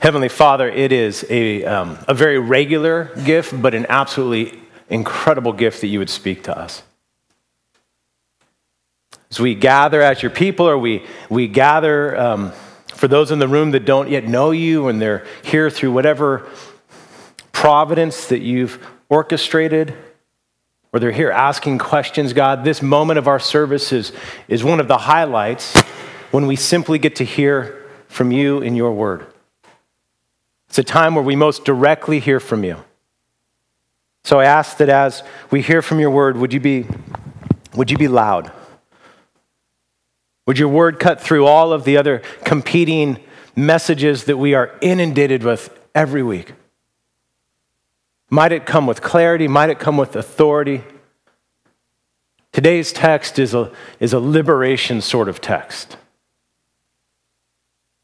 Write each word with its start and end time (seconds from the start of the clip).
Heavenly 0.00 0.28
Father, 0.28 0.68
it 0.68 0.92
is 0.92 1.24
a, 1.30 1.64
um, 1.64 1.98
a 2.06 2.12
very 2.12 2.38
regular 2.38 3.10
gift, 3.24 3.60
but 3.60 3.74
an 3.74 3.86
absolutely 3.88 4.60
incredible 4.90 5.52
gift 5.52 5.80
that 5.80 5.86
you 5.86 5.98
would 5.98 6.10
speak 6.10 6.44
to 6.44 6.56
us. 6.56 6.82
As 9.30 9.40
we 9.40 9.54
gather 9.54 10.02
as 10.02 10.22
your 10.22 10.30
people, 10.30 10.68
or 10.68 10.76
we, 10.76 11.04
we 11.30 11.48
gather 11.48 12.16
um, 12.16 12.52
for 12.94 13.08
those 13.08 13.30
in 13.30 13.38
the 13.38 13.48
room 13.48 13.70
that 13.70 13.84
don't 13.84 14.10
yet 14.10 14.24
know 14.26 14.50
you 14.50 14.88
and 14.88 15.00
they're 15.00 15.26
here 15.42 15.70
through 15.70 15.92
whatever 15.92 16.46
providence 17.52 18.26
that 18.26 18.40
you've 18.40 18.84
orchestrated, 19.08 19.94
or 20.92 21.00
they're 21.00 21.10
here 21.10 21.30
asking 21.30 21.78
questions, 21.78 22.34
God, 22.34 22.64
this 22.64 22.82
moment 22.82 23.18
of 23.18 23.26
our 23.28 23.40
service 23.40 23.92
is, 23.92 24.12
is 24.46 24.62
one 24.62 24.78
of 24.78 24.88
the 24.88 24.98
highlights 24.98 25.74
when 26.30 26.46
we 26.46 26.54
simply 26.54 26.98
get 26.98 27.16
to 27.16 27.24
hear 27.24 27.82
from 28.08 28.30
you 28.30 28.60
in 28.60 28.76
your 28.76 28.92
word. 28.92 29.26
It's 30.76 30.90
a 30.90 30.92
time 30.92 31.14
where 31.14 31.24
we 31.24 31.36
most 31.36 31.64
directly 31.64 32.20
hear 32.20 32.38
from 32.38 32.62
you. 32.62 32.76
So 34.24 34.40
I 34.40 34.44
ask 34.44 34.76
that 34.76 34.90
as 34.90 35.22
we 35.50 35.62
hear 35.62 35.80
from 35.80 36.00
your 36.00 36.10
word, 36.10 36.36
would 36.36 36.52
you 36.52 36.60
be, 36.60 36.86
would 37.74 37.90
you 37.90 37.96
be 37.96 38.08
loud? 38.08 38.52
Would 40.44 40.58
your 40.58 40.68
word 40.68 41.00
cut 41.00 41.18
through 41.18 41.46
all 41.46 41.72
of 41.72 41.84
the 41.84 41.96
other 41.96 42.18
competing 42.44 43.24
messages 43.56 44.24
that 44.24 44.36
we 44.36 44.52
are 44.52 44.76
inundated 44.82 45.42
with 45.44 45.70
every 45.94 46.22
week? 46.22 46.52
Might 48.28 48.52
it 48.52 48.66
come 48.66 48.86
with 48.86 49.00
clarity? 49.00 49.48
Might 49.48 49.70
it 49.70 49.78
come 49.78 49.96
with 49.96 50.14
authority? 50.14 50.84
Today's 52.52 52.92
text 52.92 53.38
is 53.38 53.54
a, 53.54 53.72
is 53.98 54.12
a 54.12 54.20
liberation 54.20 55.00
sort 55.00 55.30
of 55.30 55.40
text 55.40 55.96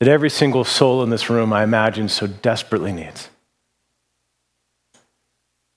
that 0.03 0.11
every 0.11 0.31
single 0.31 0.65
soul 0.65 1.05
in 1.05 1.11
this 1.11 1.31
room, 1.31 1.53
I 1.53 1.63
imagine, 1.63 2.09
so 2.09 2.27
desperately 2.27 2.91
needs. 2.91 3.31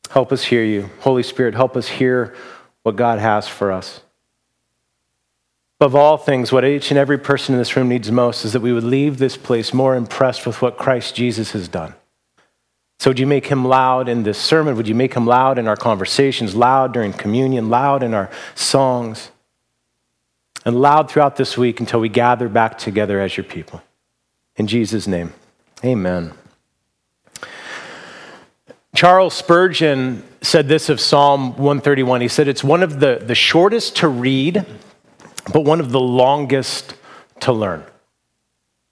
Help 0.10 0.32
us 0.32 0.46
hear 0.46 0.64
you. 0.64 0.90
Holy 1.02 1.22
Spirit, 1.22 1.54
help 1.54 1.78
us 1.78 1.88
hear 1.88 2.36
what 2.82 2.96
God 2.96 3.20
has 3.20 3.48
for 3.48 3.72
us. 3.72 4.02
Above 5.80 5.94
all 5.94 6.18
things, 6.18 6.52
what 6.52 6.66
each 6.66 6.90
and 6.90 6.98
every 6.98 7.20
person 7.20 7.54
in 7.54 7.60
this 7.60 7.76
room 7.76 7.88
needs 7.88 8.12
most 8.12 8.46
is 8.46 8.54
that 8.54 8.64
we 8.64 8.74
would 8.74 8.84
leave 8.84 9.20
this 9.20 9.38
place 9.38 9.76
more 9.76 9.96
impressed 9.96 10.48
with 10.48 10.60
what 10.60 10.76
Christ 10.76 11.14
Jesus 11.14 11.52
has 11.52 11.68
done. 11.68 11.94
So, 12.98 13.12
would 13.12 13.20
you 13.20 13.28
make 13.28 13.46
him 13.46 13.64
loud 13.64 14.10
in 14.10 14.24
this 14.24 14.40
sermon? 14.40 14.76
Would 14.76 14.88
you 14.88 14.96
make 14.96 15.14
him 15.14 15.28
loud 15.28 15.60
in 15.60 15.68
our 15.68 15.78
conversations, 15.78 16.56
loud 16.56 16.94
during 16.94 17.14
communion, 17.14 17.70
loud 17.70 18.02
in 18.02 18.16
our 18.16 18.32
songs, 18.56 19.30
and 20.66 20.82
loud 20.82 21.12
throughout 21.12 21.36
this 21.36 21.60
week 21.60 21.80
until 21.80 22.00
we 22.00 22.10
gather 22.10 22.50
back 22.50 22.80
together 22.80 23.22
as 23.22 23.38
your 23.38 23.44
people? 23.44 23.84
In 24.58 24.68
Jesus' 24.68 25.08
name, 25.08 25.34
amen. 25.84 26.34
Charles 28.96 29.34
Spurgeon 29.34 30.24
said 30.42 30.70
this 30.70 30.88
of 30.88 31.02
Psalm 31.02 31.58
131. 31.58 32.22
He 32.22 32.28
said, 32.30 32.48
It's 32.48 32.64
one 32.64 32.82
of 32.82 33.02
the, 33.02 33.22
the 33.22 33.36
shortest 33.36 33.98
to 33.98 34.08
read, 34.08 34.66
but 35.52 35.66
one 35.66 35.82
of 35.82 35.92
the 35.92 36.00
longest 36.00 36.96
to 37.42 37.52
learn. 37.52 37.84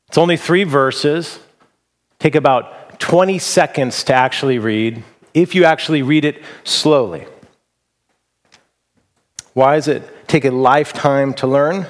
It's 0.10 0.18
only 0.18 0.36
three 0.36 0.66
verses, 0.66 1.40
take 2.20 2.36
about 2.36 3.00
20 3.00 3.40
seconds 3.40 4.04
to 4.04 4.14
actually 4.14 4.60
read, 4.60 5.04
if 5.34 5.56
you 5.56 5.64
actually 5.64 6.02
read 6.02 6.26
it 6.26 6.44
slowly. 6.66 7.26
Why 9.54 9.76
does 9.76 9.88
it 9.88 10.28
take 10.28 10.44
a 10.44 10.52
lifetime 10.52 11.34
to 11.36 11.48
learn? 11.48 11.88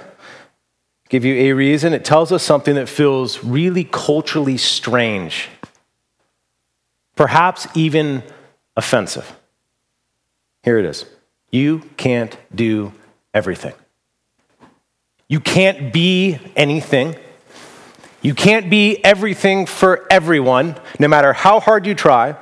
Give 1.13 1.25
you 1.25 1.35
a 1.35 1.53
reason. 1.53 1.93
It 1.93 2.03
tells 2.03 2.31
us 2.31 2.41
something 2.41 2.73
that 2.73 2.89
feels 2.89 3.43
really 3.43 3.83
culturally 3.83 4.57
strange, 4.57 5.47
perhaps 7.15 7.67
even 7.75 8.23
offensive. 8.75 9.31
Here 10.63 10.79
it 10.79 10.85
is 10.85 11.05
You 11.51 11.83
can't 11.97 12.35
do 12.55 12.93
everything. 13.31 13.75
You 15.27 15.39
can't 15.39 15.93
be 15.93 16.39
anything. 16.55 17.15
You 18.23 18.33
can't 18.33 18.71
be 18.71 18.97
everything 19.05 19.67
for 19.67 20.07
everyone, 20.09 20.75
no 20.97 21.07
matter 21.07 21.31
how 21.31 21.59
hard 21.59 21.85
you 21.85 21.93
try. 21.93 22.35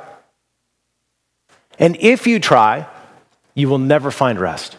And 1.77 1.97
if 1.99 2.25
you 2.25 2.39
try, 2.39 2.87
you 3.53 3.67
will 3.67 3.79
never 3.79 4.11
find 4.11 4.39
rest. 4.39 4.77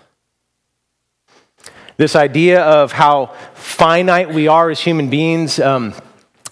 This 1.97 2.17
idea 2.17 2.63
of 2.63 2.93
how 2.93 3.35
finite 3.55 4.33
we 4.33 4.49
are 4.49 4.71
as 4.71 4.81
human 4.81 5.11
beings. 5.11 5.61
Um, 5.61 5.95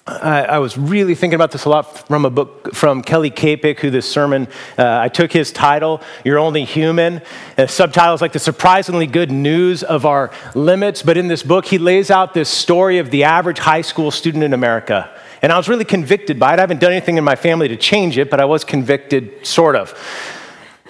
I, 0.06 0.42
I, 0.42 0.58
was 0.58 0.76
really 0.76 1.14
thinking 1.14 1.36
about 1.36 1.52
this 1.52 1.64
a 1.64 1.68
lot 1.68 2.08
from 2.08 2.24
a 2.24 2.30
book 2.30 2.74
from 2.74 3.02
Kelly 3.02 3.30
Kapic, 3.30 3.80
who 3.80 3.90
this 3.90 4.10
sermon, 4.10 4.48
uh, 4.76 4.98
I 4.98 5.08
took 5.08 5.32
his 5.32 5.52
title, 5.52 6.02
You're 6.24 6.38
Only 6.38 6.64
Human. 6.64 7.22
The 7.56 7.68
subtitle 7.68 8.14
is 8.14 8.20
like 8.20 8.32
the 8.32 8.38
surprisingly 8.38 9.06
good 9.06 9.30
news 9.30 9.82
of 9.82 10.04
our 10.04 10.32
limits. 10.54 11.02
But 11.02 11.16
in 11.16 11.28
this 11.28 11.42
book, 11.42 11.64
he 11.64 11.78
lays 11.78 12.10
out 12.10 12.34
this 12.34 12.48
story 12.48 12.98
of 12.98 13.10
the 13.10 13.24
average 13.24 13.58
high 13.58 13.82
school 13.82 14.10
student 14.10 14.42
in 14.42 14.52
America. 14.52 15.10
And 15.42 15.52
I 15.52 15.56
was 15.56 15.68
really 15.68 15.84
convicted 15.84 16.38
by 16.38 16.54
it. 16.54 16.58
I 16.58 16.62
haven't 16.62 16.80
done 16.80 16.92
anything 16.92 17.16
in 17.16 17.24
my 17.24 17.36
family 17.36 17.68
to 17.68 17.76
change 17.76 18.18
it, 18.18 18.30
but 18.30 18.40
I 18.40 18.46
was 18.46 18.64
convicted, 18.64 19.46
sort 19.46 19.76
of. 19.76 19.94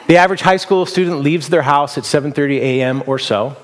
The 0.06 0.16
average 0.16 0.40
high 0.40 0.56
school 0.56 0.86
student 0.86 1.20
leaves 1.20 1.50
their 1.50 1.62
house 1.62 1.98
at 1.98 2.04
7:30 2.04 2.58
a.m. 2.58 3.02
or 3.06 3.18
so. 3.18 3.56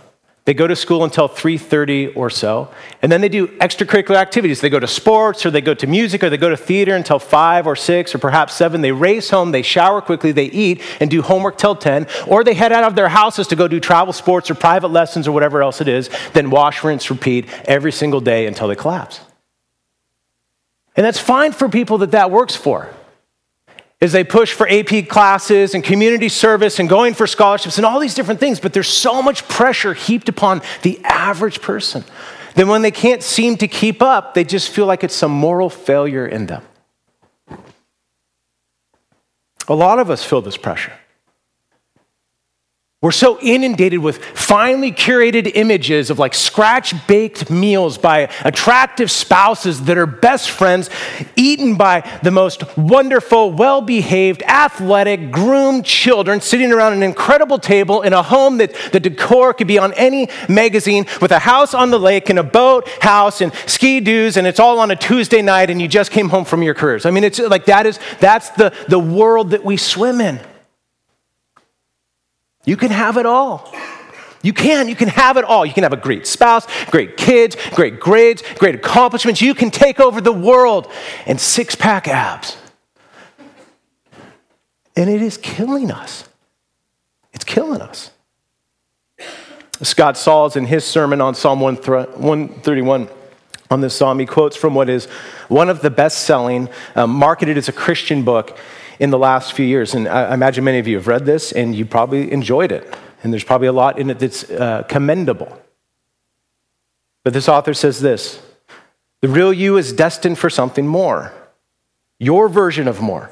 They 0.47 0.55
go 0.55 0.69
to 0.69 0.77
school 0.77 1.03
until 1.03 1.29
3:30 1.29 2.15
or 2.15 2.31
so, 2.31 2.69
and 3.03 3.11
then 3.11 3.21
they 3.21 3.29
do 3.29 3.49
extracurricular 3.59 4.15
activities. 4.15 4.61
They 4.61 4.71
go 4.71 4.79
to 4.79 4.87
sports 4.87 5.45
or 5.45 5.51
they 5.51 5.61
go 5.61 5.75
to 5.75 5.89
music 5.89 6.23
or 6.23 6.31
they 6.31 6.37
go 6.37 6.49
to 6.49 6.57
theater 6.57 6.95
until 6.95 7.19
5 7.19 7.67
or 7.67 7.75
6 7.75 8.15
or 8.15 8.19
perhaps 8.19 8.55
7. 8.55 8.81
They 8.81 8.93
race 8.93 9.29
home, 9.31 9.51
they 9.51 9.63
shower 9.63 10.01
quickly, 10.01 10.31
they 10.31 10.45
eat 10.45 10.83
and 11.01 11.11
do 11.11 11.21
homework 11.21 11.59
till 11.59 11.75
10, 11.75 12.07
or 12.29 12.45
they 12.45 12.55
head 12.55 12.71
out 12.71 12.85
of 12.85 12.95
their 12.95 13.09
houses 13.09 13.49
to 13.49 13.57
go 13.57 13.67
do 13.67 13.81
travel 13.81 14.13
sports 14.13 14.49
or 14.49 14.55
private 14.55 14.93
lessons 14.93 15.27
or 15.27 15.33
whatever 15.33 15.65
else 15.65 15.81
it 15.81 15.89
is, 15.89 16.09
then 16.33 16.49
wash, 16.49 16.85
rinse, 16.85 17.11
repeat 17.11 17.49
every 17.65 17.91
single 17.91 18.21
day 18.21 18.47
until 18.47 18.69
they 18.69 18.77
collapse. 18.77 19.21
And 20.95 21.05
that's 21.05 21.19
fine 21.19 21.51
for 21.51 21.69
people 21.69 21.99
that 21.99 22.13
that 22.13 22.31
works 22.31 22.55
for 22.55 22.89
is 24.01 24.13
they 24.13 24.25
push 24.25 24.53
for 24.53 24.69
AP 24.69 25.09
classes 25.09 25.75
and 25.75 25.83
community 25.83 26.29
service 26.29 26.79
and 26.79 26.89
going 26.89 27.15
for 27.15 27.27
scholarships 27.27 27.79
and 27.79 27.87
all 27.87 27.99
these 27.99 28.15
different 28.15 28.41
things, 28.41 28.61
but 28.61 28.73
there's 28.73 28.89
so 28.89 29.23
much 29.23 29.47
pressure 29.49 29.95
heaped 29.95 30.29
upon 30.29 30.61
the 30.83 31.01
average 31.05 31.63
person 31.63 32.05
that 32.55 32.67
when 32.67 32.83
they 32.83 32.91
can't 32.91 33.23
seem 33.23 33.57
to 33.57 33.69
keep 33.69 34.03
up, 34.03 34.35
they 34.35 34.45
just 34.45 34.69
feel 34.69 34.87
like 34.87 35.03
it's 35.03 35.15
some 35.15 35.33
moral 35.33 35.71
failure 35.71 36.27
in 36.27 36.47
them. 36.47 36.63
A 39.69 39.75
lot 39.75 39.99
of 39.99 40.11
us 40.11 40.25
feel 40.25 40.43
this 40.43 40.57
pressure. 40.57 40.93
We're 43.03 43.13
so 43.13 43.39
inundated 43.41 43.99
with 43.99 44.25
finely 44.25 44.91
curated 44.91 45.53
images 45.55 46.09
of 46.09 46.19
like 46.19 46.33
scratch 46.33 46.95
baked 47.07 47.51
meals 47.51 47.99
by 47.99 48.31
attractive 48.43 49.11
spouses 49.11 49.85
that 49.85 49.99
are 49.99 50.07
best 50.07 50.51
friends, 50.51 50.89
eaten 51.37 51.77
by 51.77 52.01
the 52.23 52.31
most 52.31 52.77
wonderful, 52.79 53.53
well 53.53 53.83
behaved, 53.83 54.43
athletic, 54.45 55.31
groomed 55.31 55.85
children 55.85 56.41
sitting 56.41 56.73
around 56.73 56.95
an 56.95 57.03
incredible 57.03 57.59
table 57.59 58.01
in 58.01 58.15
a 58.15 58.23
home 58.23 58.57
that 58.59 58.75
the 58.93 58.99
decor 58.99 59.53
could 59.53 59.69
be 59.69 59.79
on 59.79 59.93
any 59.93 60.31
magazine 60.49 61.05
with 61.21 61.33
a 61.33 61.39
house 61.39 61.75
on 61.75 61.91
the 61.91 62.01
lake 62.01 62.31
and 62.31 62.39
a 62.39 62.43
boat 62.43 62.89
house 63.03 63.43
and 63.43 63.53
ski 63.67 64.01
doos, 64.01 64.39
and 64.39 64.47
it's 64.47 64.59
all 64.59 64.79
on 64.79 64.91
a 64.91 64.97
Tuesday 64.97 65.43
night 65.43 65.69
and 65.69 65.83
you 65.83 65.87
just 65.87 66.11
came 66.11 66.31
home 66.31 66.47
from 66.47 66.63
your 66.63 66.75
careers. 66.75 67.05
I 67.05 67.11
mean, 67.11 67.25
it's 67.25 67.39
like 67.39 67.67
that 67.67 67.85
is, 67.85 68.01
that's 68.21 68.49
the, 68.51 68.73
the 68.89 68.99
world 68.99 69.51
that 69.51 69.67
we 69.67 69.77
swim 69.77 70.23
in. 70.23 70.41
You 72.67 72.77
can 72.77 72.91
have 72.91 73.17
it 73.17 73.25
all. 73.25 73.73
You 74.43 74.53
can. 74.53 74.89
You 74.89 74.95
can 74.95 75.09
have 75.09 75.39
it 75.39 75.45
all. 75.45 75.65
You 75.65 75.73
can 75.73 75.85
have 75.85 75.93
a 75.93 75.97
great 75.97 76.27
spouse, 76.27 76.67
great 76.91 77.17
kids, 77.17 77.57
great 77.75 77.99
grades, 77.99 78.43
great 78.59 78.75
accomplishments. 78.75 79.41
You 79.41 79.55
can 79.55 79.71
take 79.71 79.99
over 79.99 80.21
the 80.21 80.33
world 80.33 80.93
and 81.25 81.41
six 81.41 81.75
pack 81.75 82.07
abs. 82.07 82.57
And 84.95 85.09
it 85.09 85.23
is 85.23 85.39
killing 85.39 85.91
us. 85.91 86.29
It's 87.33 87.45
killing 87.45 87.81
us. 87.81 88.11
Scott 89.83 90.17
Sauls, 90.17 90.57
in 90.57 90.65
his 90.65 90.85
sermon 90.85 91.21
on 91.21 91.35
Psalm 91.35 91.61
131, 91.61 93.09
on 93.71 93.81
this 93.81 93.95
psalm, 93.95 94.19
he 94.19 94.27
quotes 94.27 94.57
from 94.57 94.75
what 94.75 94.89
is 94.89 95.07
one 95.49 95.69
of 95.69 95.83
the 95.83 95.91
best 95.91 96.23
selling, 96.23 96.69
um, 96.95 97.11
marketed 97.11 97.59
as 97.59 97.69
a 97.69 97.73
Christian 97.73 98.23
book 98.23 98.59
in 98.99 99.11
the 99.11 99.19
last 99.19 99.53
few 99.53 99.67
years. 99.67 99.95
And 99.95 100.09
I 100.09 100.33
imagine 100.35 100.65
many 100.65 100.79
of 100.79 100.87
you 100.87 100.97
have 100.97 101.07
read 101.07 101.27
this 101.27 101.53
and 101.53 101.75
you 101.75 101.85
probably 101.85 102.33
enjoyed 102.33 102.73
it. 102.73 102.97
And 103.23 103.33
there's 103.33 103.45
probably 103.45 103.69
a 103.69 103.73
lot 103.73 103.99
in 103.99 104.11
it 104.11 104.19
that's 104.19 104.51
uh, 104.51 104.85
commendable. 104.85 105.61
But 107.25 107.33
this 107.33 107.49
author 107.49 107.75
says 107.75 108.01
this 108.01 108.41
the 109.21 109.29
real 109.29 109.53
you 109.53 109.77
is 109.77 109.93
destined 109.93 110.39
for 110.39 110.51
something 110.51 110.87
more, 110.87 111.33
your 112.19 112.49
version 112.49 112.87
of 112.87 113.01
more. 113.01 113.31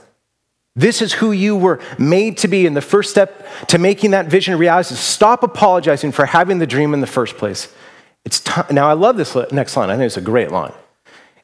This 0.77 1.01
is 1.01 1.13
who 1.13 1.31
you 1.31 1.57
were 1.57 1.81
made 1.99 2.39
to 2.39 2.49
be. 2.49 2.67
And 2.67 2.77
the 2.77 2.81
first 2.81 3.11
step 3.11 3.47
to 3.69 3.79
making 3.79 4.11
that 4.11 4.27
vision 4.27 4.55
a 4.55 4.57
reality 4.57 4.95
is 4.95 4.99
stop 4.99 5.45
apologizing 5.45 6.11
for 6.11 6.27
having 6.27 6.59
the 6.59 6.67
dream 6.67 6.95
in 6.95 7.01
the 7.01 7.07
first 7.07 7.37
place. 7.37 7.73
It's 8.25 8.41
time. 8.41 8.67
Now, 8.75 8.89
I 8.89 8.95
love 8.95 9.17
this 9.17 9.37
next 9.53 9.77
line. 9.77 9.91
I 9.91 9.97
think 9.97 10.07
it's 10.07 10.17
a 10.17 10.21
great 10.21 10.51
line. 10.51 10.73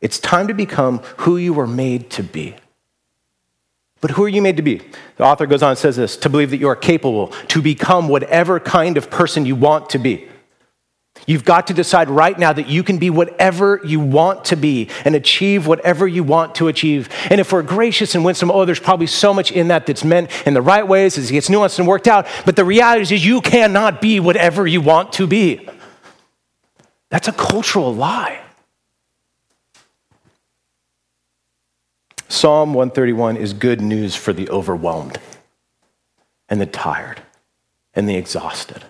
It's 0.01 0.19
time 0.19 0.49
to 0.49 0.55
become 0.55 0.99
who 1.19 1.37
you 1.37 1.53
were 1.53 1.67
made 1.67 2.11
to 2.11 2.23
be. 2.23 2.57
But 4.01 4.13
who 4.13 4.25
are 4.25 4.29
you 4.29 4.41
made 4.41 4.57
to 4.57 4.63
be? 4.63 4.81
The 5.17 5.25
author 5.25 5.47
goes 5.47 5.63
on 5.63 5.71
and 5.71 5.79
says 5.79 5.97
this 5.97 6.17
to 6.19 6.29
believe 6.29 6.51
that 6.51 6.59
you 6.59 6.69
are 6.69 6.77
capable 6.77 7.29
to 7.49 7.61
become 7.61 8.09
whatever 8.09 8.59
kind 8.59 8.97
of 8.97 9.11
person 9.11 9.45
you 9.45 9.57
want 9.57 9.91
to 9.91 9.99
be. 9.99 10.29
You've 11.27 11.45
got 11.45 11.67
to 11.67 11.75
decide 11.75 12.09
right 12.09 12.39
now 12.39 12.53
that 12.53 12.69
you 12.69 12.83
can 12.83 12.99
be 12.99 13.11
whatever 13.11 13.81
you 13.85 14.01
want 14.01 14.47
to 14.47 14.57
be 14.57 14.89
and 15.05 15.15
achieve 15.15 15.67
whatever 15.67 16.09
you 16.09 16.25
want 16.25 16.55
to 16.57 16.69
achieve. 16.69 17.09
And 17.29 17.41
if 17.41 17.53
we're 17.53 17.63
gracious 17.63 18.15
and 18.15 18.25
winsome, 18.25 18.51
oh, 18.51 18.65
there's 18.65 18.81
probably 18.81 19.07
so 19.07 19.35
much 19.35 19.53
in 19.53 19.69
that 19.69 19.87
that's 19.87 20.05
meant 20.05 20.31
in 20.47 20.55
the 20.55 20.63
right 20.63 20.87
ways 20.87 21.19
as 21.19 21.29
it 21.29 21.33
gets 21.33 21.49
nuanced 21.49 21.79
and 21.79 21.87
worked 21.87 22.09
out. 22.09 22.27
But 22.47 22.57
the 22.57 22.65
reality 22.65 23.03
is, 23.03 23.25
you 23.25 23.41
cannot 23.43 24.01
be 24.01 24.19
whatever 24.19 24.67
you 24.67 24.81
want 24.81 25.13
to 25.15 25.27
be. 25.27 25.69
That's 27.11 27.29
a 27.29 27.33
cultural 27.33 27.95
lie. 27.95 28.41
Psalm 32.31 32.75
131 32.75 33.37
is 33.37 33.53
good 33.53 33.81
news 33.81 34.15
for 34.15 34.33
the 34.33 34.49
overwhelmed 34.51 35.19
and 36.49 36.61
the 36.61 36.67
tired 36.67 37.21
and 37.93 38.09
the 38.09 38.15
exhausted 38.15 38.85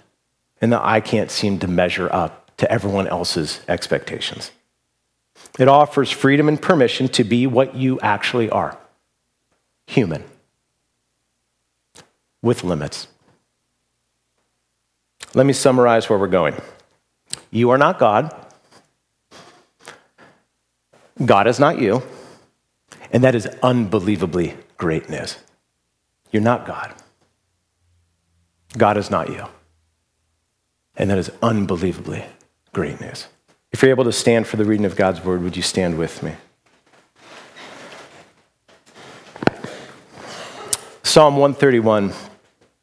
and 0.60 0.70
the 0.70 0.86
I 0.86 1.00
can't 1.00 1.30
seem 1.30 1.58
to 1.60 1.66
measure 1.66 2.12
up 2.12 2.54
to 2.58 2.70
everyone 2.70 3.08
else's 3.08 3.62
expectations. 3.66 4.50
It 5.58 5.68
offers 5.68 6.10
freedom 6.10 6.48
and 6.48 6.60
permission 6.60 7.08
to 7.08 7.24
be 7.24 7.46
what 7.46 7.74
you 7.74 7.98
actually 8.00 8.50
are 8.50 8.76
human, 9.86 10.22
with 12.42 12.62
limits. 12.62 13.08
Let 15.32 15.46
me 15.46 15.54
summarize 15.54 16.10
where 16.10 16.18
we're 16.18 16.28
going. 16.28 16.60
You 17.50 17.70
are 17.70 17.78
not 17.78 17.98
God. 17.98 18.34
God 21.24 21.46
is 21.46 21.58
not 21.58 21.80
you. 21.80 22.02
And 23.12 23.24
that 23.24 23.34
is 23.34 23.46
unbelievably 23.62 24.56
great 24.76 25.08
news. 25.08 25.38
You're 26.30 26.42
not 26.42 26.66
God. 26.66 26.94
God 28.76 28.96
is 28.96 29.10
not 29.10 29.30
you. 29.30 29.46
And 30.96 31.10
that 31.10 31.18
is 31.18 31.30
unbelievably 31.42 32.24
great 32.72 33.00
news. 33.00 33.26
If 33.72 33.82
you're 33.82 33.90
able 33.90 34.04
to 34.04 34.12
stand 34.12 34.46
for 34.46 34.56
the 34.56 34.64
reading 34.64 34.86
of 34.86 34.96
God's 34.96 35.24
word, 35.24 35.42
would 35.42 35.56
you 35.56 35.62
stand 35.62 35.98
with 35.98 36.22
me? 36.22 36.34
Psalm 41.02 41.36
131. 41.36 42.12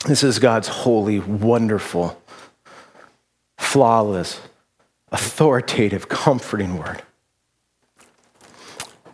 This 0.05 0.23
is 0.23 0.39
God's 0.39 0.67
holy, 0.67 1.19
wonderful, 1.19 2.21
flawless, 3.57 4.41
authoritative, 5.11 6.09
comforting 6.09 6.77
word. 6.77 7.01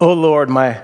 Oh 0.01 0.13
Lord, 0.13 0.49
my 0.49 0.83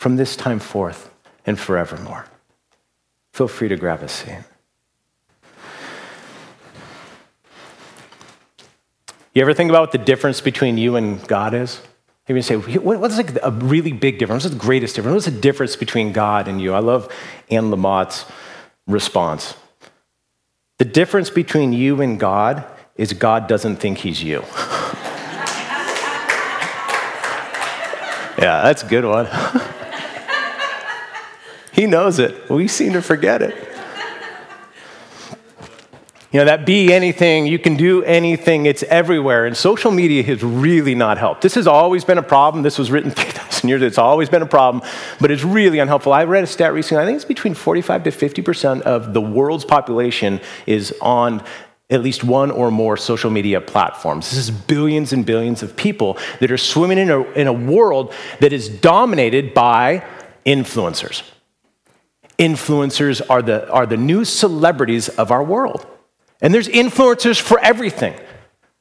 from 0.00 0.16
this 0.16 0.34
time 0.34 0.58
forth 0.58 1.10
and 1.44 1.60
forevermore. 1.60 2.24
Feel 3.34 3.48
free 3.48 3.68
to 3.68 3.76
grab 3.76 4.02
a 4.02 4.08
seat. 4.08 4.38
You 9.34 9.42
ever 9.42 9.52
think 9.52 9.68
about 9.68 9.82
what 9.82 9.92
the 9.92 9.98
difference 9.98 10.40
between 10.40 10.78
you 10.78 10.96
and 10.96 11.22
God 11.28 11.52
is? 11.52 11.82
You 12.26 12.40
say, 12.40 12.56
what's 12.56 13.18
like 13.18 13.36
a 13.42 13.50
really 13.50 13.92
big 13.92 14.18
difference? 14.18 14.44
What's 14.44 14.54
the 14.54 14.60
greatest 14.60 14.96
difference? 14.96 15.12
What's 15.12 15.36
the 15.36 15.38
difference 15.42 15.76
between 15.76 16.12
God 16.12 16.48
and 16.48 16.62
you? 16.62 16.72
I 16.72 16.78
love 16.78 17.12
Anne 17.50 17.70
Lamott's 17.70 18.24
response. 18.86 19.54
The 20.78 20.86
difference 20.86 21.28
between 21.28 21.74
you 21.74 22.00
and 22.00 22.18
God 22.18 22.64
is 22.96 23.12
God 23.12 23.48
doesn't 23.48 23.76
think 23.76 23.98
he's 23.98 24.22
you. 24.22 24.40
yeah, 28.38 28.62
that's 28.62 28.82
a 28.82 28.86
good 28.86 29.04
one. 29.04 29.28
He 31.72 31.86
knows 31.86 32.18
it. 32.18 32.50
We 32.50 32.68
seem 32.68 32.92
to 32.94 33.02
forget 33.02 33.42
it. 33.42 33.70
You 36.32 36.38
know, 36.38 36.44
that 36.44 36.64
be 36.64 36.92
anything, 36.92 37.46
you 37.46 37.58
can 37.58 37.76
do 37.76 38.04
anything, 38.04 38.66
it's 38.66 38.84
everywhere. 38.84 39.46
And 39.46 39.56
social 39.56 39.90
media 39.90 40.22
has 40.22 40.44
really 40.44 40.94
not 40.94 41.18
helped. 41.18 41.42
This 41.42 41.56
has 41.56 41.66
always 41.66 42.04
been 42.04 42.18
a 42.18 42.22
problem. 42.22 42.62
This 42.62 42.78
was 42.78 42.88
written 42.88 43.10
3,000 43.10 43.68
years 43.68 43.80
ago. 43.82 43.86
It's 43.88 43.98
always 43.98 44.28
been 44.28 44.42
a 44.42 44.46
problem, 44.46 44.88
but 45.20 45.32
it's 45.32 45.42
really 45.42 45.80
unhelpful. 45.80 46.12
I 46.12 46.22
read 46.24 46.44
a 46.44 46.46
stat 46.46 46.72
recently, 46.72 47.02
I 47.02 47.06
think 47.06 47.16
it's 47.16 47.24
between 47.24 47.54
45 47.54 48.04
to 48.04 48.10
50% 48.10 48.82
of 48.82 49.12
the 49.12 49.20
world's 49.20 49.64
population 49.64 50.40
is 50.66 50.94
on 51.00 51.42
at 51.90 52.00
least 52.00 52.22
one 52.22 52.52
or 52.52 52.70
more 52.70 52.96
social 52.96 53.32
media 53.32 53.60
platforms. 53.60 54.30
This 54.30 54.38
is 54.38 54.52
billions 54.52 55.12
and 55.12 55.26
billions 55.26 55.64
of 55.64 55.74
people 55.74 56.16
that 56.38 56.52
are 56.52 56.58
swimming 56.58 56.98
in 56.98 57.10
a, 57.10 57.22
in 57.32 57.48
a 57.48 57.52
world 57.52 58.14
that 58.38 58.52
is 58.52 58.68
dominated 58.68 59.52
by 59.52 60.04
influencers 60.46 61.22
influencers 62.40 63.20
are 63.28 63.42
the, 63.42 63.70
are 63.70 63.86
the 63.86 63.98
new 63.98 64.24
celebrities 64.24 65.08
of 65.10 65.30
our 65.30 65.44
world. 65.44 65.86
And 66.40 66.52
there's 66.52 66.68
influencers 66.68 67.40
for 67.40 67.60
everything 67.60 68.18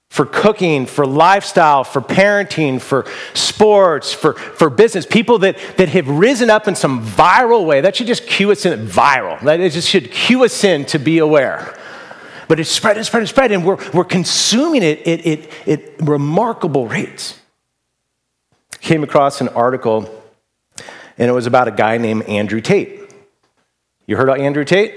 for 0.09 0.25
cooking, 0.25 0.87
for 0.87 1.05
lifestyle, 1.05 1.83
for 1.83 2.01
parenting, 2.01 2.81
for 2.81 3.05
sports, 3.35 4.11
for, 4.11 4.33
for 4.33 4.69
business. 4.69 5.05
People 5.05 5.37
that, 5.39 5.57
that 5.77 5.89
have 5.89 6.09
risen 6.09 6.49
up 6.49 6.67
in 6.67 6.75
some 6.75 7.05
viral 7.05 7.65
way. 7.65 7.81
That 7.81 7.95
should 7.95 8.07
just 8.07 8.25
cue 8.25 8.51
us 8.51 8.65
in 8.65 8.87
viral. 8.87 9.39
That 9.41 9.59
it 9.59 9.71
just 9.71 9.87
should 9.87 10.11
cue 10.11 10.43
us 10.43 10.63
in 10.63 10.85
to 10.85 10.97
be 10.97 11.19
aware. 11.19 11.77
But 12.47 12.59
it's 12.59 12.71
spread 12.71 12.97
and 12.97 13.05
spread 13.05 13.21
and 13.21 13.29
spread, 13.29 13.51
and 13.51 13.63
we're, 13.63 13.77
we're 13.93 14.03
consuming 14.03 14.81
it 14.81 15.07
at, 15.07 15.25
at, 15.27 15.67
at 15.67 16.01
remarkable 16.01 16.87
rates. 16.87 17.39
Came 18.81 19.03
across 19.03 19.41
an 19.41 19.49
article, 19.49 20.23
and 21.19 21.29
it 21.29 21.33
was 21.33 21.45
about 21.45 21.67
a 21.67 21.71
guy 21.71 21.97
named 21.97 22.23
Andrew 22.23 22.61
Tate. 22.61 22.98
You 24.09 24.17
heard 24.17 24.27
of 24.27 24.37
Andrew 24.39 24.65
Tate? 24.65 24.95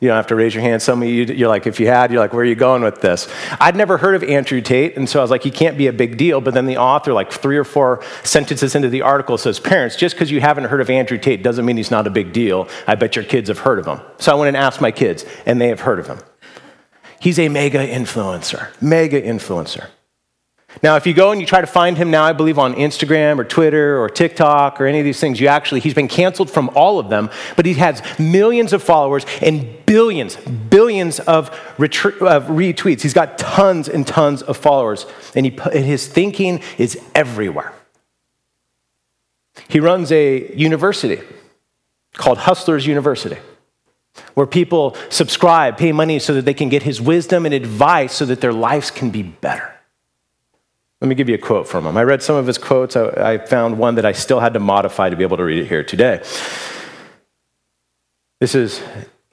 You 0.00 0.08
don't 0.08 0.16
have 0.16 0.28
to 0.28 0.34
raise 0.34 0.54
your 0.54 0.62
hand. 0.62 0.80
Some 0.80 1.02
of 1.02 1.08
you, 1.10 1.24
you're 1.24 1.50
like, 1.50 1.66
if 1.66 1.78
you 1.78 1.88
had, 1.88 2.10
you're 2.10 2.20
like, 2.20 2.32
where 2.32 2.40
are 2.40 2.46
you 2.46 2.54
going 2.54 2.82
with 2.82 3.02
this? 3.02 3.28
I'd 3.60 3.76
never 3.76 3.98
heard 3.98 4.14
of 4.14 4.22
Andrew 4.22 4.62
Tate, 4.62 4.96
and 4.96 5.06
so 5.06 5.18
I 5.18 5.22
was 5.22 5.30
like, 5.30 5.42
he 5.42 5.50
can't 5.50 5.76
be 5.76 5.88
a 5.88 5.92
big 5.92 6.16
deal. 6.16 6.40
But 6.40 6.54
then 6.54 6.64
the 6.64 6.78
author, 6.78 7.12
like 7.12 7.30
three 7.30 7.58
or 7.58 7.64
four 7.64 8.02
sentences 8.24 8.74
into 8.74 8.88
the 8.88 9.02
article, 9.02 9.36
says, 9.36 9.60
Parents, 9.60 9.94
just 9.94 10.14
because 10.14 10.30
you 10.30 10.40
haven't 10.40 10.64
heard 10.64 10.80
of 10.80 10.88
Andrew 10.88 11.18
Tate 11.18 11.42
doesn't 11.42 11.66
mean 11.66 11.76
he's 11.76 11.90
not 11.90 12.06
a 12.06 12.10
big 12.10 12.32
deal. 12.32 12.66
I 12.86 12.94
bet 12.94 13.14
your 13.14 13.26
kids 13.26 13.50
have 13.50 13.58
heard 13.58 13.78
of 13.78 13.84
him. 13.84 14.00
So 14.16 14.32
I 14.32 14.36
went 14.36 14.48
and 14.48 14.56
asked 14.56 14.80
my 14.80 14.90
kids, 14.90 15.26
and 15.44 15.60
they 15.60 15.68
have 15.68 15.80
heard 15.80 15.98
of 15.98 16.06
him. 16.06 16.20
He's 17.20 17.38
a 17.38 17.50
mega 17.50 17.86
influencer, 17.86 18.68
mega 18.80 19.20
influencer. 19.20 19.88
Now, 20.82 20.96
if 20.96 21.06
you 21.06 21.12
go 21.12 21.32
and 21.32 21.40
you 21.40 21.46
try 21.46 21.60
to 21.60 21.66
find 21.66 21.98
him 21.98 22.10
now, 22.10 22.24
I 22.24 22.32
believe 22.32 22.58
on 22.58 22.74
Instagram 22.74 23.38
or 23.38 23.44
Twitter 23.44 24.00
or 24.00 24.08
TikTok 24.08 24.80
or 24.80 24.86
any 24.86 25.00
of 25.00 25.04
these 25.04 25.20
things, 25.20 25.40
you 25.40 25.48
actually, 25.48 25.80
he's 25.80 25.94
been 25.94 26.08
canceled 26.08 26.50
from 26.50 26.70
all 26.74 26.98
of 26.98 27.10
them, 27.10 27.28
but 27.56 27.66
he 27.66 27.74
has 27.74 28.02
millions 28.18 28.72
of 28.72 28.82
followers 28.82 29.26
and 29.42 29.84
billions, 29.84 30.36
billions 30.36 31.18
of, 31.20 31.50
of 31.50 32.46
retweets. 32.46 33.02
He's 33.02 33.12
got 33.12 33.36
tons 33.36 33.88
and 33.88 34.06
tons 34.06 34.42
of 34.42 34.56
followers, 34.56 35.06
and, 35.34 35.44
he, 35.44 35.58
and 35.72 35.84
his 35.84 36.06
thinking 36.06 36.62
is 36.78 36.98
everywhere. 37.14 37.74
He 39.68 39.80
runs 39.80 40.10
a 40.12 40.54
university 40.54 41.20
called 42.14 42.38
Hustlers 42.38 42.86
University 42.86 43.36
where 44.34 44.46
people 44.46 44.96
subscribe, 45.08 45.76
pay 45.76 45.92
money 45.92 46.18
so 46.18 46.34
that 46.34 46.44
they 46.44 46.54
can 46.54 46.68
get 46.68 46.82
his 46.82 47.00
wisdom 47.00 47.44
and 47.44 47.54
advice 47.54 48.14
so 48.14 48.24
that 48.26 48.40
their 48.40 48.52
lives 48.52 48.90
can 48.90 49.10
be 49.10 49.22
better. 49.22 49.74
Let 51.00 51.08
me 51.08 51.14
give 51.14 51.28
you 51.28 51.34
a 51.34 51.38
quote 51.38 51.66
from 51.66 51.86
him. 51.86 51.96
I 51.96 52.02
read 52.02 52.22
some 52.22 52.36
of 52.36 52.46
his 52.46 52.58
quotes. 52.58 52.94
I, 52.94 53.32
I 53.32 53.38
found 53.38 53.78
one 53.78 53.94
that 53.94 54.04
I 54.04 54.12
still 54.12 54.40
had 54.40 54.52
to 54.52 54.60
modify 54.60 55.08
to 55.08 55.16
be 55.16 55.22
able 55.22 55.38
to 55.38 55.44
read 55.44 55.58
it 55.58 55.66
here 55.66 55.82
today. 55.82 56.22
This 58.38 58.54
is 58.54 58.82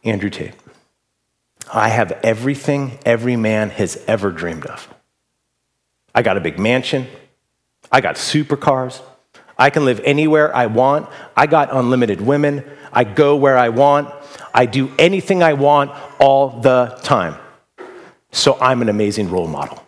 Andrew 0.04 0.30
Tate. 0.30 0.54
I 1.74 1.90
have 1.90 2.14
everything 2.24 2.98
every 3.06 3.36
man 3.36 3.70
has 3.72 4.02
ever 4.08 4.32
dreamed 4.32 4.66
of. 4.66 4.88
I 6.16 6.22
got 6.22 6.38
a 6.38 6.40
big 6.40 6.58
mansion. 6.58 7.08
I 7.92 8.00
got 8.00 8.16
supercars. 8.16 9.02
I 9.58 9.70
can 9.70 9.84
live 9.84 10.00
anywhere 10.06 10.56
I 10.56 10.68
want. 10.68 11.10
I 11.36 11.48
got 11.48 11.74
unlimited 11.74 12.22
women. 12.22 12.64
I 12.94 13.04
go 13.04 13.36
where 13.36 13.58
I 13.58 13.70
want. 13.70 14.14
I 14.54 14.66
do 14.66 14.92
anything 14.98 15.44
I 15.44 15.54
want 15.54 15.92
all 16.20 16.62
the 16.62 16.98
time. 17.04 17.36
So 18.32 18.58
I'm 18.62 18.82
an 18.82 18.90
amazing 18.90 19.30
role 19.30 19.48
model. 19.48 19.84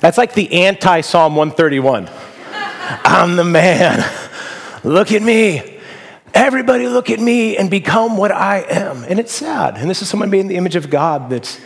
That's 0.00 0.18
like 0.18 0.34
the 0.34 0.64
anti 0.64 1.00
Psalm 1.00 1.36
131. 1.36 2.10
I'm 3.04 3.36
the 3.36 3.44
man. 3.44 4.04
Look 4.84 5.12
at 5.12 5.22
me. 5.22 5.80
Everybody 6.34 6.86
look 6.86 7.10
at 7.10 7.18
me 7.18 7.56
and 7.56 7.70
become 7.70 8.16
what 8.16 8.30
I 8.30 8.58
am. 8.68 9.04
And 9.04 9.18
it's 9.18 9.32
sad. 9.32 9.78
And 9.78 9.88
this 9.88 10.02
is 10.02 10.08
someone 10.08 10.32
in 10.34 10.48
the 10.48 10.56
image 10.56 10.76
of 10.76 10.90
God 10.90 11.30
that's 11.30 11.58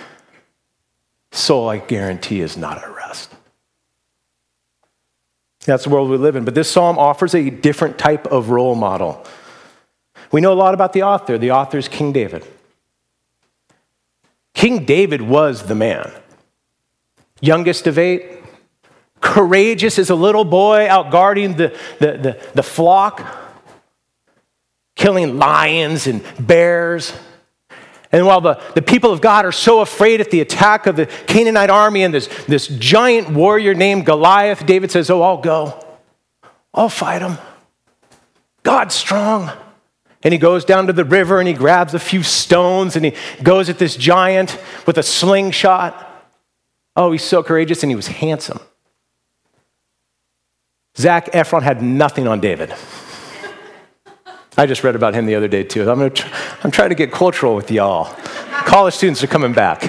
soul, 1.32 1.68
I 1.68 1.78
guarantee, 1.78 2.40
is 2.40 2.56
not 2.56 2.78
at 2.78 2.94
rest. 2.94 3.34
That's 5.64 5.84
the 5.84 5.90
world 5.90 6.08
we 6.08 6.16
live 6.16 6.36
in. 6.36 6.44
But 6.44 6.54
this 6.54 6.70
psalm 6.70 6.98
offers 6.98 7.34
a 7.34 7.50
different 7.50 7.98
type 7.98 8.26
of 8.28 8.50
role 8.50 8.74
model. 8.74 9.26
We 10.32 10.40
know 10.40 10.52
a 10.52 10.54
lot 10.54 10.74
about 10.74 10.92
the 10.92 11.02
author. 11.02 11.36
The 11.36 11.50
author 11.50 11.78
is 11.78 11.88
King 11.88 12.12
David. 12.12 12.46
King 14.54 14.84
David 14.84 15.22
was 15.22 15.64
the 15.64 15.74
man. 15.74 16.12
Youngest 17.40 17.86
of 17.86 17.98
eight, 17.98 18.40
courageous 19.20 19.98
as 19.98 20.10
a 20.10 20.14
little 20.14 20.44
boy 20.44 20.88
out 20.88 21.10
guarding 21.10 21.56
the, 21.56 21.76
the, 21.98 22.12
the, 22.12 22.46
the 22.54 22.62
flock, 22.62 23.26
killing 24.96 25.38
lions 25.38 26.06
and 26.06 26.22
bears. 26.38 27.12
And 28.12 28.26
while 28.26 28.40
the, 28.40 28.60
the 28.74 28.82
people 28.82 29.12
of 29.12 29.20
God 29.20 29.44
are 29.44 29.52
so 29.52 29.80
afraid 29.80 30.20
at 30.20 30.30
the 30.30 30.40
attack 30.40 30.86
of 30.86 30.96
the 30.96 31.06
Canaanite 31.06 31.70
army 31.70 32.02
and 32.02 32.12
this, 32.12 32.26
this 32.46 32.66
giant 32.66 33.30
warrior 33.30 33.72
named 33.74 34.04
Goliath, 34.04 34.66
David 34.66 34.90
says, 34.90 35.10
Oh, 35.10 35.22
I'll 35.22 35.38
go. 35.38 35.86
I'll 36.74 36.88
fight 36.88 37.22
him. 37.22 37.38
God's 38.62 38.94
strong. 38.94 39.50
And 40.22 40.34
he 40.34 40.38
goes 40.38 40.64
down 40.64 40.86
to 40.88 40.92
the 40.92 41.04
river 41.04 41.38
and 41.38 41.48
he 41.48 41.54
grabs 41.54 41.94
a 41.94 41.98
few 41.98 42.22
stones 42.22 42.96
and 42.96 43.04
he 43.04 43.14
goes 43.42 43.68
at 43.68 43.78
this 43.78 43.96
giant 43.96 44.58
with 44.86 44.98
a 44.98 45.02
slingshot. 45.02 46.08
Oh, 47.00 47.12
he's 47.12 47.24
so 47.24 47.42
courageous 47.42 47.82
and 47.82 47.90
he 47.90 47.96
was 47.96 48.08
handsome. 48.08 48.60
Zac 50.98 51.32
Efron 51.32 51.62
had 51.62 51.82
nothing 51.82 52.28
on 52.28 52.40
David. 52.40 52.74
I 54.58 54.66
just 54.66 54.84
read 54.84 54.94
about 54.94 55.14
him 55.14 55.24
the 55.24 55.34
other 55.34 55.48
day 55.48 55.64
too. 55.64 55.90
I'm, 55.90 56.02
I'm 56.02 56.70
trying 56.70 56.90
to 56.90 56.94
get 56.94 57.10
cultural 57.10 57.54
with 57.54 57.70
y'all. 57.70 58.14
College 58.66 58.92
students 58.92 59.24
are 59.24 59.28
coming 59.28 59.54
back. 59.54 59.80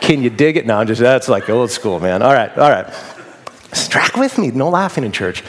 Can 0.00 0.20
you 0.20 0.30
dig 0.30 0.56
it? 0.56 0.66
No, 0.66 0.78
I'm 0.78 0.88
just, 0.88 1.00
that's 1.00 1.28
like 1.28 1.48
old 1.48 1.70
school, 1.70 2.00
man. 2.00 2.22
All 2.22 2.34
right, 2.34 2.58
all 2.58 2.70
right. 2.70 2.92
Track 3.72 4.16
with 4.16 4.36
me, 4.36 4.50
no 4.50 4.68
laughing 4.68 5.04
in 5.04 5.12
church. 5.12 5.44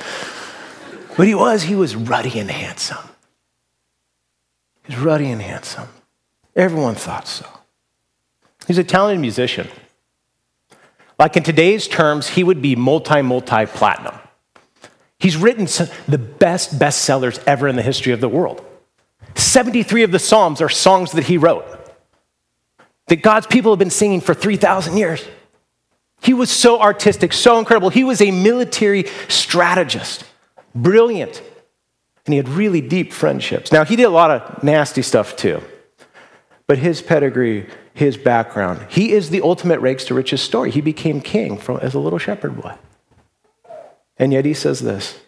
But 1.17 1.25
he 1.25 1.33
was, 1.33 1.63
he 1.63 1.73
was 1.73 1.95
ruddy 1.95 2.39
and 2.39 2.51
handsome. 2.51 3.09
He's 4.83 4.99
ruddy 4.99 5.31
and 5.31 5.41
handsome. 5.41 5.87
Everyone 6.55 6.93
thought 6.93 7.27
so. 7.27 7.47
He's 8.67 8.77
a 8.77 8.83
talented 8.83 9.21
musician. 9.21 9.67
Like 11.21 11.37
in 11.37 11.43
today's 11.43 11.87
terms, 11.87 12.29
he 12.29 12.43
would 12.43 12.63
be 12.63 12.75
multi, 12.75 13.21
multi 13.21 13.67
platinum. 13.67 14.15
He's 15.19 15.37
written 15.37 15.65
the 16.07 16.17
best 16.17 16.79
bestsellers 16.79 17.39
ever 17.45 17.67
in 17.67 17.75
the 17.75 17.83
history 17.83 18.11
of 18.11 18.21
the 18.21 18.27
world. 18.27 18.65
73 19.35 20.01
of 20.01 20.11
the 20.11 20.17
Psalms 20.17 20.61
are 20.61 20.67
songs 20.67 21.11
that 21.11 21.25
he 21.25 21.37
wrote 21.37 21.63
that 23.05 23.17
God's 23.17 23.45
people 23.45 23.71
have 23.71 23.77
been 23.77 23.91
singing 23.91 24.19
for 24.19 24.33
3,000 24.33 24.97
years. 24.97 25.23
He 26.23 26.33
was 26.33 26.49
so 26.49 26.81
artistic, 26.81 27.33
so 27.33 27.59
incredible. 27.59 27.91
He 27.91 28.03
was 28.03 28.19
a 28.19 28.31
military 28.31 29.05
strategist, 29.27 30.23
brilliant, 30.73 31.39
and 32.25 32.33
he 32.33 32.37
had 32.37 32.49
really 32.49 32.81
deep 32.81 33.13
friendships. 33.13 33.71
Now, 33.71 33.85
he 33.85 33.95
did 33.95 34.05
a 34.05 34.09
lot 34.09 34.31
of 34.31 34.63
nasty 34.63 35.03
stuff 35.03 35.35
too, 35.35 35.61
but 36.65 36.79
his 36.79 36.99
pedigree, 36.99 37.69
his 37.93 38.17
background, 38.17 38.85
he 38.89 39.11
is 39.11 39.29
the 39.29 39.41
ultimate 39.41 39.79
rags 39.79 40.05
to 40.05 40.13
riches 40.13 40.41
story. 40.41 40.71
He 40.71 40.81
became 40.81 41.21
king 41.21 41.57
from, 41.57 41.77
as 41.77 41.93
a 41.93 41.99
little 41.99 42.19
shepherd 42.19 42.61
boy. 42.61 42.75
And 44.17 44.31
yet 44.31 44.45
he 44.45 44.53
says 44.53 44.81
this 44.81 45.19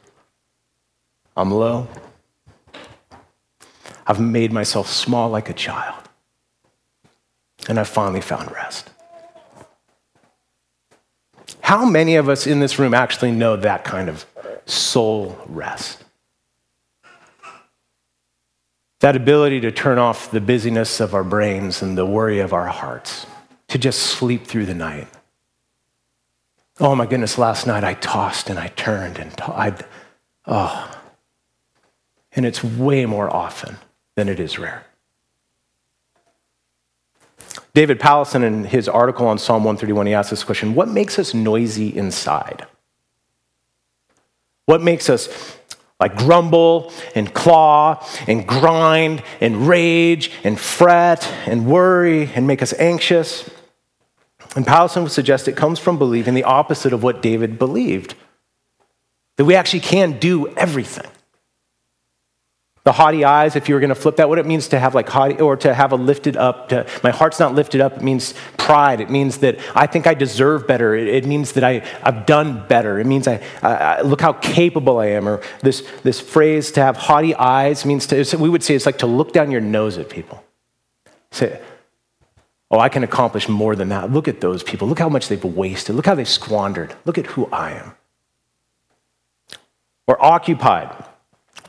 I'm 1.36 1.52
low. 1.52 1.88
I've 4.06 4.20
made 4.20 4.52
myself 4.52 4.90
small 4.90 5.30
like 5.30 5.50
a 5.50 5.54
child. 5.54 6.04
And 7.70 7.80
I've 7.80 7.88
finally 7.88 8.22
found 8.22 8.52
rest. 8.52 8.90
How 11.62 11.86
many 11.86 12.18
of 12.18 12.28
us 12.28 12.46
in 12.46 12.60
this 12.60 12.78
room 12.78 12.94
actually 12.94 13.32
know 13.32 13.56
that 13.56 13.86
kind 13.86 14.10
of 14.10 14.26
soul 14.66 15.38
rest? 15.48 16.03
That 19.04 19.16
ability 19.16 19.60
to 19.60 19.72
turn 19.72 20.00
off 20.00 20.32
the 20.32 20.42
busyness 20.42 21.00
of 21.00 21.14
our 21.14 21.24
brains 21.24 21.82
and 21.82 21.98
the 21.98 22.06
worry 22.06 22.40
of 22.40 22.54
our 22.54 22.68
hearts, 22.68 23.28
to 23.68 23.78
just 23.78 24.00
sleep 24.00 24.48
through 24.48 24.66
the 24.66 24.74
night 24.74 25.08
Oh 26.80 26.96
my 26.96 27.06
goodness, 27.06 27.38
last 27.38 27.68
night 27.68 27.84
I 27.84 27.94
tossed 27.94 28.50
and 28.50 28.58
I 28.58 28.68
turned 28.68 29.20
and 29.20 29.34
I, 29.42 29.76
oh. 30.48 31.00
And 32.36 32.46
it's 32.46 32.64
way 32.64 33.06
more 33.06 33.34
often 33.34 33.78
than 34.16 34.28
it 34.28 34.40
is 34.40 34.58
rare. 34.58 34.86
David 37.76 38.00
Powlison, 38.00 38.44
in 38.44 38.66
his 38.66 38.88
article 38.88 39.28
on 39.28 39.38
Psalm 39.38 39.64
131, 39.64 40.08
he 40.08 40.14
asks 40.14 40.32
this 40.32 40.44
question 40.44 40.74
What 40.74 40.90
makes 40.90 41.20
us 41.20 41.34
noisy 41.34 41.96
inside? 41.96 42.66
What 44.66 44.82
makes 44.82 45.10
us 45.10 45.58
like 46.00 46.18
grumble 46.18 46.92
and 47.16 47.34
claw 47.34 48.06
and 48.28 48.48
grind 48.48 49.24
and 49.40 49.68
rage 49.68 50.32
and 50.44 50.60
fret 50.60 51.28
and 51.46 51.66
worry 51.66 52.30
and 52.36 52.48
make 52.48 52.62
us 52.62 52.74
anxious? 52.74 53.50
And 54.56 54.66
Powlison 54.66 55.04
would 55.04 55.12
suggest 55.12 55.48
it 55.48 55.56
comes 55.56 55.80
from 55.80 55.98
believing 55.98 56.34
the 56.34 56.44
opposite 56.44 56.94
of 56.94 57.04
what 57.04 57.22
David 57.22 57.58
believed 57.58 58.16
that 59.38 59.46
we 59.46 59.56
actually 59.56 59.80
can 59.80 60.20
do 60.20 60.48
everything. 60.56 61.10
The 62.84 62.92
haughty 62.92 63.24
eyes, 63.24 63.56
if 63.56 63.70
you 63.70 63.76
were 63.76 63.80
going 63.80 63.90
to 63.90 63.96
flip 63.96 64.18
that, 64.18 64.28
what 64.28 64.40
it 64.40 64.46
means 64.46 64.68
to 64.70 64.80
have 64.80 64.94
like 64.94 65.08
haughty 65.08 65.40
or 65.40 65.56
to 65.56 65.74
have 65.74 65.94
a 65.94 65.96
lifted 65.96 66.36
up, 66.36 66.68
to, 66.70 66.86
my 67.02 67.12
heart's 67.12 67.40
not 67.40 67.56
lifted 67.56 67.80
up, 67.80 67.96
it 67.96 68.02
means 68.02 68.34
pride. 68.58 69.00
It 69.00 69.10
means 69.10 69.38
that 69.38 69.58
I 69.74 69.88
think 69.88 70.06
I 70.06 70.14
deserve 70.14 70.68
better. 70.68 70.94
It, 70.94 71.08
it 71.08 71.26
means 71.26 71.54
that 71.54 71.64
I, 71.64 71.86
I've 72.04 72.26
done 72.26 72.68
better. 72.68 73.00
It 73.00 73.06
means 73.06 73.26
I, 73.26 73.42
I, 73.62 74.02
look 74.02 74.20
how 74.20 74.34
capable 74.34 75.00
I 75.00 75.08
am. 75.08 75.30
Or 75.30 75.42
this, 75.62 75.88
this 76.04 76.20
phrase 76.20 76.72
to 76.72 76.82
have 76.82 76.98
haughty 76.98 77.34
eyes 77.36 77.86
means 77.86 78.06
to, 78.08 78.38
we 78.38 78.50
would 78.50 78.64
say 78.64 78.76
it's 78.76 78.86
like 78.86 78.98
to 78.98 79.08
look 79.08 79.32
down 79.32 79.50
your 79.50 79.62
nose 79.62 79.98
at 79.98 80.10
people. 80.10 80.44
Say, 81.32 81.62
Oh, 82.70 82.80
I 82.80 82.90
can 82.90 83.04
accomplish 83.04 83.48
more 83.48 83.76
than 83.76 83.90
that. 83.90 84.12
Look 84.12 84.28
at 84.28 84.42
those 84.42 84.64
people. 84.64 84.88
Look 84.88 84.98
how 84.98 85.08
much 85.08 85.28
they've 85.28 85.44
wasted. 85.44 85.96
Look 85.96 86.08
how 86.08 86.16
they 86.16 86.26
squandered. 86.26 86.96
Look 87.06 87.20
at 87.20 87.28
who 87.28 87.48
I 87.52 87.74
am. 87.74 87.94
We're 90.08 90.20
occupied 90.20 91.06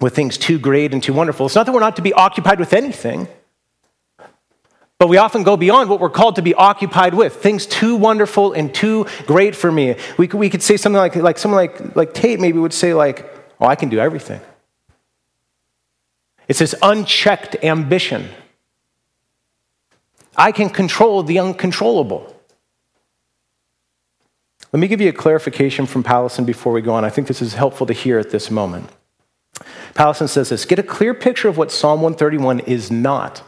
with 0.01 0.15
things 0.15 0.39
too 0.39 0.59
great 0.59 0.93
and 0.93 1.03
too 1.03 1.13
wonderful. 1.13 1.47
It's 1.47 1.55
not 1.55 1.67
that 1.67 1.73
we're 1.73 1.81
not 1.81 1.97
to 1.97 2.03
be 2.03 2.13
occupied 2.13 2.59
with 2.59 2.73
anything, 2.73 3.29
but 4.99 5.09
we 5.09 5.17
often 5.17 5.43
go 5.43 5.57
beyond 5.57 5.91
what 5.91 6.01
we're 6.01 6.11
called 6.11 6.37
to 6.37 6.43
be 6.43 6.55
occupied 6.55 7.15
with. 7.15 7.35
Things 7.37 7.67
too 7.67 7.97
wonderful 7.97 8.53
and 8.53 8.75
too 8.75 9.07
great 9.27 9.55
for 9.55 9.71
me. 9.71 9.97
We 10.19 10.29
could, 10.29 10.39
we 10.39 10.51
could 10.51 10.63
say 10.63 10.77
something 10.77 10.99
like, 10.99 11.17
like 11.17 11.39
someone 11.39 11.59
like, 11.59 11.97
like 11.97 12.15
Tate 12.15 12.41
maybe 12.41 12.59
would 12.59 12.73
say, 12.73 12.95
like, 12.95 13.31
oh, 13.61 13.67
I 13.67 13.77
can 13.77 13.89
do 13.89 13.99
everything. 13.99 14.41
It's 16.49 16.59
this 16.59 16.75
unchecked 16.83 17.57
ambition 17.65 18.29
I 20.37 20.53
can 20.53 20.69
control 20.69 21.23
the 21.23 21.39
uncontrollable. 21.39 22.35
Let 24.73 24.81
me 24.81 24.89
give 24.89 25.01
you 25.01 25.09
a 25.09 25.13
clarification 25.13 25.87
from 25.87 26.03
Powlison 26.03 26.45
before 26.45 26.73
we 26.73 26.83
go 26.83 26.93
on. 26.95 27.05
I 27.05 27.11
think 27.11 27.29
this 27.29 27.41
is 27.41 27.55
helpful 27.55 27.87
to 27.87 27.93
hear 27.93 28.19
at 28.19 28.31
this 28.31 28.51
moment. 28.51 28.91
Powlison 29.95 30.29
says 30.29 30.49
this 30.49 30.65
Get 30.65 30.79
a 30.79 30.83
clear 30.83 31.15
picture 31.15 31.49
of 31.49 31.57
what 31.57 31.73
Psalm 31.73 32.01
131 32.03 32.61
is 32.61 32.91
not. 32.91 33.43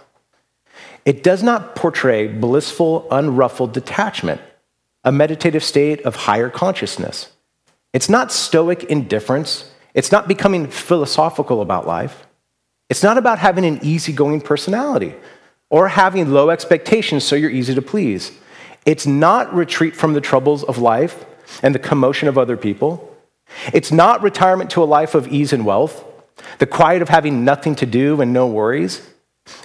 It 1.04 1.22
does 1.22 1.42
not 1.42 1.76
portray 1.76 2.26
blissful, 2.26 3.06
unruffled 3.10 3.72
detachment, 3.72 4.40
a 5.04 5.12
meditative 5.12 5.62
state 5.62 6.02
of 6.02 6.16
higher 6.16 6.50
consciousness. 6.50 7.30
It's 7.92 8.08
not 8.08 8.32
stoic 8.32 8.84
indifference. 8.84 9.70
It's 9.94 10.12
not 10.12 10.28
becoming 10.28 10.66
philosophical 10.66 11.62
about 11.62 11.86
life. 11.86 12.26
It's 12.88 13.02
not 13.02 13.18
about 13.18 13.38
having 13.38 13.64
an 13.64 13.80
easygoing 13.82 14.40
personality 14.40 15.14
or 15.70 15.88
having 15.88 16.30
low 16.30 16.50
expectations 16.50 17.24
so 17.24 17.34
you're 17.34 17.50
easy 17.50 17.74
to 17.74 17.82
please. 17.82 18.32
It's 18.84 19.06
not 19.06 19.52
retreat 19.54 19.96
from 19.96 20.12
the 20.12 20.20
troubles 20.20 20.62
of 20.64 20.78
life 20.78 21.24
and 21.62 21.74
the 21.74 21.80
commotion 21.80 22.28
of 22.28 22.38
other 22.38 22.56
people. 22.56 23.16
It's 23.72 23.90
not 23.90 24.22
retirement 24.22 24.70
to 24.70 24.82
a 24.82 24.84
life 24.84 25.14
of 25.14 25.28
ease 25.28 25.52
and 25.52 25.64
wealth, 25.64 26.04
the 26.58 26.66
quiet 26.66 27.02
of 27.02 27.08
having 27.08 27.44
nothing 27.44 27.74
to 27.76 27.86
do 27.86 28.20
and 28.20 28.32
no 28.32 28.46
worries. 28.46 29.08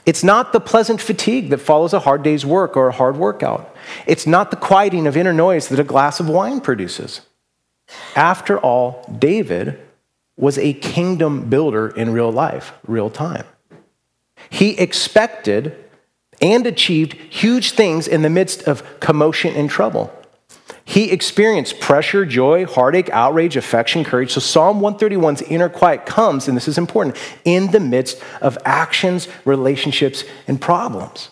It's 0.05 0.23
not 0.23 0.53
the 0.53 0.59
pleasant 0.59 1.01
fatigue 1.01 1.50
that 1.50 1.57
follows 1.57 1.93
a 1.93 2.00
hard 2.00 2.23
day's 2.23 2.45
work 2.45 2.77
or 2.77 2.89
a 2.89 2.93
hard 2.93 3.17
workout. 3.17 3.75
It's 4.05 4.27
not 4.27 4.51
the 4.51 4.57
quieting 4.57 5.07
of 5.07 5.17
inner 5.17 5.33
noise 5.33 5.69
that 5.69 5.79
a 5.79 5.83
glass 5.83 6.19
of 6.19 6.29
wine 6.29 6.61
produces. 6.61 7.21
After 8.15 8.59
all, 8.59 9.05
David 9.17 9.79
was 10.38 10.57
a 10.57 10.73
kingdom 10.73 11.50
builder 11.50 11.89
in 11.89 12.13
real 12.13 12.31
life, 12.31 12.73
real 12.88 13.09
time. 13.09 13.45
He 14.50 14.77
expected 14.77 15.75
and 16.41 16.65
achieved 16.65 17.13
huge 17.13 17.71
things 17.71 18.07
in 18.07 18.21
the 18.21 18.29
midst 18.29 18.63
of 18.63 18.83
commotion 19.00 19.55
and 19.55 19.69
trouble. 19.69 20.11
He 20.85 21.11
experienced 21.11 21.79
pressure, 21.79 22.25
joy, 22.25 22.65
heartache, 22.65 23.09
outrage, 23.11 23.55
affection, 23.55 24.03
courage. 24.03 24.31
So 24.31 24.39
Psalm 24.39 24.79
131's 24.79 25.41
inner 25.43 25.69
quiet 25.69 26.05
comes, 26.05 26.47
and 26.47 26.57
this 26.57 26.67
is 26.67 26.77
important, 26.77 27.17
in 27.45 27.71
the 27.71 27.79
midst 27.79 28.21
of 28.41 28.57
actions, 28.65 29.27
relationships, 29.45 30.23
and 30.47 30.59
problems. 30.59 31.29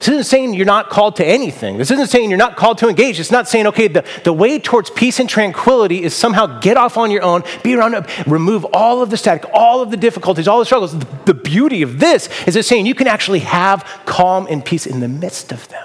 This 0.00 0.08
isn't 0.08 0.24
saying 0.24 0.54
you're 0.54 0.64
not 0.64 0.88
called 0.88 1.16
to 1.16 1.26
anything. 1.26 1.76
This 1.76 1.90
isn't 1.90 2.06
saying 2.06 2.30
you're 2.30 2.38
not 2.38 2.56
called 2.56 2.78
to 2.78 2.88
engage. 2.88 3.20
It's 3.20 3.30
not 3.30 3.46
saying, 3.46 3.66
okay, 3.66 3.86
the, 3.86 4.02
the 4.24 4.32
way 4.32 4.58
towards 4.58 4.88
peace 4.88 5.20
and 5.20 5.28
tranquility 5.28 6.02
is 6.02 6.14
somehow 6.14 6.58
get 6.60 6.78
off 6.78 6.96
on 6.96 7.10
your 7.10 7.22
own, 7.22 7.42
be 7.62 7.74
around, 7.74 8.06
remove 8.26 8.64
all 8.72 9.02
of 9.02 9.10
the 9.10 9.18
static, 9.18 9.44
all 9.52 9.82
of 9.82 9.90
the 9.90 9.98
difficulties, 9.98 10.48
all 10.48 10.58
the 10.58 10.64
struggles. 10.64 10.98
The, 10.98 11.06
the 11.26 11.34
beauty 11.34 11.82
of 11.82 11.98
this 12.00 12.30
is 12.46 12.56
it's 12.56 12.66
saying 12.66 12.86
you 12.86 12.94
can 12.94 13.08
actually 13.08 13.40
have 13.40 13.84
calm 14.06 14.46
and 14.48 14.64
peace 14.64 14.86
in 14.86 15.00
the 15.00 15.08
midst 15.08 15.52
of 15.52 15.68
them. 15.68 15.84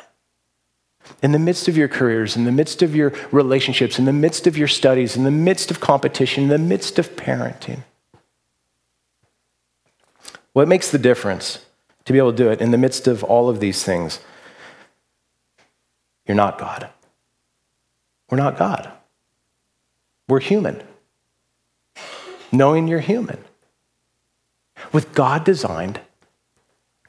In 1.26 1.32
the 1.32 1.40
midst 1.40 1.68
of 1.68 1.76
your 1.76 1.88
careers, 1.88 2.36
in 2.36 2.46
the 2.46 2.52
midst 2.52 2.84
of 2.84 2.96
your 2.96 3.12
relationships, 3.32 3.98
in 3.98 4.06
the 4.06 4.14
midst 4.14 4.46
of 4.46 4.58
your 4.58 4.68
studies, 4.68 5.18
in 5.18 5.24
the 5.24 5.32
midst 5.32 5.72
of 5.72 5.80
competition, 5.80 6.44
in 6.44 6.50
the 6.50 6.58
midst 6.58 7.00
of 7.00 7.16
parenting. 7.16 7.84
What 10.54 10.68
makes 10.68 10.92
the 10.92 11.00
difference? 11.00 11.66
to 12.06 12.14
be 12.14 12.20
able 12.20 12.32
to 12.32 12.38
do 12.38 12.50
it 12.50 12.62
in 12.62 12.72
the 12.72 12.78
midst 12.78 13.08
of 13.08 13.24
all 13.24 13.50
of 13.50 13.60
these 13.60 13.84
things. 13.84 14.20
You're 16.28 16.36
not 16.36 16.58
God. 16.58 16.90
We're 18.30 18.38
not 18.38 18.58
God. 18.58 18.92
We're 20.28 20.40
human. 20.40 20.82
Knowing 22.52 22.88
you're 22.88 23.00
human. 23.00 23.44
With 24.92 25.14
God 25.14 25.44
designed, 25.44 26.00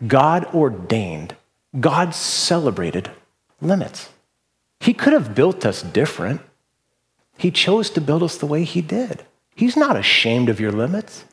God 0.07 0.45
ordained, 0.47 1.37
God 1.79 2.15
celebrated 2.15 3.11
limits. 3.61 4.11
He 4.81 4.95
could 4.95 5.13
have 5.13 5.35
built 5.35 5.65
us 5.65 5.83
different. 5.83 6.41
He 7.39 7.51
chose 7.51 7.91
to 7.91 8.01
build 8.01 8.23
us 8.23 8.37
the 8.37 8.47
way 8.47 8.65
He 8.65 8.81
did. 8.81 9.25
He's 9.55 9.77
not 9.77 9.97
ashamed 9.97 10.49
of 10.49 10.61
your 10.61 10.73
limits. 10.73 11.25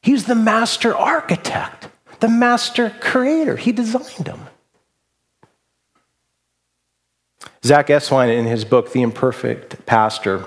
He's 0.00 0.24
the 0.26 0.34
master 0.34 0.96
architect 0.96 1.88
the 2.22 2.28
master 2.28 2.88
creator. 2.88 3.56
He 3.56 3.72
designed 3.72 4.24
them. 4.24 4.46
Zack 7.64 7.88
Eswine, 7.88 8.30
in 8.38 8.46
his 8.46 8.64
book, 8.64 8.92
The 8.92 9.02
Imperfect 9.02 9.84
Pastor, 9.86 10.46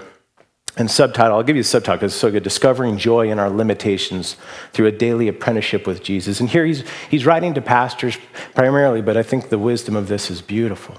and 0.78 0.90
subtitle, 0.92 1.38
I'll 1.38 1.44
give 1.44 1.56
you 1.56 1.64
the 1.64 1.68
subtitle 1.68 1.98
because 1.98 2.14
it's 2.14 2.22
so 2.22 2.32
good 2.32 2.44
Discovering 2.44 2.98
Joy 2.98 3.30
in 3.32 3.40
Our 3.40 3.50
Limitations 3.50 4.36
Through 4.74 4.88
a 4.88 4.92
Daily 4.92 5.28
Apprenticeship 5.28 5.88
with 5.88 6.04
Jesus. 6.04 6.40
And 6.40 6.50
here 6.50 6.66
he's, 6.66 6.84
he's 7.10 7.26
writing 7.26 7.54
to 7.54 7.62
pastors 7.62 8.18
primarily, 8.54 9.02
but 9.02 9.18
I 9.18 9.24
think 9.24 9.50
the 9.50 9.58
wisdom 9.58 9.96
of 9.96 10.08
this 10.08 10.30
is 10.30 10.42
beautiful. 10.42 10.98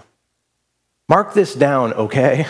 Mark 1.08 1.34
this 1.34 1.54
down, 1.54 1.92
okay? 1.92 2.46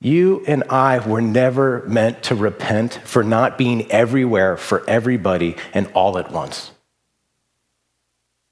You 0.00 0.44
and 0.46 0.64
I 0.64 0.98
were 0.98 1.22
never 1.22 1.82
meant 1.86 2.24
to 2.24 2.34
repent 2.34 3.00
for 3.04 3.22
not 3.22 3.56
being 3.56 3.90
everywhere 3.90 4.56
for 4.56 4.88
everybody 4.88 5.56
and 5.72 5.86
all 5.94 6.18
at 6.18 6.30
once. 6.30 6.72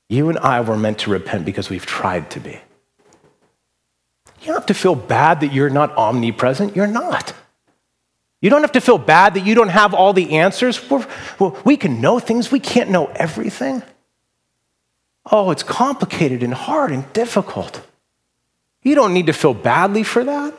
You 0.08 0.28
and 0.28 0.38
I 0.38 0.60
were 0.60 0.76
meant 0.76 0.98
to 1.00 1.10
repent 1.10 1.44
because 1.44 1.68
we've 1.68 1.86
tried 1.86 2.30
to 2.30 2.40
be. 2.40 2.60
You 4.40 4.46
don't 4.46 4.56
have 4.56 4.66
to 4.66 4.74
feel 4.74 4.94
bad 4.94 5.40
that 5.40 5.52
you're 5.52 5.70
not 5.70 5.96
omnipresent. 5.96 6.74
You're 6.74 6.86
not. 6.86 7.34
You 8.42 8.50
don't 8.50 8.62
have 8.62 8.72
to 8.72 8.80
feel 8.80 8.98
bad 8.98 9.34
that 9.34 9.46
you 9.46 9.54
don't 9.54 9.68
have 9.68 9.94
all 9.94 10.12
the 10.12 10.38
answers. 10.38 10.90
We're, 10.90 11.06
we 11.64 11.76
can 11.76 12.00
know 12.00 12.18
things, 12.18 12.50
we 12.50 12.60
can't 12.60 12.90
know 12.90 13.06
everything. 13.14 13.82
Oh, 15.30 15.52
it's 15.52 15.62
complicated 15.62 16.42
and 16.42 16.52
hard 16.52 16.90
and 16.90 17.10
difficult. 17.12 17.80
You 18.82 18.96
don't 18.96 19.14
need 19.14 19.26
to 19.26 19.32
feel 19.32 19.54
badly 19.54 20.02
for 20.02 20.24
that. 20.24 20.52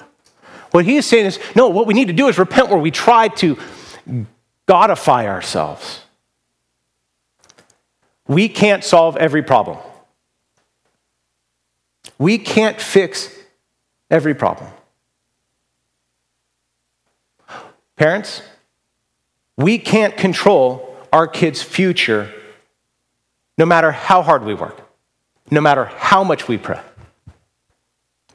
What 0.72 0.86
he 0.86 0.96
is 0.96 1.06
saying 1.06 1.26
is 1.26 1.40
no, 1.56 1.68
what 1.68 1.86
we 1.86 1.94
need 1.94 2.08
to 2.08 2.14
do 2.14 2.30
is 2.30 2.38
repent 2.38 2.70
where 2.70 2.80
we 2.80 2.90
try 2.90 3.28
to 3.28 3.58
godify 4.66 5.26
ourselves. 5.26 6.00
We 8.28 8.48
can't 8.48 8.86
solve 8.86 9.18
every 9.18 9.44
problem. 9.44 9.78
We 12.18 12.38
can't 12.38 12.80
fix 12.80 13.30
every 14.10 14.34
problem. 14.34 14.70
Parents, 18.04 18.42
we 19.56 19.78
can't 19.78 20.18
control 20.18 20.98
our 21.14 21.26
kids' 21.26 21.62
future 21.62 22.30
no 23.58 23.66
matter 23.66 23.94
how 23.94 24.22
hard 24.22 24.44
we 24.44 24.54
work, 24.54 24.82
no 25.50 25.62
matter 25.62 25.86
how 25.86 26.22
much 26.22 26.50
we 26.50 26.58
pray. 26.58 26.82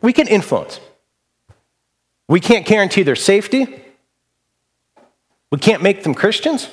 We 0.00 0.14
can 0.14 0.26
influence. 0.26 0.80
We 2.28 2.40
can't 2.40 2.64
guarantee 2.64 3.02
their 3.02 3.14
safety. 3.14 3.84
We 5.52 5.58
can't 5.58 5.82
make 5.82 6.02
them 6.02 6.14
Christians. 6.14 6.70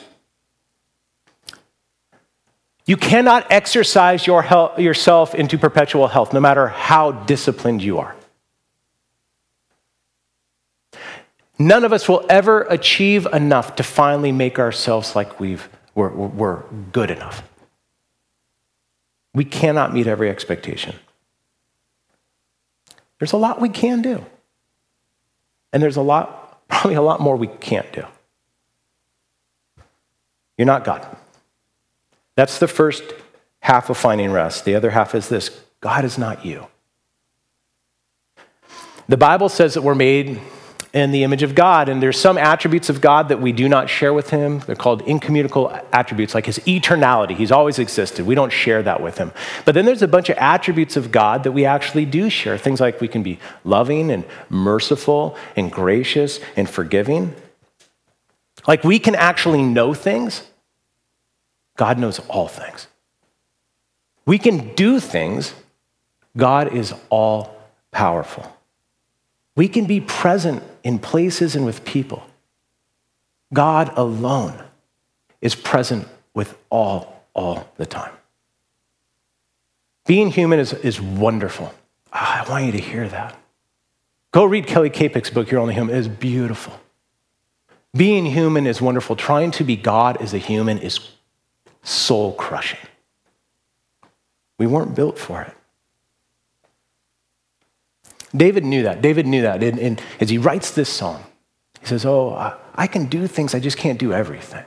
You 2.85 2.95
cannot 2.95 3.45
exercise 3.51 4.25
your 4.25 4.41
health, 4.41 4.79
yourself 4.79 5.35
into 5.35 5.57
perpetual 5.57 6.07
health, 6.07 6.31
no 6.31 6.39
matter 6.39 6.69
how 6.69 7.11
disciplined 7.11 7.81
you 7.81 7.99
are. 7.99 8.15
None 11.57 11.83
of 11.85 11.93
us 11.93 12.09
will 12.09 12.25
ever 12.29 12.63
achieve 12.63 13.25
enough 13.27 13.75
to 13.77 13.83
finally 13.83 14.31
make 14.31 14.59
ourselves 14.59 15.15
like 15.15 15.39
we've, 15.39 15.69
we're, 15.93 16.09
we're 16.09 16.63
good 16.91 17.09
enough. 17.09 17.43
We 19.33 19.45
cannot 19.45 19.93
meet 19.93 20.07
every 20.07 20.29
expectation. 20.29 20.95
There's 23.19 23.33
a 23.33 23.37
lot 23.37 23.61
we 23.61 23.69
can 23.69 24.01
do. 24.01 24.25
And 25.71 25.81
there's 25.81 25.97
a 25.97 26.01
lot, 26.01 26.67
probably 26.67 26.95
a 26.95 27.01
lot 27.01 27.21
more 27.21 27.35
we 27.35 27.47
can't 27.47 27.91
do. 27.93 28.05
You're 30.57 30.65
not 30.65 30.83
God. 30.83 31.05
That's 32.35 32.59
the 32.59 32.67
first 32.67 33.03
half 33.59 33.89
of 33.89 33.97
finding 33.97 34.31
rest. 34.31 34.65
The 34.65 34.75
other 34.75 34.91
half 34.91 35.15
is 35.15 35.29
this 35.29 35.49
God 35.81 36.05
is 36.05 36.17
not 36.17 36.45
you. 36.45 36.67
The 39.07 39.17
Bible 39.17 39.49
says 39.49 39.75
that 39.75 39.81
we're 39.81 39.95
made 39.95 40.39
in 40.95 41.11
the 41.11 41.23
image 41.23 41.43
of 41.43 41.53
God, 41.53 41.89
and 41.89 42.01
there's 42.01 42.19
some 42.19 42.37
attributes 42.37 42.89
of 42.89 43.01
God 43.01 43.29
that 43.29 43.41
we 43.41 43.51
do 43.51 43.69
not 43.69 43.89
share 43.89 44.13
with 44.13 44.31
Him. 44.31 44.59
They're 44.59 44.75
called 44.75 45.01
incommunicable 45.01 45.77
attributes, 45.91 46.33
like 46.33 46.47
His 46.47 46.57
eternality. 46.59 47.35
He's 47.35 47.51
always 47.51 47.77
existed. 47.77 48.25
We 48.25 48.33
don't 48.33 48.51
share 48.51 48.81
that 48.81 49.03
with 49.03 49.19
Him. 49.19 49.31
But 49.65 49.75
then 49.75 49.85
there's 49.85 50.01
a 50.01 50.07
bunch 50.07 50.29
of 50.29 50.37
attributes 50.37 50.95
of 50.95 51.11
God 51.11 51.43
that 51.43 51.51
we 51.51 51.65
actually 51.65 52.05
do 52.05 52.29
share. 52.31 52.57
Things 52.57 52.79
like 52.79 53.01
we 53.01 53.07
can 53.07 53.21
be 53.21 53.39
loving 53.63 54.09
and 54.09 54.23
merciful 54.49 55.37
and 55.55 55.71
gracious 55.71 56.39
and 56.55 56.67
forgiving. 56.67 57.35
Like 58.67 58.83
we 58.83 58.97
can 58.97 59.13
actually 59.13 59.61
know 59.61 59.93
things 59.93 60.43
God 61.77 61.99
knows 61.99 62.19
all 62.29 62.47
things. 62.47 62.87
We 64.25 64.37
can 64.37 64.73
do 64.75 64.99
things, 64.99 65.53
God 66.35 66.73
is 66.73 66.93
all 67.09 67.55
powerful. 67.91 68.54
We 69.55 69.67
can 69.67 69.85
be 69.85 70.01
present 70.01 70.63
in 70.83 70.99
places 70.99 71.55
and 71.55 71.65
with 71.65 71.85
people. 71.85 72.23
God 73.53 73.91
alone 73.97 74.61
is 75.41 75.55
present 75.55 76.07
with 76.33 76.57
all, 76.69 77.23
all 77.33 77.71
the 77.77 77.85
time. 77.85 78.11
Being 80.05 80.29
human 80.29 80.59
is, 80.59 80.73
is 80.73 81.01
wonderful. 81.01 81.73
Oh, 82.07 82.11
I 82.11 82.45
want 82.49 82.65
you 82.65 82.71
to 82.73 82.81
hear 82.81 83.07
that. 83.07 83.39
Go 84.31 84.43
read 84.43 84.67
Kelly 84.67 84.89
Kapic's 84.89 85.29
book, 85.29 85.49
You're 85.49 85.61
Only 85.61 85.73
Human. 85.73 85.95
It 85.95 85.99
is 85.99 86.07
beautiful. 86.07 86.77
Being 87.95 88.25
human 88.25 88.67
is 88.67 88.81
wonderful. 88.81 89.15
Trying 89.15 89.51
to 89.51 89.63
be 89.63 89.77
God 89.77 90.17
as 90.21 90.33
a 90.33 90.37
human 90.37 90.79
is 90.79 90.99
soul 91.81 92.33
crushing. 92.33 92.79
We 94.57 94.67
weren't 94.67 94.95
built 94.95 95.17
for 95.17 95.41
it. 95.41 95.53
David 98.35 98.65
knew 98.65 98.83
that. 98.83 99.01
David 99.01 99.27
knew 99.27 99.41
that. 99.43 99.63
And, 99.63 99.79
and 99.79 100.01
as 100.19 100.29
he 100.29 100.37
writes 100.37 100.71
this 100.71 100.89
song, 100.89 101.23
he 101.79 101.87
says, 101.87 102.05
Oh, 102.05 102.57
I, 102.75 102.87
can 102.87 103.05
do 103.05 103.27
things, 103.27 103.53
I 103.53 103.59
just 103.59 103.77
can't 103.77 103.99
do 103.99 104.13
everything. 104.13 104.65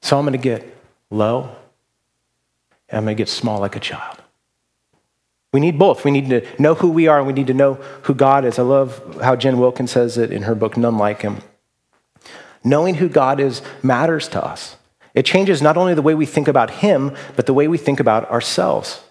So 0.00 0.18
I'm 0.18 0.24
going 0.24 0.32
to 0.32 0.38
get 0.38 0.76
low 1.10 1.54
and 2.88 2.98
I'm 2.98 3.04
going 3.04 3.16
to 3.16 3.20
get 3.20 3.28
small 3.28 3.60
like 3.60 3.76
a 3.76 3.80
child. 3.80 4.18
We 5.52 5.60
need 5.60 5.78
both. 5.78 6.04
We 6.04 6.10
need 6.10 6.30
to 6.30 6.46
know 6.58 6.74
who 6.74 6.90
we 6.90 7.08
are 7.08 7.18
and 7.18 7.26
we 7.26 7.34
need 7.34 7.46
to 7.48 7.54
know 7.54 7.74
who 8.04 8.14
God 8.14 8.44
is. 8.44 8.58
I 8.58 8.62
love 8.62 9.20
how 9.22 9.36
Jen 9.36 9.58
Wilkins 9.58 9.90
says 9.90 10.16
it 10.16 10.32
in 10.32 10.42
her 10.42 10.54
book, 10.54 10.76
None 10.76 10.96
Like 10.96 11.22
Him. 11.22 11.42
Knowing 12.64 12.96
who 12.96 13.08
God 13.08 13.38
is 13.38 13.60
matters 13.82 14.28
to 14.28 14.42
us. 14.42 14.76
It 15.14 15.26
changes 15.26 15.60
not 15.60 15.76
only 15.76 15.92
the 15.92 16.02
way 16.02 16.14
we 16.14 16.24
think 16.24 16.48
about 16.48 16.70
Him, 16.70 17.14
but 17.36 17.44
the 17.44 17.52
way 17.52 17.68
we 17.68 17.76
think 17.76 18.00
about 18.00 18.30
ourselves. 18.30 19.02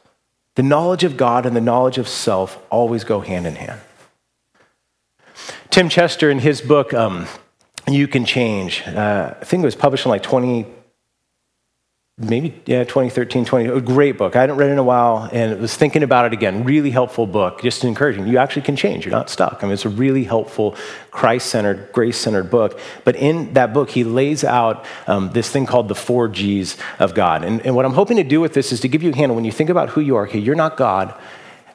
The 0.56 0.64
knowledge 0.64 1.04
of 1.04 1.16
God 1.18 1.46
and 1.46 1.56
the 1.56 1.62
knowledge 1.62 1.98
of 1.98 2.08
self 2.08 2.62
always 2.70 3.04
go 3.04 3.22
hand 3.22 3.48
in 3.48 3.56
hand. 3.56 3.80
Tim 5.70 5.88
Chester, 5.88 6.30
in 6.30 6.40
his 6.40 6.62
book, 6.62 6.94
um, 6.94 7.28
You 7.88 8.08
Can 8.08 8.26
Change, 8.26 8.84
uh, 8.86 9.36
I 9.40 9.46
think 9.46 9.64
it 9.64 9.66
was 9.66 9.76
published 9.76 10.06
in 10.06 10.10
like 10.10 10.24
20, 10.24 10.66
maybe 12.17 12.62
yeah 12.65 12.84
2013 12.84 13.45
20 13.45 13.65
a 13.67 13.82
great 13.82 14.17
book. 14.17 14.36
I 14.36 14.41
hadn't 14.41 14.58
read 14.58 14.69
in 14.69 14.78
a 14.78 14.84
while 14.84 15.30
and 15.32 15.60
was 15.60 15.76
thinking 15.76 16.04
about 16.04 16.26
it 16.26 16.34
again. 16.34 16.63
Really 16.63 16.91
helpful 16.91 17.26
book 17.26 17.62
just 17.62 17.84
encouraging. 17.84 18.28
You 18.28 18.38
actually 18.38 18.62
can 18.63 18.76
change. 18.76 19.06
You're 19.06 19.13
not 19.13 19.30
stuck. 19.30 19.63
I 19.63 19.67
mean 19.67 19.74
it's 19.74 19.86
a 19.86 19.89
really 19.89 20.24
helpful 20.24 20.76
christ-centered 21.10 21.91
grace-centered 21.91 22.50
book. 22.50 22.80
But 23.04 23.15
in 23.15 23.54
that 23.54 23.74
book 23.74 23.89
he 23.89 24.04
lays 24.04 24.43
out 24.43 24.86
um, 25.08 25.32
this 25.32 25.50
thing 25.50 25.65
called 25.65 25.88
the 25.88 25.95
four 25.95 26.28
g's 26.28 26.78
of 27.00 27.13
god. 27.13 27.43
And, 27.43 27.65
and 27.65 27.76
what 27.76 27.86
i'm 27.86 27.93
hoping 27.93 28.17
to 28.17 28.24
do 28.24 28.39
with 28.41 28.54
this 28.54 28.71
is 28.71 28.80
to 28.82 28.88
give 28.88 29.02
you 29.04 29.12
a 29.12 29.15
handle. 29.15 29.36
When 29.36 29.45
you 29.45 29.52
think 29.52 29.69
about 29.69 29.89
who 29.89 30.02
you 30.02 30.15
are 30.15 30.28
okay 30.28 30.39
you're 30.39 30.56
not 30.56 30.78
god 30.78 31.15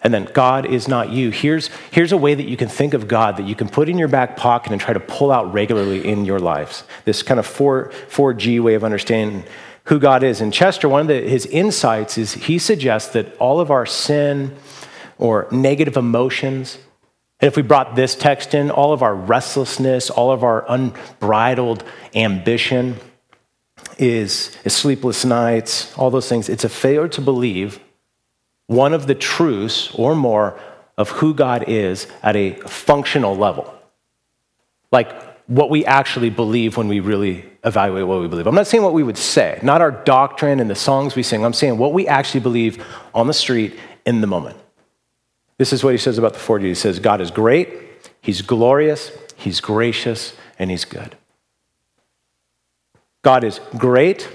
and 0.02 0.14
then 0.14 0.26
God 0.26 0.66
is 0.66 0.86
not 0.86 1.10
you. 1.10 1.30
Here's, 1.30 1.68
here's 1.90 2.12
a 2.12 2.16
way 2.16 2.32
that 2.34 2.46
you 2.46 2.56
can 2.56 2.68
think 2.68 2.94
of 2.94 3.08
God 3.08 3.38
that 3.38 3.46
you 3.46 3.56
can 3.56 3.68
put 3.68 3.88
in 3.88 3.98
your 3.98 4.06
back 4.06 4.36
pocket 4.36 4.70
and 4.70 4.80
try 4.80 4.92
to 4.92 5.00
pull 5.00 5.32
out 5.32 5.52
regularly 5.52 6.06
in 6.06 6.24
your 6.24 6.38
lives. 6.38 6.84
This 7.04 7.24
kind 7.24 7.40
of 7.40 7.46
4, 7.46 7.90
4G 8.08 8.60
way 8.60 8.74
of 8.74 8.84
understanding 8.84 9.42
who 9.86 9.98
God 9.98 10.22
is. 10.22 10.40
And 10.40 10.52
Chester, 10.52 10.88
one 10.88 11.02
of 11.02 11.06
the, 11.08 11.20
his 11.20 11.46
insights 11.46 12.18
is 12.18 12.34
he 12.34 12.58
suggests 12.58 13.12
that 13.12 13.36
all 13.38 13.60
of 13.60 13.70
our 13.70 13.86
sin 13.86 14.54
or 15.18 15.48
negative 15.50 15.96
emotions, 15.96 16.78
and 17.40 17.48
if 17.48 17.56
we 17.56 17.62
brought 17.62 17.96
this 17.96 18.14
text 18.14 18.54
in, 18.54 18.70
all 18.70 18.92
of 18.92 19.02
our 19.02 19.14
restlessness, 19.14 20.10
all 20.10 20.30
of 20.32 20.42
our 20.42 20.64
unbridled 20.68 21.84
ambition 22.14 22.96
is, 23.98 24.56
is 24.64 24.74
sleepless 24.74 25.24
nights, 25.24 25.96
all 25.96 26.10
those 26.10 26.28
things, 26.28 26.48
it's 26.48 26.64
a 26.64 26.68
failure 26.68 27.08
to 27.08 27.20
believe 27.20 27.80
one 28.66 28.92
of 28.92 29.06
the 29.06 29.14
truths 29.14 29.94
or 29.94 30.16
more 30.16 30.58
of 30.98 31.10
who 31.10 31.32
God 31.34 31.64
is 31.68 32.08
at 32.22 32.34
a 32.36 32.54
functional 32.62 33.36
level. 33.36 33.72
Like 34.90 35.35
what 35.46 35.70
we 35.70 35.84
actually 35.84 36.30
believe 36.30 36.76
when 36.76 36.88
we 36.88 37.00
really 37.00 37.44
evaluate 37.64 38.06
what 38.06 38.20
we 38.20 38.28
believe. 38.28 38.46
I'm 38.46 38.54
not 38.54 38.66
saying 38.66 38.82
what 38.82 38.92
we 38.92 39.02
would 39.02 39.18
say, 39.18 39.58
not 39.62 39.80
our 39.80 39.92
doctrine 39.92 40.60
and 40.60 40.68
the 40.68 40.74
songs 40.74 41.14
we 41.14 41.22
sing. 41.22 41.44
I'm 41.44 41.52
saying 41.52 41.78
what 41.78 41.92
we 41.92 42.08
actually 42.08 42.40
believe 42.40 42.84
on 43.14 43.26
the 43.26 43.34
street 43.34 43.78
in 44.04 44.20
the 44.20 44.26
moment. 44.26 44.58
This 45.58 45.72
is 45.72 45.82
what 45.82 45.92
he 45.92 45.98
says 45.98 46.18
about 46.18 46.32
the 46.34 46.38
40. 46.38 46.66
He 46.66 46.74
says, 46.74 46.98
God 46.98 47.20
is 47.20 47.30
great, 47.30 47.68
He's 48.20 48.42
glorious, 48.42 49.12
He's 49.36 49.60
gracious, 49.60 50.34
and 50.58 50.70
He's 50.70 50.84
good. 50.84 51.16
God 53.22 53.44
is 53.44 53.60
great, 53.76 54.28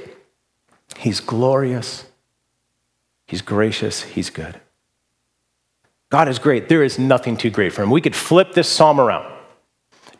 He's 0.97 1.19
glorious, 1.19 2.05
He's 3.27 3.41
gracious, 3.41 4.03
He's 4.03 4.29
good. 4.29 4.59
God 6.09 6.27
is 6.27 6.39
great. 6.39 6.67
There 6.67 6.83
is 6.83 6.99
nothing 6.99 7.37
too 7.37 7.49
great 7.49 7.71
for 7.71 7.83
Him. 7.83 7.89
We 7.89 8.01
could 8.01 8.15
flip 8.15 8.53
this 8.53 8.67
psalm 8.67 8.99
around. 8.99 9.30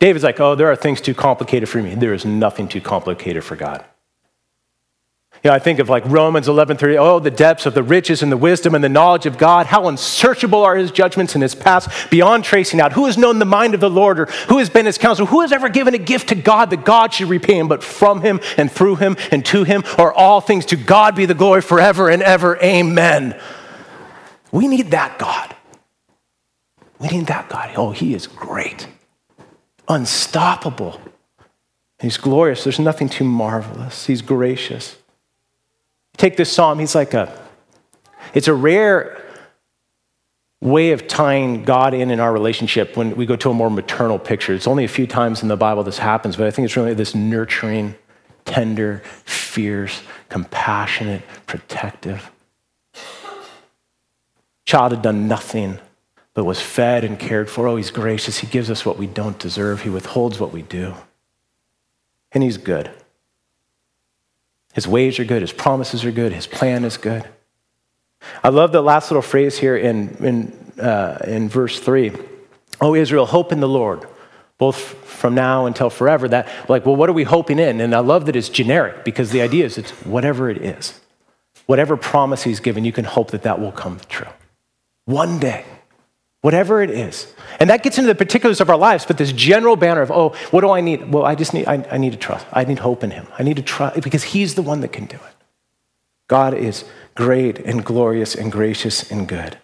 David's 0.02 0.24
like, 0.24 0.40
oh, 0.40 0.56
there 0.56 0.66
are 0.66 0.74
things 0.74 1.00
too 1.00 1.14
complicated 1.14 1.68
for 1.68 1.80
me. 1.80 1.94
There 1.94 2.12
is 2.12 2.24
nothing 2.24 2.66
too 2.66 2.80
complicated 2.80 3.44
for 3.44 3.54
God. 3.54 3.84
You 5.44 5.50
know, 5.50 5.54
I 5.54 5.60
think 5.60 5.78
of 5.78 5.88
like 5.88 6.02
Romans 6.06 6.48
11:30, 6.48 6.96
oh, 6.98 7.20
the 7.20 7.30
depths 7.30 7.66
of 7.66 7.74
the 7.74 7.84
riches 7.84 8.20
and 8.20 8.32
the 8.32 8.36
wisdom 8.36 8.74
and 8.74 8.82
the 8.82 8.88
knowledge 8.88 9.26
of 9.26 9.38
God. 9.38 9.66
How 9.66 9.86
unsearchable 9.86 10.64
are 10.64 10.74
his 10.74 10.90
judgments 10.90 11.36
and 11.36 11.42
his 11.42 11.54
paths 11.54 11.86
beyond 12.10 12.42
tracing 12.42 12.80
out. 12.80 12.94
Who 12.94 13.06
has 13.06 13.16
known 13.16 13.38
the 13.38 13.44
mind 13.44 13.74
of 13.74 13.80
the 13.80 13.88
Lord 13.88 14.18
or 14.18 14.26
who 14.48 14.58
has 14.58 14.68
been 14.68 14.86
his 14.86 14.98
counsel? 14.98 15.26
Who 15.26 15.42
has 15.42 15.52
ever 15.52 15.68
given 15.68 15.94
a 15.94 15.98
gift 15.98 16.30
to 16.30 16.34
God 16.34 16.70
that 16.70 16.84
God 16.84 17.14
should 17.14 17.28
repay 17.28 17.56
him? 17.56 17.68
But 17.68 17.84
from 17.84 18.22
him 18.22 18.40
and 18.56 18.72
through 18.72 18.96
him 18.96 19.16
and 19.30 19.46
to 19.46 19.62
him 19.62 19.84
are 19.98 20.12
all 20.12 20.40
things. 20.40 20.66
To 20.66 20.76
God 20.76 21.14
be 21.14 21.26
the 21.26 21.34
glory 21.34 21.62
forever 21.62 22.10
and 22.10 22.24
ever. 22.24 22.60
Amen. 22.60 23.40
We 24.50 24.66
need 24.66 24.90
that 24.90 25.20
God. 25.20 25.54
We 26.98 27.06
need 27.06 27.28
that 27.28 27.48
God. 27.48 27.70
Oh, 27.76 27.92
he 27.92 28.14
is 28.14 28.26
great 28.26 28.88
unstoppable. 29.92 31.00
He's 32.00 32.16
glorious. 32.16 32.64
There's 32.64 32.80
nothing 32.80 33.08
too 33.08 33.24
marvelous. 33.24 34.06
He's 34.06 34.22
gracious. 34.22 34.96
Take 36.16 36.36
this 36.36 36.52
psalm, 36.52 36.78
he's 36.78 36.94
like 36.94 37.14
a, 37.14 37.32
it's 38.34 38.48
a 38.48 38.54
rare 38.54 39.22
way 40.60 40.92
of 40.92 41.08
tying 41.08 41.64
God 41.64 41.94
in 41.94 42.10
in 42.10 42.20
our 42.20 42.32
relationship 42.32 42.96
when 42.96 43.16
we 43.16 43.26
go 43.26 43.34
to 43.36 43.50
a 43.50 43.54
more 43.54 43.70
maternal 43.70 44.18
picture. 44.18 44.54
It's 44.54 44.68
only 44.68 44.84
a 44.84 44.88
few 44.88 45.06
times 45.06 45.42
in 45.42 45.48
the 45.48 45.56
Bible 45.56 45.82
this 45.82 45.98
happens, 45.98 46.36
but 46.36 46.46
I 46.46 46.50
think 46.50 46.66
it's 46.66 46.76
really 46.76 46.94
this 46.94 47.14
nurturing, 47.14 47.96
tender, 48.44 49.02
fierce, 49.24 50.02
compassionate, 50.28 51.22
protective. 51.46 52.30
Child 54.64 54.92
had 54.92 55.02
done 55.02 55.26
nothing 55.26 55.78
but 56.34 56.44
was 56.44 56.60
fed 56.60 57.04
and 57.04 57.18
cared 57.18 57.50
for. 57.50 57.68
Oh, 57.68 57.76
he's 57.76 57.90
gracious. 57.90 58.38
He 58.38 58.46
gives 58.46 58.70
us 58.70 58.86
what 58.86 58.98
we 58.98 59.06
don't 59.06 59.38
deserve, 59.38 59.82
he 59.82 59.90
withholds 59.90 60.40
what 60.40 60.52
we 60.52 60.62
do. 60.62 60.94
And 62.32 62.42
he's 62.42 62.56
good. 62.56 62.90
His 64.72 64.88
ways 64.88 65.18
are 65.18 65.24
good, 65.24 65.42
his 65.42 65.52
promises 65.52 66.04
are 66.04 66.10
good, 66.10 66.32
his 66.32 66.46
plan 66.46 66.84
is 66.84 66.96
good. 66.96 67.28
I 68.42 68.48
love 68.48 68.72
the 68.72 68.80
last 68.80 69.10
little 69.10 69.22
phrase 69.22 69.58
here 69.58 69.76
in, 69.76 70.16
in, 70.24 70.80
uh, 70.80 71.18
in 71.26 71.48
verse 71.48 71.78
3. 71.78 72.12
Oh, 72.80 72.94
Israel, 72.94 73.26
hope 73.26 73.52
in 73.52 73.60
the 73.60 73.68
Lord, 73.68 74.06
both 74.58 74.76
from 74.76 75.34
now 75.34 75.66
until 75.66 75.90
forever. 75.90 76.26
That, 76.28 76.48
like, 76.68 76.86
well, 76.86 76.96
what 76.96 77.10
are 77.10 77.14
we 77.14 77.24
hoping 77.24 77.58
in? 77.58 77.80
And 77.80 77.94
I 77.94 77.98
love 77.98 78.26
that 78.26 78.36
it's 78.36 78.48
generic 78.48 79.04
because 79.04 79.30
the 79.30 79.42
idea 79.42 79.66
is 79.66 79.76
it's 79.76 79.90
whatever 80.06 80.48
it 80.48 80.58
is. 80.58 80.98
Whatever 81.66 81.96
promise 81.96 82.44
he's 82.44 82.60
given, 82.60 82.84
you 82.84 82.92
can 82.92 83.04
hope 83.04 83.32
that 83.32 83.42
that 83.42 83.60
will 83.60 83.72
come 83.72 84.00
true. 84.08 84.28
One 85.04 85.38
day 85.38 85.64
whatever 86.42 86.82
it 86.82 86.90
is. 86.90 87.32
And 87.58 87.70
that 87.70 87.82
gets 87.82 87.96
into 87.96 88.08
the 88.08 88.14
particulars 88.14 88.60
of 88.60 88.68
our 88.68 88.76
lives, 88.76 89.06
but 89.06 89.16
this 89.16 89.32
general 89.32 89.76
banner 89.76 90.02
of, 90.02 90.10
oh, 90.10 90.30
what 90.50 90.60
do 90.60 90.70
I 90.70 90.80
need? 90.80 91.10
Well, 91.10 91.24
I 91.24 91.34
just 91.34 91.54
need, 91.54 91.66
I, 91.66 91.86
I 91.90 91.96
need 91.96 92.12
to 92.12 92.18
trust. 92.18 92.46
I 92.52 92.64
need 92.64 92.80
hope 92.80 93.02
in 93.02 93.10
him. 93.10 93.26
I 93.38 93.42
need 93.42 93.56
to 93.56 93.62
trust 93.62 94.02
because 94.02 94.24
he's 94.24 94.54
the 94.54 94.62
one 94.62 94.80
that 94.80 94.92
can 94.92 95.06
do 95.06 95.16
it. 95.16 95.34
God 96.28 96.52
is 96.54 96.84
great 97.14 97.58
and 97.58 97.84
glorious 97.84 98.34
and 98.34 98.52
gracious 98.52 99.10
and 99.10 99.26
good. 99.26 99.58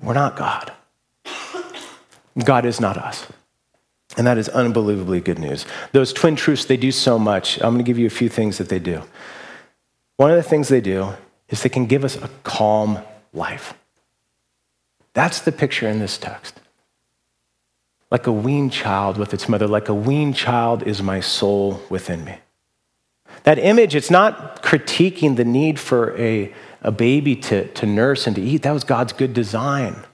We're 0.00 0.14
not 0.14 0.36
God. 0.36 0.72
God 2.44 2.64
is 2.64 2.80
not 2.80 2.96
us. 2.96 3.26
And 4.16 4.26
that 4.26 4.38
is 4.38 4.48
unbelievably 4.48 5.20
good 5.20 5.38
news. 5.38 5.66
Those 5.92 6.12
twin 6.12 6.36
truths, 6.36 6.64
they 6.64 6.76
do 6.76 6.90
so 6.90 7.18
much. 7.18 7.56
I'm 7.58 7.74
going 7.74 7.78
to 7.78 7.84
give 7.84 7.98
you 7.98 8.06
a 8.06 8.10
few 8.10 8.28
things 8.28 8.58
that 8.58 8.68
they 8.68 8.78
do. 8.78 9.02
One 10.16 10.30
of 10.30 10.36
the 10.36 10.42
things 10.42 10.68
they 10.68 10.80
do 10.80 11.14
is 11.48 11.62
they 11.62 11.68
can 11.68 11.86
give 11.86 12.04
us 12.04 12.16
a 12.16 12.30
calm 12.42 13.00
life. 13.32 13.74
That's 15.18 15.40
the 15.40 15.50
picture 15.50 15.88
in 15.88 15.98
this 15.98 16.16
text. 16.16 16.60
Like 18.08 18.28
a 18.28 18.32
weaned 18.32 18.70
child 18.70 19.18
with 19.18 19.34
its 19.34 19.48
mother, 19.48 19.66
like 19.66 19.88
a 19.88 19.94
weaned 20.08 20.36
child 20.36 20.84
is 20.84 21.02
my 21.02 21.18
soul 21.18 21.82
within 21.90 22.24
me. 22.24 22.38
That 23.42 23.58
image, 23.58 23.96
it's 23.96 24.12
not 24.12 24.62
critiquing 24.62 25.34
the 25.34 25.44
need 25.44 25.80
for 25.80 26.16
a, 26.16 26.54
a 26.82 26.92
baby 26.92 27.34
to, 27.34 27.66
to 27.66 27.84
nurse 27.84 28.28
and 28.28 28.36
to 28.36 28.42
eat. 28.42 28.62
That 28.62 28.70
was 28.70 28.84
God's 28.84 29.12
good 29.12 29.34
design. 29.34 30.04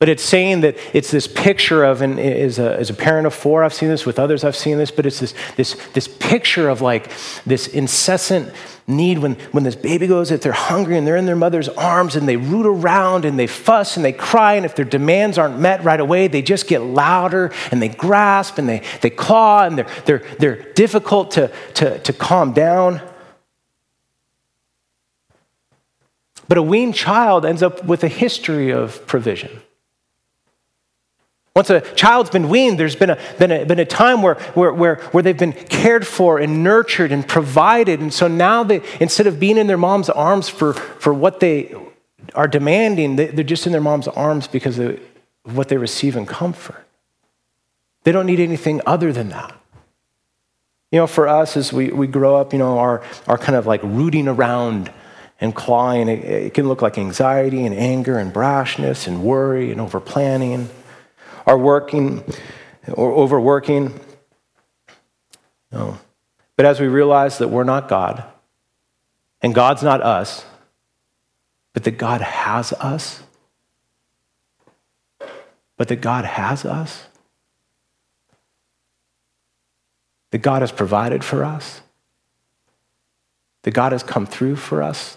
But 0.00 0.08
it's 0.08 0.22
saying 0.22 0.62
that 0.62 0.78
it's 0.94 1.10
this 1.10 1.26
picture 1.26 1.84
of, 1.84 2.00
and 2.00 2.18
as 2.18 2.58
a, 2.58 2.74
as 2.74 2.88
a 2.88 2.94
parent 2.94 3.26
of 3.26 3.34
four, 3.34 3.62
I've 3.62 3.74
seen 3.74 3.90
this, 3.90 4.06
with 4.06 4.18
others, 4.18 4.44
I've 4.44 4.56
seen 4.56 4.78
this, 4.78 4.90
but 4.90 5.04
it's 5.04 5.20
this, 5.20 5.34
this, 5.56 5.74
this 5.92 6.08
picture 6.08 6.70
of 6.70 6.80
like 6.80 7.12
this 7.44 7.66
incessant 7.66 8.50
need 8.86 9.18
when, 9.18 9.34
when 9.52 9.62
this 9.62 9.76
baby 9.76 10.06
goes, 10.06 10.30
if 10.30 10.40
they're 10.40 10.52
hungry 10.52 10.96
and 10.96 11.06
they're 11.06 11.18
in 11.18 11.26
their 11.26 11.36
mother's 11.36 11.68
arms 11.68 12.16
and 12.16 12.26
they 12.26 12.38
root 12.38 12.64
around 12.64 13.26
and 13.26 13.38
they 13.38 13.46
fuss 13.46 13.96
and 13.96 14.04
they 14.04 14.12
cry, 14.14 14.54
and 14.54 14.64
if 14.64 14.74
their 14.74 14.86
demands 14.86 15.36
aren't 15.36 15.58
met 15.58 15.84
right 15.84 16.00
away, 16.00 16.28
they 16.28 16.40
just 16.40 16.66
get 16.66 16.80
louder 16.80 17.52
and 17.70 17.82
they 17.82 17.88
grasp 17.88 18.56
and 18.56 18.66
they, 18.66 18.82
they 19.02 19.10
claw 19.10 19.66
and 19.66 19.76
they're, 19.76 19.88
they're, 20.06 20.22
they're 20.38 20.72
difficult 20.72 21.32
to, 21.32 21.52
to, 21.74 21.98
to 21.98 22.12
calm 22.14 22.54
down. 22.54 23.02
But 26.48 26.56
a 26.56 26.62
weaned 26.62 26.94
child 26.94 27.44
ends 27.44 27.62
up 27.62 27.84
with 27.84 28.02
a 28.02 28.08
history 28.08 28.70
of 28.70 29.06
provision. 29.06 29.60
Once 31.54 31.68
a 31.68 31.80
child's 31.94 32.30
been 32.30 32.48
weaned, 32.48 32.78
there's 32.78 32.94
been 32.94 33.10
a, 33.10 33.18
been 33.38 33.50
a, 33.50 33.64
been 33.64 33.80
a 33.80 33.84
time 33.84 34.22
where, 34.22 34.36
where, 34.54 34.72
where, 34.72 34.96
where 35.10 35.22
they've 35.22 35.38
been 35.38 35.52
cared 35.52 36.06
for 36.06 36.38
and 36.38 36.62
nurtured 36.62 37.10
and 37.10 37.26
provided. 37.26 38.00
And 38.00 38.14
so 38.14 38.28
now, 38.28 38.62
they, 38.62 38.82
instead 39.00 39.26
of 39.26 39.40
being 39.40 39.58
in 39.58 39.66
their 39.66 39.76
mom's 39.76 40.08
arms 40.08 40.48
for, 40.48 40.74
for 40.74 41.12
what 41.12 41.40
they 41.40 41.74
are 42.36 42.46
demanding, 42.46 43.16
they, 43.16 43.26
they're 43.26 43.42
just 43.42 43.66
in 43.66 43.72
their 43.72 43.80
mom's 43.80 44.06
arms 44.06 44.46
because 44.46 44.78
of 44.78 45.00
what 45.42 45.68
they 45.68 45.76
receive 45.76 46.14
in 46.14 46.24
comfort. 46.24 46.86
They 48.04 48.12
don't 48.12 48.26
need 48.26 48.40
anything 48.40 48.80
other 48.86 49.12
than 49.12 49.30
that. 49.30 49.52
You 50.92 51.00
know, 51.00 51.08
for 51.08 51.26
us, 51.26 51.56
as 51.56 51.72
we, 51.72 51.90
we 51.90 52.06
grow 52.06 52.36
up, 52.36 52.52
you 52.52 52.60
know, 52.60 52.78
our, 52.78 53.02
our 53.26 53.38
kind 53.38 53.56
of 53.56 53.66
like 53.66 53.80
rooting 53.82 54.28
around 54.28 54.92
and 55.40 55.52
clawing, 55.52 56.08
it, 56.08 56.24
it 56.24 56.54
can 56.54 56.68
look 56.68 56.80
like 56.80 56.96
anxiety 56.96 57.66
and 57.66 57.74
anger 57.74 58.18
and 58.18 58.32
brashness 58.32 59.08
and 59.08 59.24
worry 59.24 59.72
and 59.72 59.80
over 59.80 59.98
planning 59.98 60.70
are 61.46 61.58
working 61.58 62.24
or 62.92 63.12
overworking. 63.12 63.98
No. 65.72 65.98
But 66.56 66.66
as 66.66 66.80
we 66.80 66.88
realize 66.88 67.38
that 67.38 67.48
we're 67.48 67.64
not 67.64 67.88
God, 67.88 68.24
and 69.42 69.54
God's 69.54 69.82
not 69.82 70.02
us, 70.02 70.44
but 71.72 71.84
that 71.84 71.92
God 71.92 72.20
has 72.20 72.72
us, 72.74 73.22
but 75.76 75.88
that 75.88 76.02
God 76.02 76.24
has 76.24 76.64
us, 76.64 77.06
that 80.30 80.38
God 80.38 80.62
has 80.62 80.72
provided 80.72 81.24
for 81.24 81.44
us, 81.44 81.80
that 83.62 83.72
God 83.72 83.92
has 83.92 84.02
come 84.02 84.26
through 84.26 84.56
for 84.56 84.82
us, 84.82 85.16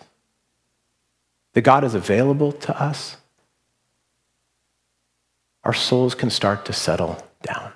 that 1.54 1.62
God 1.62 1.84
is 1.84 1.94
available 1.96 2.52
to 2.52 2.82
us, 2.82 3.18
our 5.64 5.74
souls 5.74 6.16
can 6.16 6.30
start 6.30 6.66
to 6.66 6.74
settle 6.74 7.24
down. 7.42 7.72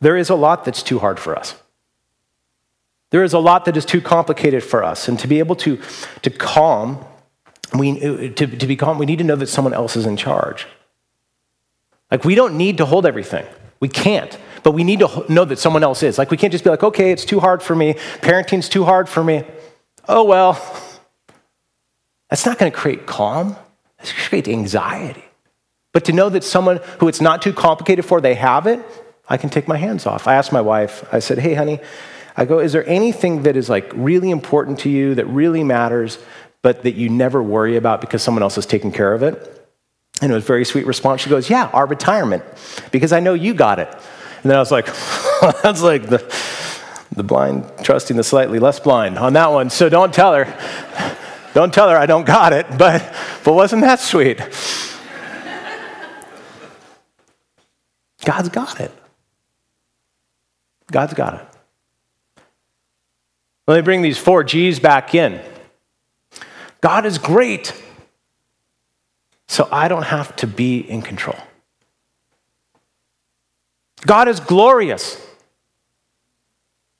There 0.00 0.16
is 0.16 0.30
a 0.30 0.34
lot 0.34 0.64
that's 0.64 0.82
too 0.82 0.98
hard 0.98 1.18
for 1.18 1.36
us. 1.36 1.54
There 3.10 3.22
is 3.22 3.32
a 3.32 3.38
lot 3.38 3.64
that 3.66 3.76
is 3.76 3.84
too 3.84 4.00
complicated 4.00 4.64
for 4.64 4.82
us. 4.82 5.08
And 5.08 5.18
to 5.20 5.28
be 5.28 5.38
able 5.38 5.56
to, 5.56 5.80
to 6.22 6.30
calm, 6.30 7.04
we, 7.72 8.30
to, 8.30 8.46
to 8.46 8.66
be 8.66 8.76
calm, 8.76 8.98
we 8.98 9.06
need 9.06 9.18
to 9.18 9.24
know 9.24 9.36
that 9.36 9.46
someone 9.46 9.72
else 9.72 9.96
is 9.96 10.06
in 10.06 10.16
charge. 10.16 10.66
Like, 12.10 12.24
we 12.24 12.34
don't 12.34 12.56
need 12.56 12.78
to 12.78 12.84
hold 12.84 13.06
everything. 13.06 13.46
We 13.80 13.88
can't. 13.88 14.36
But 14.62 14.72
we 14.72 14.82
need 14.82 14.98
to 15.00 15.24
know 15.28 15.44
that 15.44 15.58
someone 15.58 15.84
else 15.84 16.02
is. 16.02 16.18
Like, 16.18 16.30
we 16.30 16.36
can't 16.36 16.50
just 16.52 16.64
be 16.64 16.70
like, 16.70 16.82
okay, 16.82 17.12
it's 17.12 17.24
too 17.24 17.40
hard 17.40 17.62
for 17.62 17.76
me. 17.76 17.94
Parenting's 18.20 18.68
too 18.68 18.84
hard 18.84 19.08
for 19.08 19.22
me. 19.22 19.44
Oh, 20.08 20.24
well. 20.24 20.60
That's 22.28 22.44
not 22.44 22.58
going 22.58 22.72
to 22.72 22.76
create 22.76 23.06
calm. 23.06 23.56
That's 24.06 24.12
going 24.12 24.22
to 24.22 24.28
create 24.28 24.48
anxiety. 24.48 25.24
But 25.92 26.04
to 26.04 26.12
know 26.12 26.28
that 26.28 26.44
someone 26.44 26.80
who 27.00 27.08
it's 27.08 27.20
not 27.20 27.42
too 27.42 27.52
complicated 27.52 28.04
for, 28.04 28.20
they 28.20 28.34
have 28.34 28.66
it, 28.66 28.84
I 29.28 29.36
can 29.36 29.50
take 29.50 29.66
my 29.66 29.76
hands 29.76 30.06
off. 30.06 30.28
I 30.28 30.34
asked 30.34 30.52
my 30.52 30.60
wife, 30.60 31.04
I 31.12 31.18
said, 31.18 31.38
hey, 31.38 31.54
honey, 31.54 31.80
I 32.36 32.44
go, 32.44 32.60
is 32.60 32.72
there 32.72 32.86
anything 32.88 33.42
that 33.42 33.56
is 33.56 33.68
like 33.68 33.90
really 33.94 34.30
important 34.30 34.78
to 34.80 34.90
you, 34.90 35.14
that 35.16 35.24
really 35.26 35.64
matters, 35.64 36.18
but 36.62 36.82
that 36.82 36.94
you 36.94 37.08
never 37.08 37.42
worry 37.42 37.76
about 37.76 38.00
because 38.00 38.22
someone 38.22 38.42
else 38.42 38.58
is 38.58 38.66
taking 38.66 38.92
care 38.92 39.12
of 39.12 39.22
it? 39.22 39.34
And 40.22 40.30
it 40.30 40.34
was 40.34 40.44
a 40.44 40.46
very 40.46 40.64
sweet 40.64 40.86
response. 40.86 41.22
She 41.22 41.30
goes, 41.30 41.50
yeah, 41.50 41.70
our 41.72 41.86
retirement, 41.86 42.44
because 42.92 43.12
I 43.12 43.20
know 43.20 43.34
you 43.34 43.54
got 43.54 43.78
it. 43.78 43.88
And 43.88 44.50
then 44.50 44.56
I 44.56 44.60
was 44.60 44.70
like, 44.70 44.86
that's 45.62 45.82
like 45.82 46.08
the, 46.08 46.18
the 47.12 47.24
blind 47.24 47.64
trusting 47.82 48.16
the 48.16 48.24
slightly 48.24 48.58
less 48.58 48.78
blind 48.78 49.18
on 49.18 49.32
that 49.32 49.50
one. 49.50 49.70
So 49.70 49.88
don't 49.88 50.14
tell 50.14 50.34
her. 50.34 51.15
Don't 51.56 51.72
tell 51.72 51.88
her 51.88 51.96
I 51.96 52.04
don't 52.04 52.26
got 52.26 52.52
it, 52.52 52.66
but, 52.76 53.14
but 53.42 53.54
wasn't 53.54 53.80
that 53.80 53.98
sweet? 53.98 54.36
God's 58.26 58.50
got 58.50 58.78
it. 58.78 58.92
God's 60.92 61.14
got 61.14 61.32
it. 61.32 62.42
Let 63.66 63.76
me 63.76 63.80
bring 63.80 64.02
these 64.02 64.18
four 64.18 64.44
G's 64.44 64.78
back 64.78 65.14
in. 65.14 65.40
God 66.82 67.06
is 67.06 67.16
great, 67.16 67.72
so 69.48 69.66
I 69.72 69.88
don't 69.88 70.02
have 70.02 70.36
to 70.36 70.46
be 70.46 70.80
in 70.80 71.00
control. 71.00 71.38
God 74.02 74.28
is 74.28 74.40
glorious, 74.40 75.26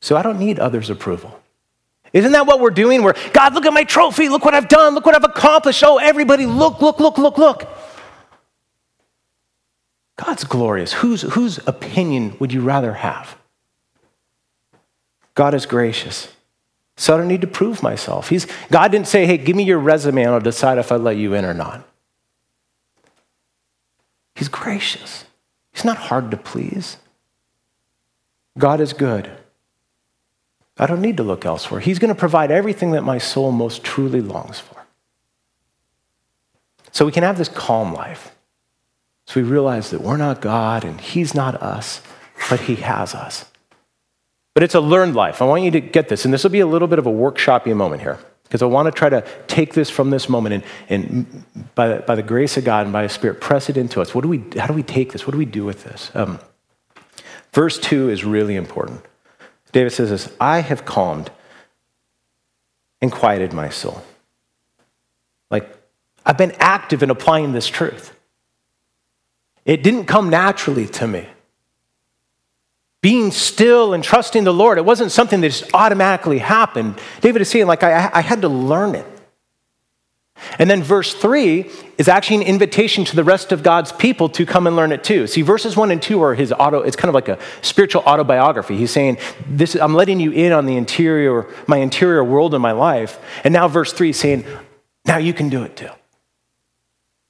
so 0.01 0.17
I 0.17 0.23
don't 0.23 0.39
need 0.39 0.59
others' 0.59 0.89
approval. 0.89 1.43
Isn't 2.17 2.33
that 2.33 2.47
what 2.47 2.61
we're 2.61 2.71
doing? 2.71 3.03
We're, 3.03 3.13
God, 3.35 3.53
look 3.53 3.67
at 3.67 3.75
my 3.75 3.85
trophy. 3.85 4.31
Look 4.31 4.43
what 4.43 4.55
I've 4.55 4.69
done. 4.69 4.95
Look 4.95 5.05
what 5.05 5.15
I've 5.15 5.25
accomplished. 5.25 5.85
Oh, 5.85 5.99
everybody, 5.99 6.47
look, 6.47 6.81
look, 6.81 6.99
look, 6.99 7.19
look, 7.19 7.37
look. 7.37 7.69
God's 10.17 10.45
glorious. 10.45 10.95
Whose, 10.95 11.23
whose 11.23 11.59
opinion 11.67 12.35
would 12.39 12.55
you 12.55 12.63
rather 12.63 12.95
have? 12.95 13.37
God 15.35 15.53
is 15.53 15.67
gracious. 15.67 16.33
So 16.97 17.13
I 17.13 17.19
don't 17.19 17.29
need 17.29 17.43
to 17.43 17.47
prove 17.47 17.83
myself. 17.83 18.31
He's, 18.31 18.47
God 18.71 18.91
didn't 18.91 19.09
say, 19.09 19.27
hey, 19.27 19.37
give 19.37 19.55
me 19.55 19.65
your 19.65 19.79
resume 19.79 20.23
and 20.23 20.31
I'll 20.33 20.41
decide 20.41 20.79
if 20.79 20.91
I 20.91 20.97
let 20.97 21.19
you 21.19 21.35
in 21.35 21.45
or 21.45 21.53
not. 21.53 21.87
He's 24.35 24.49
gracious. 24.49 25.27
He's 25.75 25.85
not 25.85 25.99
hard 25.99 26.31
to 26.31 26.39
please. 26.39 26.97
God 28.57 28.81
is 28.81 28.95
good. 28.95 29.31
I 30.79 30.87
don't 30.87 31.01
need 31.01 31.17
to 31.17 31.23
look 31.23 31.47
elsewhere. 31.47 31.81
He's 31.81 31.99
going 31.99 32.15
to 32.15 32.19
provide 32.19 32.51
everything 32.51 32.91
that 32.93 33.03
my 33.03 33.19
soul 33.19 33.51
most 33.51 33.83
truly 33.83 34.21
longs 34.21 34.61
for. 34.61 34.85
So 36.93 37.05
we 37.05 37.13
can 37.13 37.23
have 37.23 37.39
this 37.39 37.49
calm 37.49 37.93
life. 37.95 38.35
So 39.27 39.41
we 39.41 39.49
realize 39.49 39.91
that 39.91 40.01
we're 40.01 40.17
not 40.17 40.41
God 40.41 40.85
and 40.85 41.01
He's 41.01 41.35
not 41.35 41.61
us, 41.63 42.01
but 42.49 42.61
He 42.61 42.77
has 42.77 43.15
us. 43.15 43.45
But 44.55 44.63
it's 44.63 44.75
a 44.75 44.81
learned 44.81 45.15
life. 45.15 45.43
I 45.43 45.45
want 45.45 45.63
you 45.65 45.71
to 45.73 45.81
get 45.81 46.09
this, 46.09 46.25
and 46.25 46.33
this 46.33 46.43
will 46.43 46.51
be 46.51 46.61
a 46.61 46.67
little 46.67 46.89
bit 46.89 46.99
of 46.99 47.07
a 47.07 47.11
workshoppy 47.11 47.75
moment 47.77 48.01
here, 48.01 48.19
because 48.45 48.63
I 48.63 48.67
want 48.67 48.87
to 48.87 48.93
try 48.93 49.11
to 49.11 49.27
take 49.47 49.75
this 49.75 49.91
from 49.91 50.11
this 50.11 50.29
moment 50.29 50.55
and, 50.55 50.65
and 50.89 51.75
by, 51.75 51.99
by 51.99 52.15
the 52.15 52.23
grace 52.23 52.57
of 52.57 52.65
God 52.65 52.87
and 52.87 52.93
by 52.93 53.03
His 53.03 53.13
Spirit, 53.13 53.41
press 53.41 53.69
it 53.69 53.77
into 53.77 54.01
us. 54.01 54.15
What 54.15 54.23
do 54.23 54.29
we, 54.29 54.45
how 54.57 54.67
do 54.67 54.73
we 54.73 54.83
take 54.83 55.13
this? 55.13 55.27
What 55.27 55.33
do 55.33 55.39
we 55.39 55.45
do 55.45 55.65
with 55.65 55.85
this? 55.85 56.11
Um, 56.15 56.39
verse 57.53 57.79
2 57.79 58.09
is 58.09 58.25
really 58.25 58.57
important. 58.57 59.03
David 59.77 59.93
says 59.93 60.09
this 60.09 60.35
I 60.41 60.61
have 60.61 60.87
calmed 60.87 61.31
and 63.03 63.13
quieted 63.13 63.53
my 63.53 63.69
soul. 63.69 64.03
Like, 65.51 65.69
I've 66.25 66.39
been 66.39 66.55
active 66.59 67.03
in 67.03 67.11
applying 67.11 67.53
this 67.53 67.67
truth. 67.67 68.17
It 69.67 69.83
didn't 69.83 70.07
come 70.07 70.31
naturally 70.31 70.87
to 70.87 71.07
me 71.07 71.29
being 73.03 73.31
still 73.31 73.93
and 73.93 74.03
trusting 74.03 74.45
the 74.45 74.55
Lord. 74.55 74.79
It 74.79 74.87
wasn't 74.87 75.13
something 75.13 75.43
that 75.43 75.49
just 75.49 75.71
automatically 75.75 76.39
happened. 76.39 76.99
David 77.21 77.43
is 77.43 77.51
saying, 77.51 77.67
like, 77.67 77.83
I, 77.83 78.11
I 78.15 78.23
had 78.23 78.41
to 78.41 78.49
learn 78.49 78.95
it. 78.95 79.07
And 80.59 80.71
then 80.71 80.83
verse 80.83 81.15
three 81.15 81.71
is 81.99 82.09
actually 82.09 82.37
an 82.37 82.43
invitation 82.43 83.05
to 83.07 83.17
the 83.17 83.25
rest 83.25 83.53
of 83.53 83.63
God's 83.63 83.93
people 83.93 84.29
to 84.31 84.45
come 84.45 84.67
and 84.67 84.77
learn 84.77 84.93
it 84.93 85.03
too. 85.03 85.27
See, 85.27 85.43
verses 85.43 85.77
one 85.77 85.91
and 85.91 86.01
two 86.01 86.23
are 86.23 86.35
his 86.35 86.53
auto, 86.53 86.81
it's 86.81 86.97
kind 86.97 87.09
of 87.09 87.15
like 87.15 87.29
a 87.29 87.39
spiritual 87.63 88.03
autobiography. 88.03 88.77
He's 88.77 88.91
saying, 88.91 89.19
this, 89.49 89.75
I'm 89.75 89.95
letting 89.95 90.21
you 90.21 90.31
in 90.33 90.53
on 90.53 90.67
the 90.67 90.77
interior, 90.77 91.47
my 91.67 91.79
interior 91.79 92.23
world 92.23 92.55
in 92.55 92.61
my 92.61 92.73
life. 92.73 93.19
And 93.45 93.53
now 93.53 93.67
verse 93.69 93.93
three 93.93 94.11
is 94.11 94.19
saying, 94.19 94.45
now 95.07 95.19
you 95.19 95.33
can 95.33 95.49
do 95.49 95.63
it 95.63 95.77
too. 95.77 95.91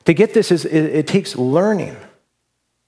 To 0.06 0.14
get 0.14 0.34
this 0.34 0.50
is 0.50 0.64
it, 0.64 0.84
it 0.84 1.06
takes 1.06 1.36
learning. 1.36 1.96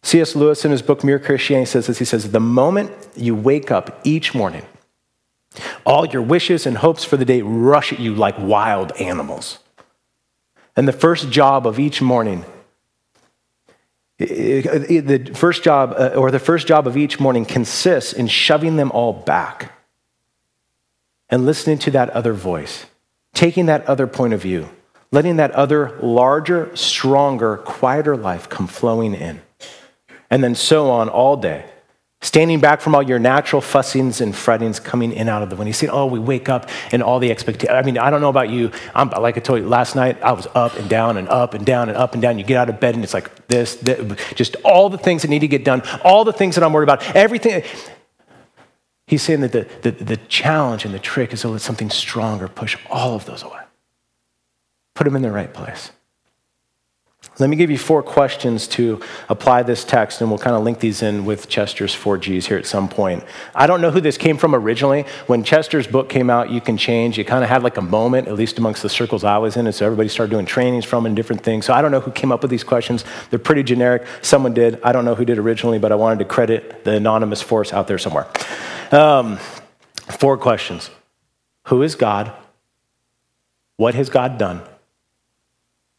C.S. 0.03 0.37
Lewis, 0.37 0.65
in 0.65 0.71
his 0.71 0.81
book 0.81 1.03
Mere 1.03 1.19
Christianity, 1.19 1.67
says 1.67 1.89
this 1.89 1.99
He 1.99 2.05
says, 2.05 2.31
The 2.31 2.41
moment 2.41 2.93
you 3.17 3.35
wake 3.35 3.71
up 3.71 4.01
each 4.05 4.35
morning, 4.35 4.65
all 5.85 6.07
your 6.07 6.23
wishes 6.23 6.67
and 6.67 6.79
hopes 6.79 7.05
for 7.05 7.17
the 7.17 7.25
day 7.25 7.43
rush 7.43 7.93
at 7.93 7.99
you 7.99 8.15
like 8.15 8.39
wild 8.39 8.93
animals. 8.93 9.59
And 10.79 10.87
the 10.87 10.93
first 10.93 11.31
job 11.31 11.67
of 11.67 11.81
each 11.81 12.01
morning, 12.01 12.45
the 14.19 15.33
first 15.35 15.65
job, 15.65 15.93
uh, 15.99 16.11
or 16.11 16.31
the 16.31 16.39
first 16.39 16.69
job 16.69 16.87
of 16.87 16.97
each 16.97 17.19
morning 17.19 17.45
consists 17.45 18.13
in 18.13 18.29
shoving 18.29 18.77
them 18.77 18.93
all 18.93 19.13
back 19.13 19.73
and 21.31 21.45
listening 21.45 21.79
to 21.79 21.91
that 21.91 22.11
other 22.11 22.33
voice, 22.33 22.87
taking 23.35 23.67
that 23.67 23.87
other 23.87 24.07
point 24.07 24.35
of 24.35 24.41
view, 24.41 24.69
letting 25.11 25.39
that 25.39 25.51
other 25.51 25.99
larger, 26.01 26.71
stronger, 26.77 27.57
quieter 27.57 28.17
life 28.17 28.49
come 28.49 28.69
flowing 28.69 29.15
in 29.15 29.43
and 30.31 30.45
then 30.45 30.55
so 30.55 30.93
on 30.93 31.09
all 31.09 31.37
day. 31.37 31.65
Standing 32.21 32.59
back 32.59 32.81
from 32.81 32.97
all 32.97 33.03
your 33.03 33.21
natural 33.21 33.63
fussings 33.63 34.21
and 34.21 34.35
frettings 34.35 34.83
coming 34.83 35.13
in 35.13 35.29
out 35.29 35.43
of 35.43 35.51
the 35.51 35.57
wind. 35.57 35.69
You 35.69 35.73
see, 35.73 35.89
oh, 35.89 36.07
we 36.07 36.19
wake 36.19 36.49
up 36.49 36.69
and 36.91 37.01
all 37.01 37.21
the 37.21 37.31
expectations. 37.31 37.71
I 37.71 37.83
mean, 37.83 37.97
I 37.97 38.11
don't 38.11 38.21
know 38.21 38.29
about 38.29 38.51
you. 38.51 38.73
I'm, 38.93 39.11
like 39.11 39.37
I 39.37 39.41
told 39.41 39.61
you 39.61 39.69
last 39.69 39.95
night, 39.95 40.21
I 40.21 40.33
was 40.33 40.49
up 40.53 40.75
and 40.75 40.91
down 40.91 41.17
and 41.17 41.29
up 41.29 41.55
and 41.55 41.65
down 41.65 41.89
and 41.89 41.97
up 41.97 42.15
and 42.15 42.23
down. 42.23 42.37
You 42.37 42.45
get 42.45 42.57
out 42.57 42.69
of 42.69 42.81
bed 42.81 42.97
and 42.97 43.05
it's 43.05 43.15
like 43.15 43.47
this, 43.47 43.77
this 43.77 44.19
just 44.35 44.57
all 44.65 44.89
the 44.91 44.99
things 44.99 45.23
that 45.23 45.29
need 45.29 45.41
to 45.41 45.49
get 45.49 45.65
done, 45.65 45.81
all 46.03 46.25
the 46.25 46.33
things 46.33 46.57
that 46.57 46.65
I'm 46.65 46.73
worried 46.73 46.89
about, 46.89 47.09
everything. 47.15 47.63
He's 49.07 49.23
saying 49.23 49.41
that 49.43 49.53
the, 49.53 49.69
the, 49.83 49.93
the 49.93 50.17
challenge 50.17 50.85
and 50.85 50.93
the 50.93 50.99
trick 50.99 51.33
is 51.33 51.43
to 51.43 51.49
let 51.49 51.61
something 51.61 51.89
stronger 51.89 52.49
push 52.49 52.77
all 52.91 53.15
of 53.15 53.27
those 53.27 53.45
away, 53.45 53.61
put 54.97 55.05
them 55.05 55.15
in 55.15 55.23
the 55.23 55.31
right 55.31 55.55
place. 55.55 55.93
Let 57.39 57.49
me 57.49 57.57
give 57.57 57.71
you 57.71 57.79
four 57.79 58.03
questions 58.03 58.67
to 58.69 59.01
apply 59.29 59.63
this 59.63 59.85
text, 59.85 60.21
and 60.21 60.29
we'll 60.29 60.41
kind 60.41 60.57
of 60.57 60.65
link 60.65 60.81
these 60.81 61.03
in 61.03 61.25
with 61.25 61.49
Chester's 61.49 61.95
4Gs 61.95 62.47
here 62.47 62.59
at 62.59 62.67
some 62.67 62.89
point. 62.89 63.23
I 63.55 63.69
don't 63.69 63.81
know 63.81 63.93
who 63.93 64.01
this 64.01 64.19
came 64.19 64.37
from 64.37 64.57
originally. 64.57 65.03
When 65.29 65.45
Chester's 65.45 65.87
book 65.87 66.09
came 66.09 66.31
out, 66.31 66.51
You 66.51 66.61
Can 66.61 66.77
Change, 66.77 67.17
it 67.17 67.25
kind 67.25 67.45
of 67.45 67.49
had 67.49 67.63
like 67.63 67.77
a 67.77 67.83
moment, 67.83 68.27
at 68.27 68.35
least 68.35 68.59
amongst 68.59 68.83
the 68.83 68.89
circles 68.89 69.23
I 69.23 69.39
was 69.39 69.57
in, 69.57 69.67
and 69.67 69.75
so 69.75 69.87
everybody 69.87 70.09
started 70.09 70.33
doing 70.33 70.47
trainings 70.47 70.85
from 70.85 71.07
and 71.07 71.15
different 71.15 71.43
things. 71.43 71.65
So 71.65 71.73
I 71.73 71.81
don't 71.81 71.93
know 71.93 72.01
who 72.01 72.11
came 72.11 72.33
up 72.33 72.43
with 72.43 72.51
these 72.51 72.65
questions. 72.65 73.05
They're 73.31 73.39
pretty 73.39 73.63
generic. 73.63 74.05
Someone 74.21 74.53
did. 74.53 74.81
I 74.83 74.91
don't 74.91 75.05
know 75.05 75.15
who 75.15 75.25
did 75.25 75.39
originally, 75.39 75.79
but 75.79 75.93
I 75.93 75.95
wanted 75.95 76.19
to 76.19 76.25
credit 76.25 76.85
the 76.85 76.95
anonymous 76.95 77.41
force 77.41 77.73
out 77.73 77.87
there 77.87 77.99
somewhere. 77.99 78.27
Um, 78.91 79.39
four 80.19 80.37
questions 80.39 80.91
Who 81.67 81.83
is 81.83 81.95
God? 81.95 82.33
What 83.77 83.95
has 83.95 84.11
God 84.11 84.39
done? 84.39 84.63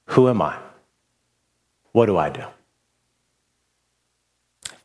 Who 0.08 0.28
am 0.28 0.42
I? 0.42 0.58
What 1.92 2.06
do 2.06 2.18
I 2.18 2.30
do? 2.30 2.44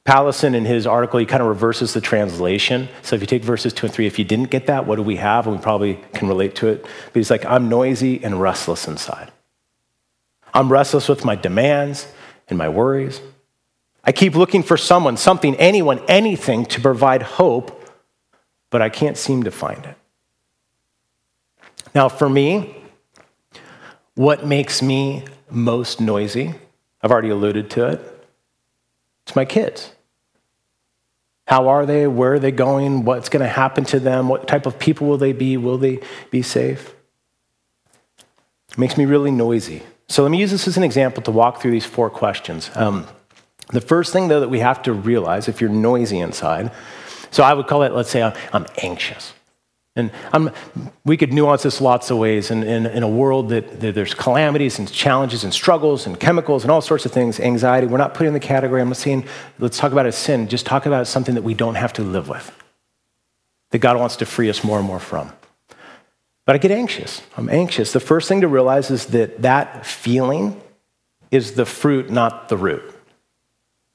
Powlison, 0.04 0.54
in 0.54 0.66
his 0.66 0.86
article, 0.86 1.18
he 1.18 1.24
kind 1.24 1.42
of 1.42 1.48
reverses 1.48 1.94
the 1.94 2.00
translation. 2.00 2.88
So 3.00 3.16
if 3.16 3.22
you 3.22 3.26
take 3.26 3.42
verses 3.42 3.72
two 3.72 3.86
and 3.86 3.94
three, 3.94 4.06
if 4.06 4.18
you 4.18 4.24
didn't 4.24 4.50
get 4.50 4.66
that, 4.66 4.86
what 4.86 4.96
do 4.96 5.02
we 5.02 5.16
have? 5.16 5.46
And 5.46 5.56
we 5.56 5.62
probably 5.62 5.98
can 6.12 6.28
relate 6.28 6.54
to 6.56 6.68
it. 6.68 6.82
But 6.82 7.14
he's 7.14 7.30
like, 7.30 7.44
I'm 7.46 7.70
noisy 7.70 8.22
and 8.22 8.40
restless 8.40 8.86
inside. 8.86 9.32
I'm 10.52 10.70
restless 10.70 11.08
with 11.08 11.24
my 11.24 11.36
demands 11.36 12.06
and 12.48 12.58
my 12.58 12.68
worries. 12.68 13.22
I 14.04 14.12
keep 14.12 14.34
looking 14.34 14.62
for 14.62 14.76
someone, 14.76 15.16
something, 15.16 15.56
anyone, 15.56 16.00
anything 16.06 16.66
to 16.66 16.80
provide 16.82 17.22
hope, 17.22 17.88
but 18.68 18.82
I 18.82 18.90
can't 18.90 19.16
seem 19.16 19.44
to 19.44 19.50
find 19.50 19.86
it. 19.86 19.96
Now, 21.94 22.10
for 22.10 22.28
me, 22.28 22.76
what 24.14 24.44
makes 24.44 24.82
me 24.82 25.24
most 25.50 26.00
noisy, 26.00 26.54
I've 27.04 27.12
already 27.12 27.28
alluded 27.28 27.68
to 27.72 27.86
it, 27.86 28.26
it's 29.26 29.36
my 29.36 29.44
kids. 29.44 29.92
How 31.46 31.68
are 31.68 31.84
they? 31.84 32.06
Where 32.06 32.32
are 32.32 32.38
they 32.38 32.50
going? 32.50 33.04
What's 33.04 33.28
going 33.28 33.42
to 33.42 33.48
happen 33.48 33.84
to 33.86 34.00
them? 34.00 34.28
What 34.28 34.48
type 34.48 34.64
of 34.64 34.78
people 34.78 35.06
will 35.06 35.18
they 35.18 35.34
be? 35.34 35.58
Will 35.58 35.76
they 35.76 36.00
be 36.30 36.40
safe? 36.40 36.94
It 38.70 38.78
makes 38.78 38.96
me 38.96 39.04
really 39.04 39.30
noisy. 39.30 39.82
So 40.08 40.22
let 40.22 40.30
me 40.30 40.40
use 40.40 40.50
this 40.50 40.66
as 40.66 40.78
an 40.78 40.82
example 40.82 41.22
to 41.24 41.30
walk 41.30 41.60
through 41.60 41.72
these 41.72 41.84
four 41.84 42.08
questions. 42.08 42.70
Um, 42.74 43.06
the 43.68 43.82
first 43.82 44.10
thing, 44.10 44.28
though, 44.28 44.40
that 44.40 44.48
we 44.48 44.60
have 44.60 44.82
to 44.84 44.94
realize 44.94 45.46
if 45.46 45.60
you're 45.60 45.68
noisy 45.68 46.18
inside, 46.18 46.72
so 47.30 47.42
I 47.42 47.52
would 47.52 47.66
call 47.66 47.82
it, 47.82 47.92
let's 47.92 48.10
say, 48.10 48.22
I'm 48.22 48.66
anxious. 48.78 49.34
And 49.96 50.10
I'm, 50.32 50.50
we 51.04 51.16
could 51.16 51.32
nuance 51.32 51.62
this 51.62 51.80
lots 51.80 52.10
of 52.10 52.18
ways. 52.18 52.50
In, 52.50 52.64
in, 52.64 52.86
in 52.86 53.02
a 53.04 53.08
world 53.08 53.50
that, 53.50 53.80
that, 53.80 53.94
there's 53.94 54.12
calamities 54.12 54.78
and 54.78 54.90
challenges 54.90 55.44
and 55.44 55.54
struggles 55.54 56.06
and 56.06 56.18
chemicals 56.18 56.64
and 56.64 56.70
all 56.72 56.80
sorts 56.80 57.06
of 57.06 57.12
things, 57.12 57.38
anxiety, 57.38 57.86
we're 57.86 57.98
not 57.98 58.12
putting 58.12 58.28
in 58.28 58.34
the 58.34 58.40
category. 58.40 58.80
I'm 58.80 58.88
not 58.88 58.96
saying 58.96 59.26
let's 59.60 59.78
talk 59.78 59.92
about 59.92 60.06
as 60.06 60.16
sin. 60.16 60.48
Just 60.48 60.66
talk 60.66 60.86
about 60.86 61.06
something 61.06 61.36
that 61.36 61.42
we 61.42 61.54
don't 61.54 61.76
have 61.76 61.92
to 61.94 62.02
live 62.02 62.28
with, 62.28 62.50
that 63.70 63.78
God 63.78 63.96
wants 63.96 64.16
to 64.16 64.26
free 64.26 64.50
us 64.50 64.64
more 64.64 64.78
and 64.78 64.86
more 64.86 64.98
from. 64.98 65.32
But 66.44 66.56
I 66.56 66.58
get 66.58 66.72
anxious. 66.72 67.22
I'm 67.36 67.48
anxious. 67.48 67.92
The 67.92 68.00
first 68.00 68.28
thing 68.28 68.40
to 68.40 68.48
realize 68.48 68.90
is 68.90 69.06
that 69.06 69.42
that 69.42 69.86
feeling 69.86 70.60
is 71.30 71.52
the 71.52 71.64
fruit, 71.64 72.10
not 72.10 72.48
the 72.48 72.56
root. 72.56 72.82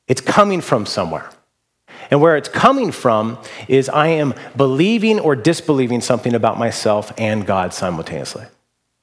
It's 0.07 0.21
coming 0.21 0.62
from 0.62 0.85
somewhere. 0.85 1.29
And 2.11 2.21
where 2.21 2.37
it's 2.37 2.49
coming 2.49 2.91
from 2.91 3.37
is 3.67 3.87
I 3.87 4.07
am 4.07 4.33
believing 4.55 5.19
or 5.19 5.35
disbelieving 5.35 6.01
something 6.01 6.33
about 6.33 6.57
myself 6.57 7.13
and 7.17 7.45
God 7.45 7.73
simultaneously. 7.73 8.45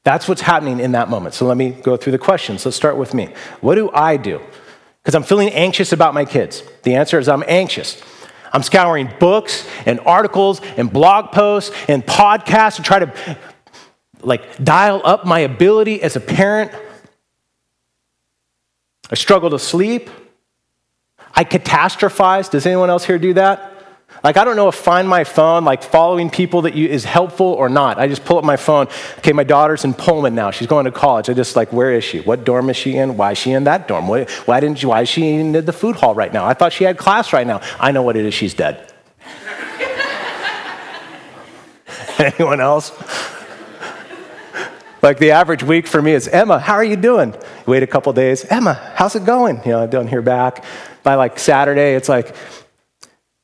That's 0.03 0.29
what's 0.29 0.41
happening 0.41 0.81
in 0.81 0.93
that 0.93 1.09
moment. 1.09 1.35
So 1.35 1.47
let 1.47 1.57
me 1.57 1.71
go 1.71 1.97
through 1.97 2.13
the 2.13 2.19
questions. 2.19 2.65
Let's 2.65 2.77
start 2.77 2.97
with 2.97 3.15
me. 3.15 3.35
What 3.61 3.75
do 3.75 3.91
I 3.93 4.17
do? 4.17 4.41
Because 5.03 5.15
I'm 5.15 5.23
feeling 5.23 5.51
anxious 5.51 5.93
about 5.93 6.15
my 6.15 6.25
kids. 6.25 6.63
The 6.83 6.95
answer 6.95 7.19
is 7.19 7.29
I'm 7.29 7.45
anxious. 7.47 8.03
I'm 8.53 8.63
scouring 8.63 9.13
books 9.21 9.69
and 9.85 10.01
articles 10.01 10.61
and 10.77 10.93
blog 10.93 11.33
posts 11.33 11.75
and 11.89 12.05
podcasts 12.05 12.77
to 12.77 12.83
try 12.83 13.01
to 13.01 13.39
like 14.21 14.63
dial 14.63 15.03
up 15.05 15.27
my 15.27 15.41
ability 15.41 16.03
as 16.03 16.17
a 16.17 16.21
parent. 16.21 16.73
I 19.11 19.15
struggle 19.15 19.51
to 19.51 19.59
sleep. 19.59 20.11
I 21.37 21.45
catastrophize. 21.45 22.51
Does 22.51 22.67
anyone 22.67 22.91
else 22.91 23.05
here 23.05 23.19
do 23.19 23.35
that? 23.35 23.75
Like, 24.25 24.39
I 24.39 24.45
don't 24.45 24.57
know 24.57 24.69
if 24.69 24.75
find 24.75 25.09
my 25.09 25.25
phone, 25.25 25.65
like 25.65 25.83
following 25.83 26.31
people 26.31 26.63
that 26.63 26.75
you 26.75 26.89
is 26.89 27.05
helpful 27.05 27.47
or 27.47 27.69
not. 27.69 27.99
I 27.99 28.09
just 28.09 28.25
pull 28.25 28.39
up 28.39 28.45
my 28.45 28.57
phone. 28.57 28.89
Okay, 29.19 29.33
my 29.33 29.45
daughter's 29.45 29.85
in 29.85 29.93
Pullman 29.95 30.35
now. 30.35 30.51
She's 30.51 30.67
going 30.67 30.87
to 30.87 30.91
college. 30.91 31.29
I 31.29 31.35
just 31.35 31.55
like, 31.55 31.73
where 31.73 31.93
is 31.93 32.03
she? 32.03 32.21
What 32.21 32.45
dorm 32.45 32.71
is 32.71 32.77
she 32.77 32.97
in? 32.97 33.17
Why 33.17 33.33
is 33.33 33.39
she 33.39 33.53
in 33.53 33.65
that 33.65 33.87
dorm? 33.87 34.09
Why, 34.09 34.25
why 34.47 34.61
didn't 34.61 34.79
she, 34.79 34.87
why 34.87 35.03
is 35.03 35.09
she 35.09 35.35
in 35.35 35.53
the 35.53 35.73
food 35.73 35.97
hall 35.97 36.15
right 36.15 36.33
now? 36.33 36.47
I 36.47 36.55
thought 36.55 36.73
she 36.73 36.85
had 36.85 36.97
class 36.97 37.33
right 37.33 37.47
now. 37.47 37.61
I 37.79 37.93
know 37.93 38.03
what 38.03 38.17
it 38.17 38.25
is. 38.25 38.33
She's 38.33 38.55
dead. 38.55 38.93
Anyone 42.19 42.61
else? 42.61 42.93
Like 45.03 45.19
the 45.19 45.31
average 45.31 45.63
week 45.63 45.87
for 45.87 46.03
me 46.03 46.15
is 46.15 46.27
Emma, 46.27 46.59
how 46.59 46.75
are 46.75 46.83
you 46.83 46.97
doing? 46.97 47.33
Wait 47.65 47.85
a 47.85 47.87
couple 47.87 48.13
days. 48.13 48.45
Emma, 48.47 48.75
how's 48.97 49.15
it 49.15 49.25
going? 49.25 49.61
You 49.65 49.73
know, 49.73 49.83
I 49.83 49.87
don't 49.87 50.09
hear 50.09 50.23
back. 50.23 50.65
By 51.07 51.15
like 51.15 51.39
Saturday, 51.39 51.95
it's 51.95 52.09
like, 52.09 52.35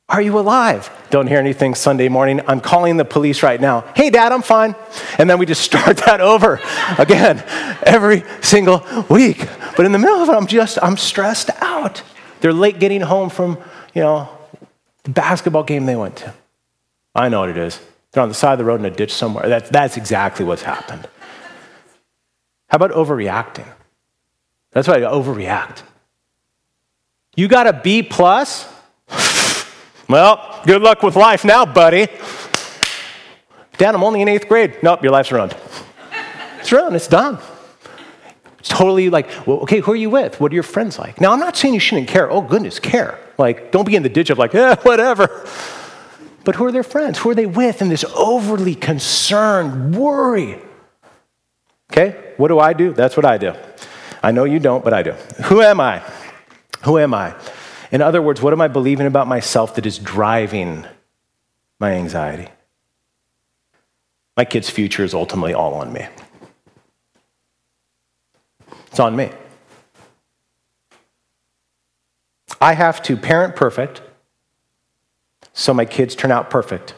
are 0.09 0.21
you 0.21 0.37
alive? 0.37 0.91
Don't 1.11 1.27
hear 1.27 1.39
anything 1.39 1.75
Sunday 1.75 2.09
morning. 2.09 2.41
I'm 2.45 2.59
calling 2.59 2.97
the 2.97 3.05
police 3.05 3.41
right 3.41 3.59
now. 3.59 3.85
Hey, 3.95 4.09
Dad, 4.09 4.33
I'm 4.33 4.41
fine. 4.41 4.75
And 5.17 5.29
then 5.29 5.39
we 5.39 5.45
just 5.45 5.61
start 5.71 5.95
that 5.99 6.19
over 6.19 6.59
again 6.97 7.41
every 7.83 8.25
single 8.41 8.83
week. 9.09 9.47
But 9.77 9.85
in 9.85 9.93
the 9.93 9.97
middle 9.97 10.17
of 10.17 10.27
it, 10.27 10.33
I'm 10.33 10.45
just, 10.45 10.77
I'm 10.81 10.97
stressed 10.97 11.51
out. 11.61 12.03
They're 12.41 12.51
late 12.51 12.79
getting 12.79 12.99
home 12.99 13.29
from, 13.29 13.57
you 13.93 14.01
know, 14.01 14.27
the 15.03 15.11
basketball 15.11 15.63
game 15.63 15.85
they 15.85 15.95
went 15.95 16.17
to. 16.17 16.33
I 17.15 17.29
know 17.29 17.39
what 17.39 17.49
it 17.49 17.57
is. 17.57 17.79
They're 18.11 18.23
on 18.23 18.27
the 18.27 18.35
side 18.35 18.51
of 18.51 18.59
the 18.59 18.65
road 18.65 18.81
in 18.81 18.85
a 18.85 18.91
ditch 18.91 19.13
somewhere. 19.13 19.47
That, 19.47 19.67
that's 19.67 19.95
exactly 19.95 20.43
what's 20.43 20.63
happened. 20.63 21.07
How 22.67 22.75
about 22.75 22.91
overreacting? 22.91 23.69
That's 24.71 24.89
why 24.89 24.95
I 24.95 24.99
overreact. 24.99 25.83
You 27.35 27.47
got 27.47 27.65
a 27.65 27.73
B 27.73 28.03
plus? 28.03 28.71
well, 30.07 30.61
good 30.65 30.81
luck 30.81 31.01
with 31.01 31.15
life 31.15 31.43
now, 31.43 31.65
buddy. 31.65 32.07
Dad, 33.77 33.95
I'm 33.95 34.03
only 34.03 34.21
in 34.21 34.27
eighth 34.27 34.47
grade. 34.47 34.77
Nope, 34.83 35.01
your 35.01 35.11
life's 35.11 35.31
ruined. 35.31 35.55
It's 36.59 36.71
ruined, 36.71 36.95
it's 36.95 37.07
done. 37.07 37.39
It's 38.59 38.69
totally 38.69 39.09
like, 39.09 39.27
well, 39.47 39.57
okay, 39.61 39.79
who 39.79 39.91
are 39.91 39.95
you 39.95 40.09
with? 40.09 40.39
What 40.39 40.51
are 40.51 40.53
your 40.53 40.63
friends 40.63 40.99
like? 40.99 41.19
Now, 41.19 41.33
I'm 41.33 41.39
not 41.39 41.57
saying 41.57 41.73
you 41.73 41.79
shouldn't 41.79 42.07
care. 42.07 42.29
Oh, 42.31 42.41
goodness, 42.41 42.79
care. 42.79 43.19
Like, 43.37 43.71
don't 43.71 43.85
be 43.85 43.95
in 43.95 44.03
the 44.03 44.09
ditch 44.09 44.29
of 44.29 44.37
like, 44.37 44.53
eh, 44.55 44.75
whatever. 44.83 45.45
But 46.45 46.55
who 46.55 46.65
are 46.65 46.71
their 46.71 46.83
friends? 46.83 47.17
Who 47.19 47.31
are 47.31 47.35
they 47.35 47.45
with 47.45 47.81
in 47.81 47.89
this 47.89 48.05
overly 48.15 48.75
concerned 48.75 49.95
worry? 49.95 50.59
Okay, 51.91 52.33
what 52.37 52.49
do 52.49 52.59
I 52.59 52.73
do? 52.73 52.93
That's 52.93 53.17
what 53.17 53.25
I 53.25 53.37
do. 53.37 53.53
I 54.21 54.31
know 54.31 54.45
you 54.45 54.59
don't, 54.59 54.83
but 54.83 54.93
I 54.93 55.03
do. 55.03 55.11
Who 55.45 55.61
am 55.61 55.79
I? 55.79 56.01
Who 56.85 56.97
am 56.97 57.13
I? 57.13 57.35
In 57.91 58.01
other 58.01 58.21
words, 58.21 58.41
what 58.41 58.53
am 58.53 58.61
I 58.61 58.67
believing 58.67 59.07
about 59.07 59.27
myself 59.27 59.75
that 59.75 59.85
is 59.85 59.99
driving 59.99 60.85
my 61.79 61.91
anxiety? 61.91 62.49
My 64.35 64.45
kid's 64.45 64.69
future 64.69 65.03
is 65.03 65.13
ultimately 65.13 65.53
all 65.53 65.75
on 65.75 65.93
me. 65.93 66.07
It's 68.87 68.99
on 68.99 69.15
me. 69.15 69.31
I 72.59 72.73
have 72.73 73.01
to 73.03 73.17
parent 73.17 73.55
perfect 73.55 74.01
so 75.53 75.73
my 75.73 75.85
kids 75.85 76.15
turn 76.15 76.31
out 76.31 76.49
perfect. 76.49 76.95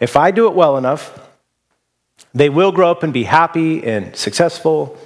If 0.00 0.16
I 0.16 0.30
do 0.30 0.46
it 0.46 0.54
well 0.54 0.78
enough, 0.78 1.28
they 2.32 2.48
will 2.48 2.72
grow 2.72 2.90
up 2.90 3.02
and 3.02 3.12
be 3.12 3.24
happy 3.24 3.84
and 3.84 4.14
successful 4.14 4.96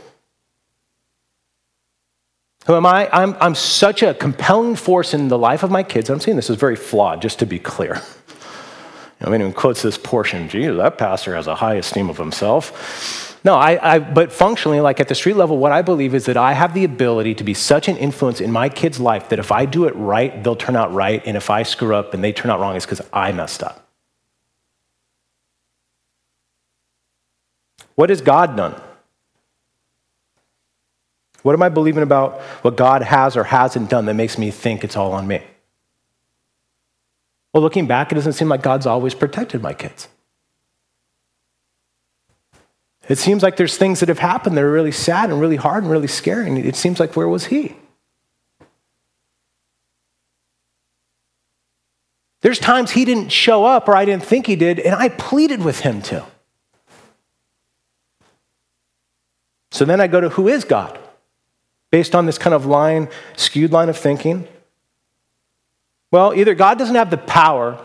who 2.66 2.75
am 2.75 2.87
I? 2.87 3.09
I'm, 3.12 3.37
I'm 3.40 3.55
such 3.55 4.03
a 4.03 4.14
compelling 4.14 4.77
force 4.77 5.14
in 5.14 5.29
the 5.29 5.38
life 5.38 5.62
of 5.62 5.70
my 5.70 5.83
kids. 5.83 6.11
I'm 6.11 6.20
saying 6.20 6.37
this 6.37 6.51
is 6.51 6.57
very 6.57 6.77
flawed, 6.77 7.20
just 7.20 7.38
to 7.40 7.46
be 7.46 7.59
clear. 7.59 8.01
I 9.20 9.27
mean, 9.27 9.35
anyone 9.37 9.53
quotes 9.53 9.83
this 9.83 9.98
portion, 9.98 10.48
gee, 10.48 10.66
that 10.66 10.98
pastor 10.98 11.35
has 11.37 11.46
a 11.46 11.55
high 11.55 11.75
esteem 11.75 12.11
of 12.11 12.18
himself. 12.18 13.38
No, 13.44 13.55
I, 13.55 13.94
I, 13.94 13.98
but 13.98 14.33
functionally, 14.33 14.81
like 14.81 15.01
at 15.01 15.09
the 15.09 15.14
street 15.14 15.37
level, 15.37 15.59
what 15.59 15.72
I 15.72 15.83
believe 15.83 16.14
is 16.14 16.27
that 16.27 16.37
I 16.37 16.53
have 16.53 16.75
the 16.75 16.85
ability 16.85 17.35
to 17.37 17.44
be 17.44 17.55
such 17.55 17.88
an 17.88 17.96
influence 17.96 18.40
in 18.40 18.53
my 18.53 18.68
kid's 18.68 19.01
life 19.01 19.29
that 19.31 19.38
if 19.40 19.51
I 19.51 19.64
do 19.64 19.87
it 19.87 19.94
right, 19.96 20.42
they'll 20.44 20.57
turn 20.57 20.77
out 20.77 20.92
right. 20.92 21.22
And 21.27 21.37
if 21.37 21.51
I 21.51 21.64
screw 21.64 21.94
up 21.94 22.14
and 22.14 22.22
they 22.22 22.33
turn 22.33 22.51
out 22.51 22.61
wrong, 22.61 22.77
it's 22.77 22.87
because 22.87 23.01
I 23.12 23.33
messed 23.33 23.62
up. 23.62 23.88
What 27.96 28.11
has 28.11 28.20
God 28.20 28.57
done? 28.57 28.81
What 31.43 31.55
am 31.55 31.63
I 31.63 31.69
believing 31.69 32.03
about 32.03 32.41
what 32.63 32.77
God 32.77 33.03
has 33.03 33.37
or 33.37 33.45
hasn't 33.45 33.91
done 33.91 34.07
that 34.07 34.15
makes 34.15 34.39
me 34.39 34.51
think 34.51 34.85
it's 34.85 34.97
all 34.97 35.13
on 35.13 35.27
me? 35.27 35.43
Well, 37.53 37.63
looking 37.63 37.87
back, 37.87 38.13
it 38.13 38.15
doesn't 38.15 38.33
seem 38.35 38.49
like 38.49 38.63
God's 38.63 38.87
always 38.87 39.15
protected 39.15 39.61
my 39.61 39.75
kids. 39.75 40.09
It 43.09 43.19
seems 43.19 43.43
like 43.43 43.57
there's 43.57 43.77
things 43.77 44.01
that 44.01 44.09
have 44.09 44.21
happened 44.21 44.57
that 44.57 44.63
are 44.63 44.71
really 44.71 44.93
sad 44.93 45.31
and 45.31 45.41
really 45.41 45.57
hard 45.57 45.83
and 45.83 45.93
really 45.93 46.07
scary. 46.07 46.47
And 46.47 46.57
it 46.57 46.77
seems 46.77 47.01
like, 47.01 47.17
where 47.17 47.29
was 47.29 47.47
He? 47.47 47.75
There's 52.41 52.59
times 52.61 52.93
He 52.93 53.05
didn't 53.05 53.31
show 53.31 53.65
up 53.65 53.88
or 53.88 53.97
I 53.97 54.05
didn't 54.05 54.25
think 54.25 54.47
He 54.47 54.57
did, 54.57 54.79
and 54.79 54.95
I 54.95 55.09
pleaded 55.09 55.63
with 55.65 55.81
Him 55.81 56.01
to. 56.03 56.25
So 59.73 59.85
then 59.85 60.01
I 60.01 60.07
go 60.07 60.21
to 60.21 60.29
who 60.29 60.49
is 60.49 60.65
God? 60.65 60.99
Based 61.93 62.17
on 62.17 62.27
this 62.27 62.38
kind 62.38 62.55
of 62.55 62.67
line, 62.67 63.09
skewed 63.37 63.71
line 63.71 63.88
of 63.88 63.97
thinking? 63.97 64.49
Well, 66.11 66.35
either 66.35 66.55
God 66.55 66.79
doesn't 66.79 66.97
have 66.97 67.11
the 67.11 67.19
power 67.19 67.79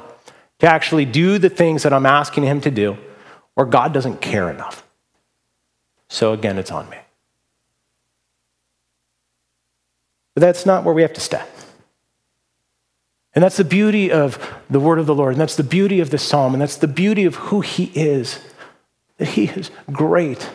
to 0.60 0.66
actually 0.66 1.06
do 1.06 1.38
the 1.38 1.50
things 1.50 1.84
that 1.84 1.94
I'm 1.94 2.08
asking 2.08 2.46
him 2.46 2.62
to 2.62 2.72
do, 2.72 2.98
or 3.56 3.66
God 3.66 3.94
doesn't 3.94 4.22
care 4.22 4.50
enough. 4.50 4.88
So 6.10 6.34
again, 6.34 6.58
it's 6.58 6.72
on 6.72 6.90
me. 6.90 6.98
But 10.34 10.42
that's 10.42 10.66
not 10.66 10.84
where 10.84 10.94
we 10.94 11.02
have 11.02 11.14
to 11.14 11.22
stay. 11.22 11.44
And 13.36 13.44
that's 13.44 13.58
the 13.58 13.66
beauty 13.66 14.12
of 14.12 14.40
the 14.70 14.80
word 14.80 15.00
of 15.00 15.06
the 15.06 15.14
Lord, 15.14 15.34
and 15.34 15.42
that's 15.42 15.56
the 15.56 15.64
beauty 15.64 16.00
of 16.00 16.10
the 16.10 16.18
psalm, 16.18 16.54
and 16.54 16.62
that's 16.62 16.78
the 16.78 16.88
beauty 16.88 17.26
of 17.26 17.36
who 17.36 17.62
he 17.62 17.92
is. 17.94 18.40
That 19.18 19.30
he 19.30 19.46
is 19.46 19.70
great 19.92 20.50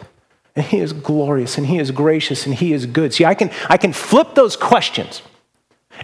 and 0.55 0.65
he 0.67 0.79
is 0.79 0.93
glorious 0.93 1.59
and 1.59 1.67
he 1.67 1.79
is 1.79 1.91
gracious 1.91 2.47
and 2.47 2.55
he 2.55 2.73
is 2.73 2.87
good. 2.87 3.15
See, 3.15 3.25
I 3.25 3.35
can, 3.35 3.51
I 3.69 3.77
can 3.77 3.93
flip 3.93 4.35
those 4.35 4.57
questions 4.57 5.23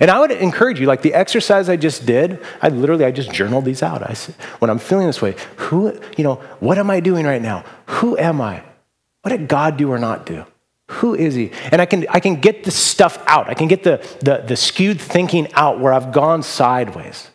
And 0.00 0.10
I 0.10 0.20
would 0.20 0.30
encourage 0.30 0.78
you, 0.80 0.86
like 0.86 1.02
the 1.02 1.14
exercise 1.14 1.68
I 1.68 1.76
just 1.76 2.06
did, 2.06 2.40
I 2.62 2.68
literally, 2.68 3.04
I 3.04 3.10
just 3.10 3.32
journaled 3.32 3.64
these 3.64 3.82
out. 3.82 4.08
I 4.08 4.12
said, 4.12 4.34
when 4.60 4.70
I'm 4.70 4.78
feeling 4.78 5.06
this 5.06 5.22
way, 5.22 5.34
who, 5.56 5.98
you 6.16 6.24
know, 6.24 6.36
what 6.60 6.78
am 6.78 6.90
I 6.90 7.00
doing 7.00 7.26
right 7.26 7.42
now? 7.42 7.64
Who 7.86 8.16
am 8.18 8.40
I? 8.40 8.62
What 9.22 9.30
did 9.30 9.48
God 9.48 9.76
do 9.76 9.90
or 9.90 9.98
not 9.98 10.26
do? 10.26 10.44
Who 10.88 11.14
is 11.14 11.34
he? 11.34 11.50
And 11.72 11.82
I 11.82 11.86
can, 11.86 12.06
I 12.10 12.20
can 12.20 12.40
get 12.40 12.64
the 12.64 12.70
stuff 12.70 13.22
out. 13.26 13.48
I 13.48 13.54
can 13.54 13.68
get 13.68 13.82
the, 13.82 14.06
the, 14.20 14.44
the 14.46 14.56
skewed 14.56 15.00
thinking 15.00 15.52
out 15.54 15.80
where 15.80 15.92
I've 15.92 16.12
gone 16.12 16.42
sideways. 16.42 17.30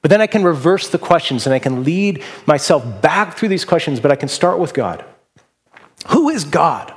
But 0.00 0.10
then 0.10 0.20
I 0.20 0.26
can 0.26 0.44
reverse 0.44 0.88
the 0.88 0.98
questions 0.98 1.46
and 1.46 1.54
I 1.54 1.58
can 1.58 1.82
lead 1.82 2.22
myself 2.46 3.02
back 3.02 3.36
through 3.36 3.48
these 3.48 3.64
questions, 3.64 3.98
but 4.00 4.12
I 4.12 4.16
can 4.16 4.28
start 4.28 4.58
with 4.58 4.72
God. 4.72 5.04
Who 6.08 6.28
is 6.28 6.44
God? 6.44 6.92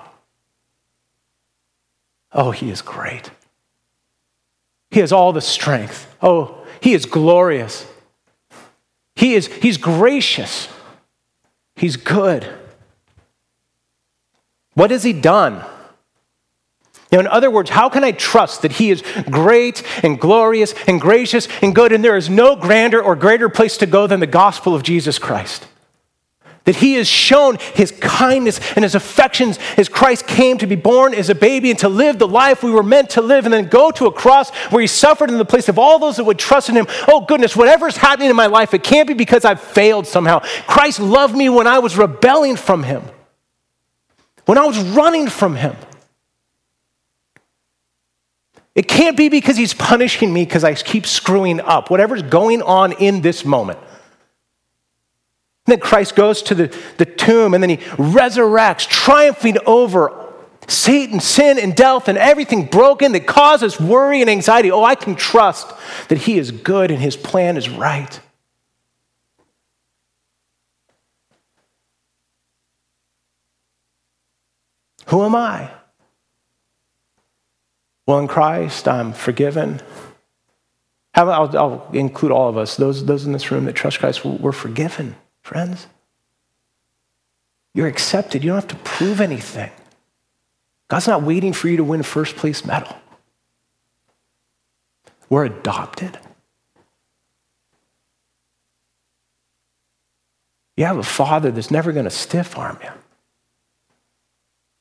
Oh, 2.31 2.51
he 2.51 2.69
is 2.69 2.81
great. 2.81 3.31
He 4.91 4.99
has 4.99 5.11
all 5.11 5.33
the 5.33 5.41
strength. 5.41 6.13
Oh, 6.21 6.65
he 6.81 6.93
is 6.93 7.05
glorious. 7.05 7.85
He 9.15 9.33
is 9.33 9.47
he's 9.47 9.77
gracious. 9.77 10.67
He's 11.75 11.95
good. 11.95 12.47
What 14.73 14.91
has 14.91 15.03
he 15.03 15.13
done? 15.13 15.63
Know, 17.11 17.19
in 17.19 17.27
other 17.27 17.49
words, 17.49 17.71
how 17.71 17.89
can 17.89 18.03
I 18.03 18.11
trust 18.11 18.61
that 18.61 18.73
He 18.73 18.91
is 18.91 19.01
great 19.31 19.83
and 20.03 20.19
glorious 20.19 20.75
and 20.87 21.01
gracious 21.01 21.47
and 21.61 21.73
good, 21.73 21.91
and 21.91 22.03
there 22.03 22.17
is 22.17 22.29
no 22.29 22.55
grander 22.55 23.01
or 23.01 23.15
greater 23.15 23.49
place 23.49 23.77
to 23.77 23.87
go 23.87 24.05
than 24.05 24.19
the 24.19 24.27
gospel 24.27 24.75
of 24.75 24.83
Jesus 24.83 25.17
Christ? 25.17 25.65
That 26.69 26.75
He 26.75 26.93
has 26.93 27.07
shown 27.07 27.57
His 27.73 27.91
kindness 27.93 28.59
and 28.75 28.83
His 28.83 28.93
affections 28.93 29.57
as 29.75 29.89
Christ 29.89 30.27
came 30.27 30.59
to 30.59 30.67
be 30.67 30.75
born 30.75 31.15
as 31.15 31.31
a 31.31 31.33
baby 31.33 31.71
and 31.71 31.79
to 31.79 31.89
live 31.89 32.19
the 32.19 32.27
life 32.27 32.61
we 32.61 32.69
were 32.69 32.83
meant 32.83 33.09
to 33.11 33.23
live, 33.23 33.45
and 33.45 33.53
then 33.55 33.69
go 33.69 33.89
to 33.89 34.05
a 34.05 34.11
cross 34.11 34.51
where 34.69 34.79
He 34.79 34.85
suffered 34.85 35.31
in 35.31 35.39
the 35.39 35.45
place 35.45 35.67
of 35.67 35.79
all 35.79 35.97
those 35.97 36.17
that 36.17 36.25
would 36.25 36.37
trust 36.37 36.69
in 36.69 36.75
Him. 36.75 36.85
Oh, 37.07 37.21
goodness, 37.21 37.55
whatever's 37.55 37.97
happening 37.97 38.29
in 38.29 38.35
my 38.35 38.45
life, 38.45 38.75
it 38.75 38.83
can't 38.83 39.07
be 39.07 39.15
because 39.15 39.45
I've 39.45 39.59
failed 39.59 40.05
somehow. 40.05 40.41
Christ 40.67 40.99
loved 40.99 41.35
me 41.35 41.49
when 41.49 41.65
I 41.65 41.79
was 41.79 41.97
rebelling 41.97 42.55
from 42.55 42.83
Him, 42.83 43.01
when 44.45 44.59
I 44.59 44.65
was 44.67 44.77
running 44.77 45.27
from 45.27 45.55
Him. 45.55 45.75
It 48.75 48.87
can't 48.87 49.17
be 49.17 49.29
because 49.29 49.57
he's 49.57 49.73
punishing 49.73 50.31
me 50.31 50.45
because 50.45 50.63
I 50.63 50.75
keep 50.75 51.07
screwing 51.07 51.61
up, 51.61 51.89
whatever's 51.89 52.21
going 52.21 52.61
on 52.61 52.91
in 52.91 53.21
this 53.21 53.43
moment. 53.43 53.79
And 55.69 55.73
then 55.73 55.87
Christ 55.87 56.15
goes 56.15 56.41
to 56.41 56.55
the, 56.55 56.75
the 56.97 57.05
tomb 57.05 57.53
and 57.53 57.61
then 57.61 57.69
he 57.69 57.77
resurrects, 57.77 58.87
triumphing 58.87 59.57
over 59.67 60.33
Satan, 60.67 61.19
sin, 61.19 61.59
and 61.59 61.75
death, 61.75 62.07
and 62.07 62.17
everything 62.17 62.65
broken 62.65 63.11
that 63.11 63.27
causes 63.27 63.79
worry 63.79 64.21
and 64.21 64.31
anxiety. 64.31 64.71
Oh, 64.71 64.83
I 64.83 64.95
can 64.95 65.13
trust 65.13 65.71
that 66.07 66.17
he 66.17 66.39
is 66.39 66.49
good 66.49 66.89
and 66.89 66.99
his 66.99 67.15
plan 67.15 67.55
is 67.55 67.69
right. 67.69 68.19
Who 75.09 75.23
am 75.23 75.35
I? 75.35 75.69
Well, 78.07 78.17
in 78.17 78.27
Christ, 78.27 78.87
I'm 78.87 79.13
forgiven. 79.13 79.83
I'll, 81.13 81.29
I'll, 81.29 81.89
include 81.93 82.31
all 82.31 82.49
of 82.49 82.57
us, 82.57 82.75
those, 82.75 83.05
those 83.05 83.27
in 83.27 83.33
this 83.33 83.51
room 83.51 83.65
that 83.65 83.75
trust 83.75 83.99
Christ, 83.99 84.25
we're 84.25 84.51
forgiven, 84.51 85.15
friends. 85.41 85.87
You're 87.73 87.87
accepted. 87.87 88.43
You 88.43 88.49
don't 88.49 88.61
have 88.61 88.67
to 88.69 88.75
prove 88.83 89.21
anything. 89.21 89.71
God's 90.89 91.07
not 91.07 91.23
waiting 91.23 91.53
for 91.53 91.67
you 91.67 91.77
to 91.77 91.83
win 91.83 91.99
a 91.99 92.03
first 92.03 92.35
place 92.35 92.65
medal. 92.65 92.95
We're 95.29 95.45
adopted. 95.45 96.17
You 100.75 100.85
have 100.85 100.97
a 100.97 101.03
father 101.03 101.51
that's 101.51 101.69
never 101.69 101.91
going 101.91 102.05
to 102.05 102.09
stiff 102.09 102.57
arm 102.57 102.79
you. 102.83 102.89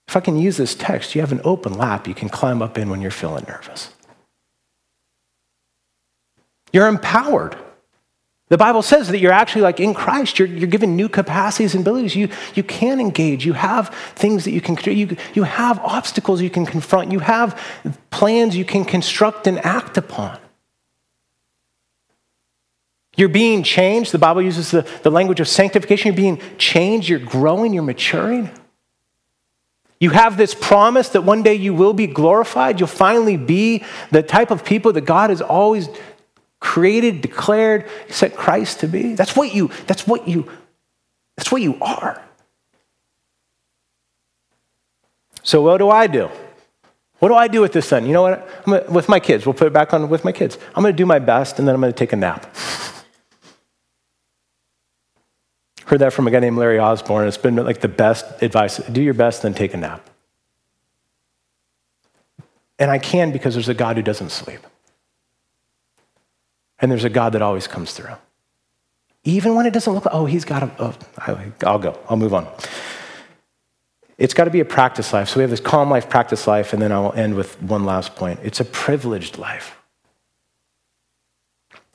If 0.06 0.16
I 0.16 0.20
can 0.20 0.38
use 0.38 0.56
this 0.56 0.74
text, 0.74 1.14
you 1.14 1.20
have 1.20 1.32
an 1.32 1.42
open 1.44 1.74
lap 1.74 2.08
you 2.08 2.14
can 2.14 2.30
climb 2.30 2.62
up 2.62 2.78
in 2.78 2.88
when 2.88 3.02
you're 3.02 3.10
feeling 3.10 3.44
nervous. 3.46 3.92
You're 6.72 6.88
empowered. 6.88 7.56
The 8.48 8.56
Bible 8.56 8.80
says 8.80 9.08
that 9.08 9.18
you're 9.18 9.32
actually 9.32 9.62
like 9.62 9.78
in 9.78 9.92
Christ, 9.92 10.38
you're, 10.38 10.48
you're 10.48 10.68
given 10.68 10.96
new 10.96 11.08
capacities 11.08 11.74
and 11.74 11.82
abilities. 11.82 12.16
You, 12.16 12.28
you 12.54 12.62
can 12.62 12.98
engage. 12.98 13.44
You 13.44 13.52
have 13.52 13.94
things 14.14 14.44
that 14.44 14.52
you 14.52 14.62
can, 14.62 14.76
you, 14.84 15.16
you 15.34 15.42
have 15.42 15.78
obstacles 15.80 16.40
you 16.40 16.48
can 16.48 16.64
confront. 16.64 17.12
You 17.12 17.18
have 17.18 17.60
plans 18.10 18.56
you 18.56 18.64
can 18.64 18.86
construct 18.86 19.46
and 19.46 19.58
act 19.64 19.98
upon. 19.98 20.38
You're 23.16 23.28
being 23.28 23.62
changed. 23.64 24.12
The 24.12 24.18
Bible 24.18 24.40
uses 24.40 24.70
the, 24.70 24.88
the 25.02 25.10
language 25.10 25.40
of 25.40 25.48
sanctification. 25.48 26.06
You're 26.06 26.16
being 26.16 26.40
changed. 26.56 27.08
You're 27.08 27.18
growing. 27.18 27.74
You're 27.74 27.82
maturing. 27.82 28.50
You 30.00 30.10
have 30.10 30.36
this 30.36 30.54
promise 30.54 31.08
that 31.10 31.22
one 31.22 31.42
day 31.42 31.54
you 31.54 31.74
will 31.74 31.92
be 31.92 32.06
glorified. 32.06 32.78
You'll 32.78 32.86
finally 32.86 33.36
be 33.36 33.84
the 34.10 34.22
type 34.22 34.50
of 34.50 34.64
people 34.64 34.92
that 34.92 35.00
God 35.02 35.30
has 35.30 35.42
always 35.42 35.88
created, 36.68 37.22
declared, 37.22 37.88
set 38.10 38.36
Christ 38.36 38.80
to 38.80 38.86
be. 38.86 39.14
That's 39.14 39.34
what 39.34 39.54
you, 39.54 39.70
that's 39.86 40.06
what 40.06 40.28
you, 40.28 40.46
that's 41.34 41.50
what 41.50 41.62
you 41.62 41.78
are. 41.80 42.22
So 45.42 45.62
what 45.62 45.78
do 45.78 45.88
I 45.88 46.06
do? 46.06 46.28
What 47.20 47.28
do 47.28 47.34
I 47.34 47.48
do 47.48 47.62
with 47.62 47.72
this 47.72 47.88
then? 47.88 48.04
You 48.04 48.12
know 48.12 48.20
what? 48.20 48.64
Gonna, 48.64 48.84
with 48.90 49.08
my 49.08 49.18
kids, 49.18 49.46
we'll 49.46 49.54
put 49.54 49.66
it 49.66 49.72
back 49.72 49.94
on 49.94 50.10
with 50.10 50.24
my 50.24 50.32
kids. 50.32 50.58
I'm 50.74 50.82
going 50.82 50.92
to 50.92 50.96
do 50.96 51.06
my 51.06 51.18
best 51.18 51.58
and 51.58 51.66
then 51.66 51.74
I'm 51.74 51.80
going 51.80 51.92
to 51.92 51.98
take 51.98 52.12
a 52.12 52.16
nap. 52.16 52.54
Heard 55.86 56.00
that 56.00 56.12
from 56.12 56.28
a 56.28 56.30
guy 56.30 56.40
named 56.40 56.58
Larry 56.58 56.78
Osborne. 56.78 57.26
It's 57.26 57.38
been 57.38 57.56
like 57.56 57.80
the 57.80 57.88
best 57.88 58.42
advice. 58.42 58.76
Do 58.76 59.00
your 59.00 59.14
best, 59.14 59.40
then 59.40 59.54
take 59.54 59.72
a 59.72 59.78
nap. 59.78 60.06
And 62.78 62.90
I 62.90 62.98
can 62.98 63.32
because 63.32 63.54
there's 63.54 63.70
a 63.70 63.74
God 63.74 63.96
who 63.96 64.02
doesn't 64.02 64.30
sleep. 64.30 64.60
And 66.80 66.90
there's 66.90 67.04
a 67.04 67.10
God 67.10 67.32
that 67.32 67.42
always 67.42 67.66
comes 67.66 67.92
through. 67.92 68.14
Even 69.24 69.54
when 69.54 69.66
it 69.66 69.72
doesn't 69.72 69.92
look 69.92 70.04
like, 70.04 70.14
oh, 70.14 70.26
he's 70.26 70.44
got 70.44 70.62
a, 70.62 70.70
oh, 70.78 70.96
I'll 71.66 71.78
go, 71.78 71.98
I'll 72.08 72.16
move 72.16 72.32
on. 72.32 72.46
It's 74.16 74.34
got 74.34 74.44
to 74.44 74.50
be 74.50 74.60
a 74.60 74.64
practice 74.64 75.12
life. 75.12 75.28
So 75.28 75.36
we 75.36 75.42
have 75.42 75.50
this 75.50 75.60
calm 75.60 75.90
life, 75.90 76.08
practice 76.08 76.46
life, 76.46 76.72
and 76.72 76.82
then 76.82 76.92
I'll 76.92 77.12
end 77.12 77.34
with 77.34 77.60
one 77.62 77.84
last 77.84 78.16
point. 78.16 78.40
It's 78.42 78.60
a 78.60 78.64
privileged 78.64 79.38
life. 79.38 79.76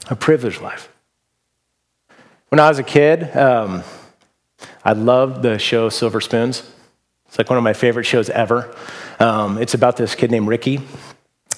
A 0.09 0.15
privileged 0.15 0.61
life. 0.61 0.89
When 2.49 2.59
I 2.59 2.69
was 2.69 2.79
a 2.79 2.83
kid, 2.83 3.35
um, 3.35 3.83
I 4.85 4.93
loved 4.93 5.41
the 5.41 5.57
show 5.57 5.89
Silver 5.89 6.21
Spoons. 6.21 6.63
It's 7.27 7.37
like 7.37 7.49
one 7.49 7.57
of 7.57 7.63
my 7.63 7.73
favorite 7.73 8.05
shows 8.05 8.29
ever. 8.29 8.73
Um, 9.19 9.57
it's 9.57 9.73
about 9.73 9.97
this 9.97 10.13
kid 10.13 10.29
named 10.29 10.47
Ricky. 10.47 10.81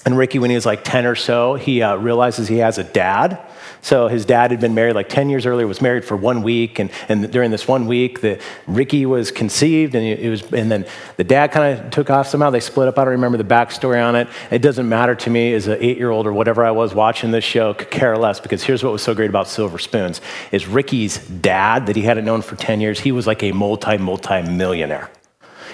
And 0.06 0.16
Ricky, 0.16 0.38
when 0.38 0.50
he 0.50 0.54
was 0.56 0.64
like 0.64 0.84
10 0.84 1.04
or 1.04 1.16
so, 1.16 1.56
he 1.56 1.82
uh, 1.82 1.96
realizes 1.96 2.46
he 2.46 2.58
has 2.58 2.78
a 2.78 2.84
dad. 2.84 3.40
So 3.82 4.06
his 4.06 4.24
dad 4.24 4.52
had 4.52 4.60
been 4.60 4.72
married 4.72 4.94
like 4.94 5.08
10 5.08 5.28
years 5.28 5.46
earlier, 5.46 5.66
was 5.66 5.82
married 5.82 6.04
for 6.04 6.16
one 6.16 6.42
week. 6.42 6.78
And, 6.78 6.92
and 7.08 7.28
during 7.32 7.50
this 7.50 7.66
one 7.66 7.88
week, 7.88 8.20
the, 8.20 8.40
Ricky 8.68 9.04
was 9.04 9.32
conceived 9.32 9.96
and, 9.96 10.06
it 10.06 10.30
was, 10.30 10.42
and 10.52 10.70
then 10.70 10.86
the 11.16 11.24
dad 11.24 11.50
kind 11.50 11.78
of 11.78 11.90
took 11.90 12.08
off 12.08 12.28
somehow. 12.28 12.50
They 12.50 12.60
split 12.60 12.86
up. 12.86 12.98
I 12.98 13.04
don't 13.04 13.12
remember 13.12 13.36
the 13.36 13.44
backstory 13.44 14.00
on 14.00 14.14
it. 14.14 14.28
It 14.52 14.62
doesn't 14.62 14.88
matter 14.88 15.16
to 15.16 15.28
me 15.28 15.52
as 15.54 15.66
an 15.66 15.78
eight-year-old 15.80 16.24
or 16.24 16.32
whatever 16.32 16.64
I 16.64 16.70
was 16.70 16.94
watching 16.94 17.32
this 17.32 17.44
show, 17.44 17.74
could 17.74 17.90
care 17.90 18.16
less 18.16 18.38
because 18.38 18.62
here's 18.62 18.84
what 18.84 18.92
was 18.92 19.02
so 19.02 19.12
great 19.12 19.30
about 19.30 19.48
Silver 19.48 19.78
Spoons 19.78 20.20
is 20.52 20.68
Ricky's 20.68 21.18
dad 21.18 21.86
that 21.86 21.96
he 21.96 22.02
hadn't 22.02 22.24
known 22.24 22.42
for 22.42 22.54
10 22.54 22.80
years, 22.80 23.00
he 23.00 23.10
was 23.10 23.26
like 23.26 23.42
a 23.42 23.50
multi, 23.50 23.98
multi-millionaire 23.98 25.10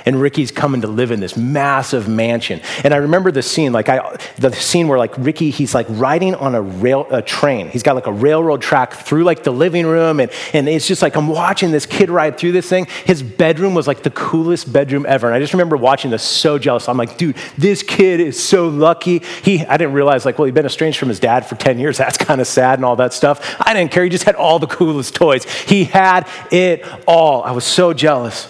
and 0.05 0.21
Ricky's 0.21 0.51
coming 0.51 0.81
to 0.83 0.89
live 0.89 1.11
in 1.11 1.21
this 1.21 1.37
massive 1.37 2.09
mansion. 2.09 2.61
And 2.85 2.93
I 2.95 2.99
remember 2.99 3.31
the 3.31 3.43
scene, 3.43 3.73
like 3.73 3.89
I, 3.89 4.17
the 4.37 4.53
scene 4.53 4.89
where 4.89 4.99
like 4.99 5.17
Ricky, 5.19 5.51
he's 5.51 5.75
like 5.75 5.87
riding 5.89 6.35
on 6.35 6.55
a 6.55 6.63
rail, 6.63 7.07
a 7.11 7.23
train. 7.23 7.69
He's 7.69 7.83
got 7.83 7.95
like 7.95 8.07
a 8.07 8.13
railroad 8.13 8.63
track 8.63 8.93
through 8.93 9.25
like 9.25 9.43
the 9.43 9.53
living 9.53 9.87
room, 9.87 10.21
and, 10.21 10.31
and 10.53 10.69
it's 10.69 10.87
just 10.87 11.03
like 11.03 11.17
I'm 11.17 11.29
watching 11.29 11.71
this 11.71 11.87
kid 11.87 12.11
ride 12.11 12.39
through 12.39 12.53
this 12.53 12.69
thing. 12.69 12.87
His 13.05 13.23
bedroom 13.23 13.75
was 13.75 13.87
like 13.87 14.03
the 14.03 14.11
coolest 14.11 14.73
bedroom 14.73 15.07
ever, 15.09 15.27
and 15.27 15.35
I 15.35 15.41
just 15.41 15.53
remember 15.53 15.77
watching 15.77 16.11
this 16.11 16.23
so 16.23 16.59
jealous. 16.59 16.89
I'm 16.89 16.97
like, 16.97 17.17
dude, 17.17 17.37
this 17.57 17.83
kid 17.83 18.21
is 18.21 18.43
so 18.43 18.69
lucky. 18.69 19.21
He, 19.43 19.65
I 19.65 19.77
didn't 19.77 19.95
realize 19.95 20.25
like, 20.25 20.39
well, 20.39 20.47
he'd 20.47 20.55
been 20.55 20.67
estranged 20.67 20.99
from 20.99 21.09
his 21.09 21.21
dad 21.21 21.47
for 21.47 21.57
10 21.57 21.79
years. 21.79 21.99
That's 22.03 22.17
kind 22.17 22.41
of 22.41 22.47
sad 22.47 22.79
and 22.79 22.85
all 22.85 22.97
that 22.97 23.13
stuff. 23.13 23.57
I 23.61 23.75
didn't 23.75 23.93
care. 23.93 24.05
He 24.05 24.11
just 24.11 24.25
had 24.25 24.35
all 24.35 24.59
the 24.59 24.67
coolest 24.67 25.15
toys. 25.15 25.45
He 25.45 25.85
had 25.85 26.29
it 26.51 26.85
all. 27.07 27.43
I 27.43 27.53
was 27.53 27.65
so 27.65 27.93
jealous 27.93 28.49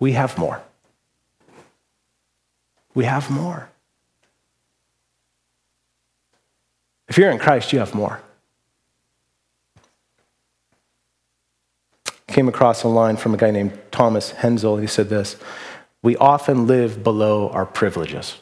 we 0.00 0.12
have 0.12 0.38
more. 0.38 0.62
We 2.94 3.04
have 3.04 3.30
more. 3.30 3.70
If 7.08 7.16
you're 7.16 7.30
in 7.30 7.38
Christ, 7.38 7.72
you 7.72 7.78
have 7.78 7.94
more. 7.94 8.20
Came 12.26 12.48
across 12.48 12.82
a 12.82 12.88
line 12.88 13.16
from 13.16 13.34
a 13.34 13.36
guy 13.36 13.50
named 13.50 13.78
Thomas 13.90 14.32
Hensel. 14.32 14.76
He 14.76 14.86
said 14.86 15.08
this 15.08 15.36
We 16.02 16.16
often 16.16 16.66
live 16.66 17.02
below 17.02 17.48
our 17.48 17.66
privileges. 17.66 18.36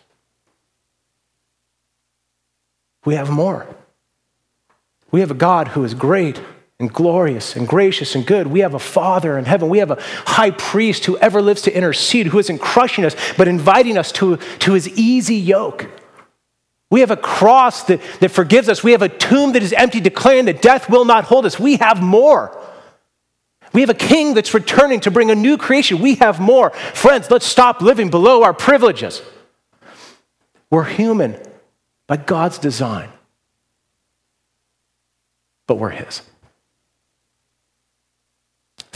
We 3.04 3.14
have 3.14 3.30
more. 3.30 3.66
We 5.12 5.20
have 5.20 5.30
a 5.30 5.34
God 5.34 5.68
who 5.68 5.84
is 5.84 5.94
great 5.94 6.40
and 6.78 6.92
glorious 6.92 7.56
and 7.56 7.66
gracious 7.66 8.14
and 8.14 8.26
good. 8.26 8.46
We 8.46 8.60
have 8.60 8.74
a 8.74 8.78
Father 8.78 9.38
in 9.38 9.46
heaven. 9.46 9.68
We 9.68 9.78
have 9.78 9.90
a 9.90 9.98
high 10.26 10.50
priest 10.50 11.06
who 11.06 11.16
ever 11.18 11.40
lives 11.40 11.62
to 11.62 11.74
intercede, 11.74 12.26
who 12.26 12.38
isn't 12.38 12.58
crushing 12.58 13.04
us, 13.04 13.16
but 13.36 13.48
inviting 13.48 13.96
us 13.96 14.12
to, 14.12 14.36
to 14.36 14.72
his 14.74 14.88
easy 14.88 15.36
yoke. 15.36 15.88
We 16.90 17.00
have 17.00 17.10
a 17.10 17.16
cross 17.16 17.84
that, 17.84 18.00
that 18.20 18.30
forgives 18.30 18.68
us. 18.68 18.84
We 18.84 18.92
have 18.92 19.02
a 19.02 19.08
tomb 19.08 19.52
that 19.52 19.62
is 19.62 19.72
empty, 19.72 20.00
declaring 20.00 20.44
that 20.44 20.62
death 20.62 20.88
will 20.88 21.04
not 21.04 21.24
hold 21.24 21.46
us. 21.46 21.58
We 21.58 21.76
have 21.76 22.02
more. 22.02 22.56
We 23.72 23.80
have 23.80 23.90
a 23.90 23.94
king 23.94 24.34
that's 24.34 24.54
returning 24.54 25.00
to 25.00 25.10
bring 25.10 25.30
a 25.30 25.34
new 25.34 25.56
creation. 25.56 26.00
We 26.00 26.14
have 26.16 26.40
more. 26.40 26.70
Friends, 26.70 27.30
let's 27.30 27.46
stop 27.46 27.80
living 27.80 28.10
below 28.10 28.42
our 28.42 28.54
privileges. 28.54 29.20
We're 30.70 30.84
human 30.84 31.36
by 32.06 32.18
God's 32.18 32.58
design, 32.58 33.08
but 35.66 35.76
we're 35.76 35.90
His. 35.90 36.22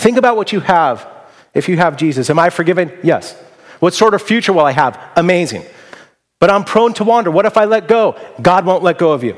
Think 0.00 0.16
about 0.16 0.34
what 0.34 0.50
you 0.50 0.60
have 0.60 1.06
if 1.52 1.68
you 1.68 1.76
have 1.76 1.98
Jesus. 1.98 2.30
Am 2.30 2.38
I 2.38 2.48
forgiven? 2.48 2.90
Yes. 3.02 3.34
What 3.80 3.92
sort 3.92 4.14
of 4.14 4.22
future 4.22 4.50
will 4.50 4.64
I 4.64 4.72
have? 4.72 4.98
Amazing. 5.14 5.62
But 6.38 6.48
I'm 6.48 6.64
prone 6.64 6.94
to 6.94 7.04
wander. 7.04 7.30
What 7.30 7.44
if 7.44 7.58
I 7.58 7.66
let 7.66 7.86
go? 7.86 8.18
God 8.40 8.64
won't 8.64 8.82
let 8.82 8.96
go 8.96 9.12
of 9.12 9.22
you. 9.22 9.36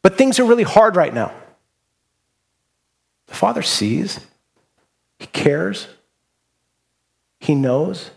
But 0.00 0.16
things 0.16 0.40
are 0.40 0.44
really 0.46 0.62
hard 0.62 0.96
right 0.96 1.12
now. 1.12 1.34
The 3.26 3.34
Father 3.34 3.60
sees, 3.60 4.20
He 5.18 5.26
cares, 5.26 5.86
He 7.38 7.54
knows, 7.54 8.10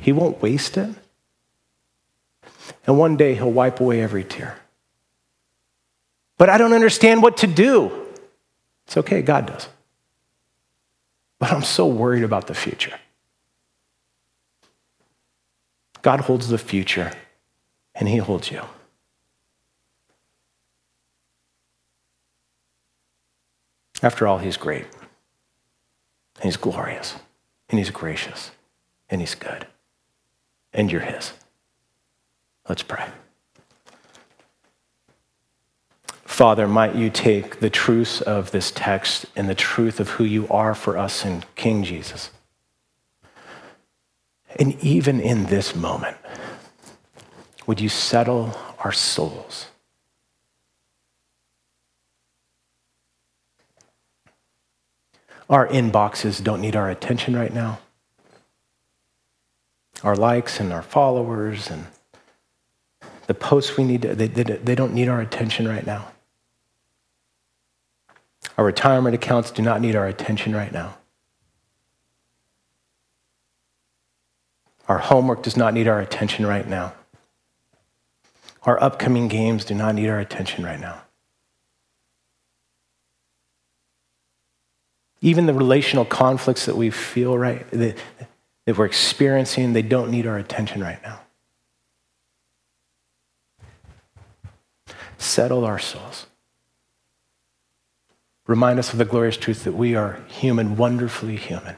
He 0.00 0.12
won't 0.12 0.42
waste 0.42 0.76
it. 0.76 0.94
And 2.86 2.98
one 2.98 3.16
day 3.16 3.36
He'll 3.36 3.50
wipe 3.50 3.80
away 3.80 4.02
every 4.02 4.22
tear. 4.22 4.58
But 6.36 6.50
I 6.50 6.58
don't 6.58 6.74
understand 6.74 7.22
what 7.22 7.38
to 7.38 7.46
do. 7.46 7.90
It's 8.86 8.98
okay, 8.98 9.22
God 9.22 9.46
does. 9.46 9.68
But 11.42 11.50
I'm 11.50 11.64
so 11.64 11.88
worried 11.88 12.22
about 12.22 12.46
the 12.46 12.54
future. 12.54 13.00
God 16.00 16.20
holds 16.20 16.46
the 16.46 16.56
future, 16.56 17.10
and 17.96 18.08
He 18.08 18.18
holds 18.18 18.52
you. 18.52 18.62
After 24.04 24.28
all, 24.28 24.38
He's 24.38 24.56
great, 24.56 24.86
and 26.36 26.44
He's 26.44 26.56
glorious, 26.56 27.16
and 27.68 27.80
He's 27.80 27.90
gracious, 27.90 28.52
and 29.10 29.20
He's 29.20 29.34
good, 29.34 29.66
and 30.72 30.92
you're 30.92 31.00
His. 31.00 31.32
Let's 32.68 32.84
pray. 32.84 33.08
Father, 36.32 36.66
might 36.66 36.94
you 36.94 37.10
take 37.10 37.60
the 37.60 37.68
truths 37.68 38.22
of 38.22 38.52
this 38.52 38.70
text 38.70 39.26
and 39.36 39.50
the 39.50 39.54
truth 39.54 40.00
of 40.00 40.08
who 40.08 40.24
you 40.24 40.48
are 40.48 40.74
for 40.74 40.96
us 40.96 41.26
in 41.26 41.44
King 41.56 41.84
Jesus. 41.84 42.30
And 44.58 44.82
even 44.82 45.20
in 45.20 45.44
this 45.46 45.76
moment, 45.76 46.16
would 47.66 47.82
you 47.82 47.90
settle 47.90 48.58
our 48.78 48.92
souls? 48.92 49.66
Our 55.50 55.68
inboxes 55.68 56.42
don't 56.42 56.62
need 56.62 56.76
our 56.76 56.88
attention 56.88 57.36
right 57.36 57.52
now. 57.52 57.78
Our 60.02 60.16
likes 60.16 60.60
and 60.60 60.72
our 60.72 60.82
followers 60.82 61.70
and 61.70 61.88
the 63.26 63.34
posts 63.34 63.76
we 63.76 63.84
need, 63.84 64.00
to, 64.00 64.14
they, 64.14 64.28
they, 64.28 64.42
they 64.42 64.74
don't 64.74 64.94
need 64.94 65.08
our 65.08 65.20
attention 65.20 65.68
right 65.68 65.86
now. 65.86 66.08
Our 68.58 68.64
retirement 68.64 69.14
accounts 69.14 69.50
do 69.50 69.62
not 69.62 69.80
need 69.80 69.96
our 69.96 70.06
attention 70.06 70.54
right 70.54 70.72
now. 70.72 70.96
Our 74.88 74.98
homework 74.98 75.42
does 75.42 75.56
not 75.56 75.74
need 75.74 75.88
our 75.88 76.00
attention 76.00 76.46
right 76.46 76.68
now. 76.68 76.92
Our 78.64 78.82
upcoming 78.82 79.28
games 79.28 79.64
do 79.64 79.74
not 79.74 79.94
need 79.94 80.08
our 80.08 80.20
attention 80.20 80.64
right 80.64 80.78
now. 80.78 81.02
Even 85.20 85.46
the 85.46 85.54
relational 85.54 86.04
conflicts 86.04 86.66
that 86.66 86.76
we 86.76 86.90
feel 86.90 87.38
right, 87.38 87.68
that, 87.70 87.96
that 88.66 88.76
we're 88.76 88.84
experiencing, 88.84 89.72
they 89.72 89.82
don't 89.82 90.10
need 90.10 90.26
our 90.26 90.36
attention 90.36 90.82
right 90.82 91.00
now. 91.02 91.20
Settle 95.16 95.64
our 95.64 95.78
souls. 95.78 96.26
Remind 98.46 98.78
us 98.78 98.92
of 98.92 98.98
the 98.98 99.04
glorious 99.04 99.36
truth 99.36 99.64
that 99.64 99.72
we 99.72 99.94
are 99.94 100.20
human, 100.26 100.76
wonderfully 100.76 101.36
human, 101.36 101.76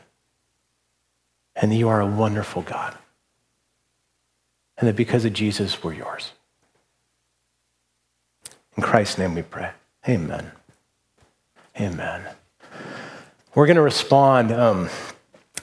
and 1.55 1.71
that 1.71 1.77
you 1.77 1.89
are 1.89 2.01
a 2.01 2.07
wonderful 2.07 2.63
God, 2.63 2.97
and 4.79 4.89
that 4.89 4.97
because 4.97 5.25
of 5.25 5.33
Jesus, 5.33 5.85
we're 5.85 5.93
yours. 5.93 6.33
In 8.77 8.83
Christ's 8.83 9.19
name 9.19 9.35
we 9.35 9.43
pray. 9.43 9.71
Amen. 10.09 10.53
Amen. 11.79 12.23
We're 13.55 13.67
going 13.67 13.77
to 13.77 13.83
respond 13.83 14.51
um, 14.51 14.89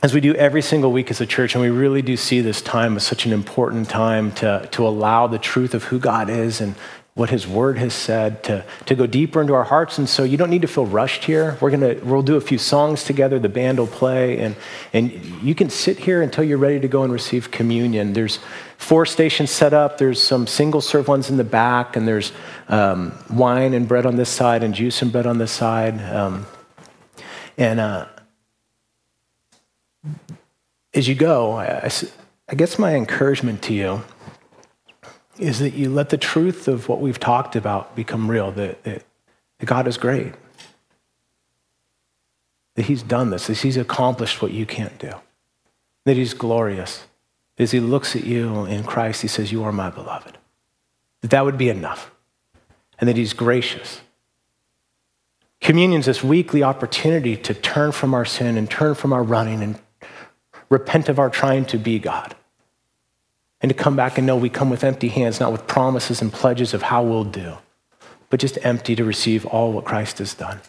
as 0.03 0.13
we 0.13 0.21
do 0.21 0.33
every 0.35 0.61
single 0.61 0.91
week 0.91 1.11
as 1.11 1.19
a 1.19 1.25
church, 1.25 1.55
and 1.55 1.61
we 1.61 1.69
really 1.69 2.01
do 2.01 2.15
see 2.15 2.41
this 2.41 2.61
time 2.61 2.95
as 2.95 3.05
such 3.05 3.25
an 3.25 3.33
important 3.33 3.89
time 3.89 4.31
to, 4.33 4.67
to 4.71 4.87
allow 4.87 5.27
the 5.27 5.39
truth 5.39 5.73
of 5.73 5.85
who 5.85 5.99
God 5.99 6.29
is 6.29 6.61
and, 6.61 6.75
what 7.13 7.29
his 7.29 7.45
word 7.45 7.77
has 7.77 7.93
said, 7.93 8.41
to, 8.41 8.63
to 8.85 8.95
go 8.95 9.05
deeper 9.05 9.41
into 9.41 9.53
our 9.53 9.65
hearts. 9.65 9.97
And 9.97 10.07
so 10.07 10.23
you 10.23 10.37
don't 10.37 10.49
need 10.49 10.61
to 10.61 10.67
feel 10.67 10.85
rushed 10.85 11.25
here. 11.25 11.57
We're 11.59 11.69
gonna, 11.69 11.95
we'll 12.03 12.21
do 12.21 12.37
a 12.37 12.41
few 12.41 12.57
songs 12.57 13.03
together, 13.03 13.37
the 13.37 13.49
band 13.49 13.79
will 13.79 13.87
play, 13.87 14.39
and, 14.39 14.55
and 14.93 15.11
you 15.43 15.53
can 15.53 15.69
sit 15.69 15.99
here 15.99 16.21
until 16.21 16.45
you're 16.45 16.57
ready 16.57 16.79
to 16.79 16.87
go 16.87 17.03
and 17.03 17.11
receive 17.11 17.51
communion. 17.51 18.13
There's 18.13 18.39
four 18.77 19.05
stations 19.05 19.51
set 19.51 19.73
up, 19.73 19.97
there's 19.97 20.21
some 20.21 20.47
single 20.47 20.79
serve 20.79 21.09
ones 21.09 21.29
in 21.29 21.35
the 21.35 21.43
back, 21.43 21.97
and 21.97 22.07
there's 22.07 22.31
um, 22.69 23.13
wine 23.29 23.73
and 23.73 23.89
bread 23.89 24.05
on 24.05 24.15
this 24.15 24.29
side, 24.29 24.63
and 24.63 24.73
juice 24.73 25.01
and 25.01 25.11
bread 25.11 25.27
on 25.27 25.37
this 25.37 25.51
side. 25.51 26.01
Um, 26.01 26.47
and 27.57 27.81
uh, 27.81 28.05
as 30.93 31.09
you 31.09 31.15
go, 31.15 31.59
I, 31.59 31.91
I 32.47 32.55
guess 32.55 32.79
my 32.79 32.95
encouragement 32.95 33.61
to 33.63 33.73
you 33.73 34.01
is 35.37 35.59
that 35.59 35.73
you 35.73 35.89
let 35.89 36.09
the 36.09 36.17
truth 36.17 36.67
of 36.67 36.89
what 36.89 36.99
we've 36.99 37.19
talked 37.19 37.55
about 37.55 37.95
become 37.95 38.29
real 38.29 38.51
that, 38.51 38.83
that, 38.83 39.03
that 39.59 39.65
God 39.65 39.87
is 39.87 39.97
great, 39.97 40.33
that 42.75 42.83
He's 42.83 43.03
done 43.03 43.29
this, 43.29 43.47
that 43.47 43.59
He's 43.59 43.77
accomplished 43.77 44.41
what 44.41 44.51
you 44.51 44.65
can't 44.65 44.97
do, 44.99 45.13
that 46.05 46.17
He's 46.17 46.33
glorious. 46.33 47.05
As 47.57 47.71
He 47.71 47.79
looks 47.79 48.15
at 48.15 48.23
you 48.23 48.65
in 48.65 48.83
Christ, 48.83 49.21
He 49.21 49.27
says, 49.27 49.51
You 49.51 49.63
are 49.63 49.71
my 49.71 49.89
beloved. 49.89 50.37
That 51.21 51.31
that 51.31 51.45
would 51.45 51.57
be 51.57 51.69
enough, 51.69 52.11
and 52.99 53.07
that 53.07 53.17
He's 53.17 53.33
gracious. 53.33 54.01
Communion 55.59 55.99
is 55.99 56.07
this 56.07 56.23
weekly 56.23 56.63
opportunity 56.63 57.37
to 57.37 57.53
turn 57.53 57.91
from 57.91 58.15
our 58.15 58.25
sin 58.25 58.57
and 58.57 58.69
turn 58.69 58.95
from 58.95 59.13
our 59.13 59.21
running 59.21 59.61
and 59.61 59.79
repent 60.69 61.07
of 61.07 61.19
our 61.19 61.29
trying 61.29 61.65
to 61.65 61.77
be 61.77 61.99
God 61.99 62.35
and 63.61 63.69
to 63.69 63.75
come 63.75 63.95
back 63.95 64.17
and 64.17 64.25
know 64.25 64.35
we 64.35 64.49
come 64.49 64.69
with 64.69 64.83
empty 64.83 65.09
hands, 65.09 65.39
not 65.39 65.51
with 65.51 65.67
promises 65.67 66.21
and 66.21 66.33
pledges 66.33 66.73
of 66.73 66.83
how 66.83 67.03
we'll 67.03 67.23
do, 67.23 67.57
but 68.29 68.39
just 68.39 68.57
empty 68.63 68.95
to 68.95 69.03
receive 69.03 69.45
all 69.45 69.71
what 69.71 69.85
Christ 69.85 70.17
has 70.17 70.33
done. 70.33 70.61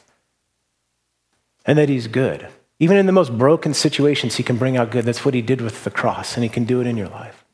And 1.64 1.78
that 1.78 1.88
He's 1.88 2.06
good. 2.06 2.48
Even 2.78 2.96
in 2.96 3.06
the 3.06 3.12
most 3.12 3.36
broken 3.38 3.72
situations, 3.72 4.36
He 4.36 4.42
can 4.42 4.56
bring 4.56 4.76
out 4.76 4.90
good. 4.90 5.04
That's 5.04 5.24
what 5.24 5.34
He 5.34 5.42
did 5.42 5.60
with 5.60 5.84
the 5.84 5.90
cross, 5.90 6.34
and 6.34 6.42
He 6.42 6.50
can 6.50 6.64
do 6.64 6.80
it 6.80 6.86
in 6.86 6.96
your 6.96 7.08
life. 7.08 7.44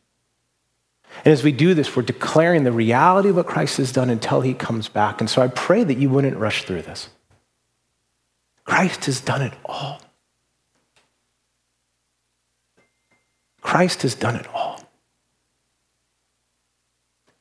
And 1.24 1.32
as 1.32 1.43
we 1.43 1.53
do 1.53 1.74
this, 1.74 1.95
we're 1.95 2.03
declaring 2.03 2.64
the 2.64 2.72
reality 2.72 3.28
of 3.28 3.36
what 3.36 3.47
Christ 3.47 3.76
has 3.76 3.93
done 3.93 4.11
until 4.11 4.41
He 4.41 4.55
comes 4.55 4.89
back. 4.89 5.20
And 5.20 5.28
so 5.28 5.43
I 5.43 5.49
pray 5.49 5.84
that 5.84 5.99
you 5.99 6.11
wouldn't 6.11 6.36
rush 6.36 6.64
through 6.64 6.82
this. 6.82 7.11
Christ 8.64 9.05
has 9.07 9.20
done 9.20 9.43
it 9.43 9.53
all. 9.64 10.01
Christ 13.61 14.03
has 14.03 14.14
done 14.14 14.36
it 14.36 14.47
all. 14.55 14.78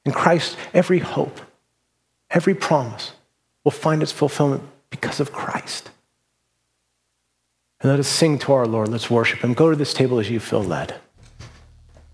In 0.08 0.14
Christ, 0.14 0.56
every 0.74 1.00
hope, 1.00 1.42
every 2.30 2.56
promise 2.56 3.12
will 3.66 3.72
find 3.72 4.02
its 4.02 4.14
fulfillment 4.14 4.64
because 4.90 5.20
of 5.20 5.34
Christ. 5.34 5.90
And 7.82 7.92
let 7.92 8.00
us 8.00 8.08
sing 8.08 8.40
to 8.40 8.54
our 8.54 8.66
Lord. 8.66 8.88
Let's 8.88 9.10
worship 9.10 9.40
Him. 9.40 9.54
Go 9.54 9.70
to 9.70 9.76
this 9.76 9.94
table 9.94 10.18
as 10.18 10.30
you 10.30 10.40
feel 10.40 10.64
led. 10.64 10.96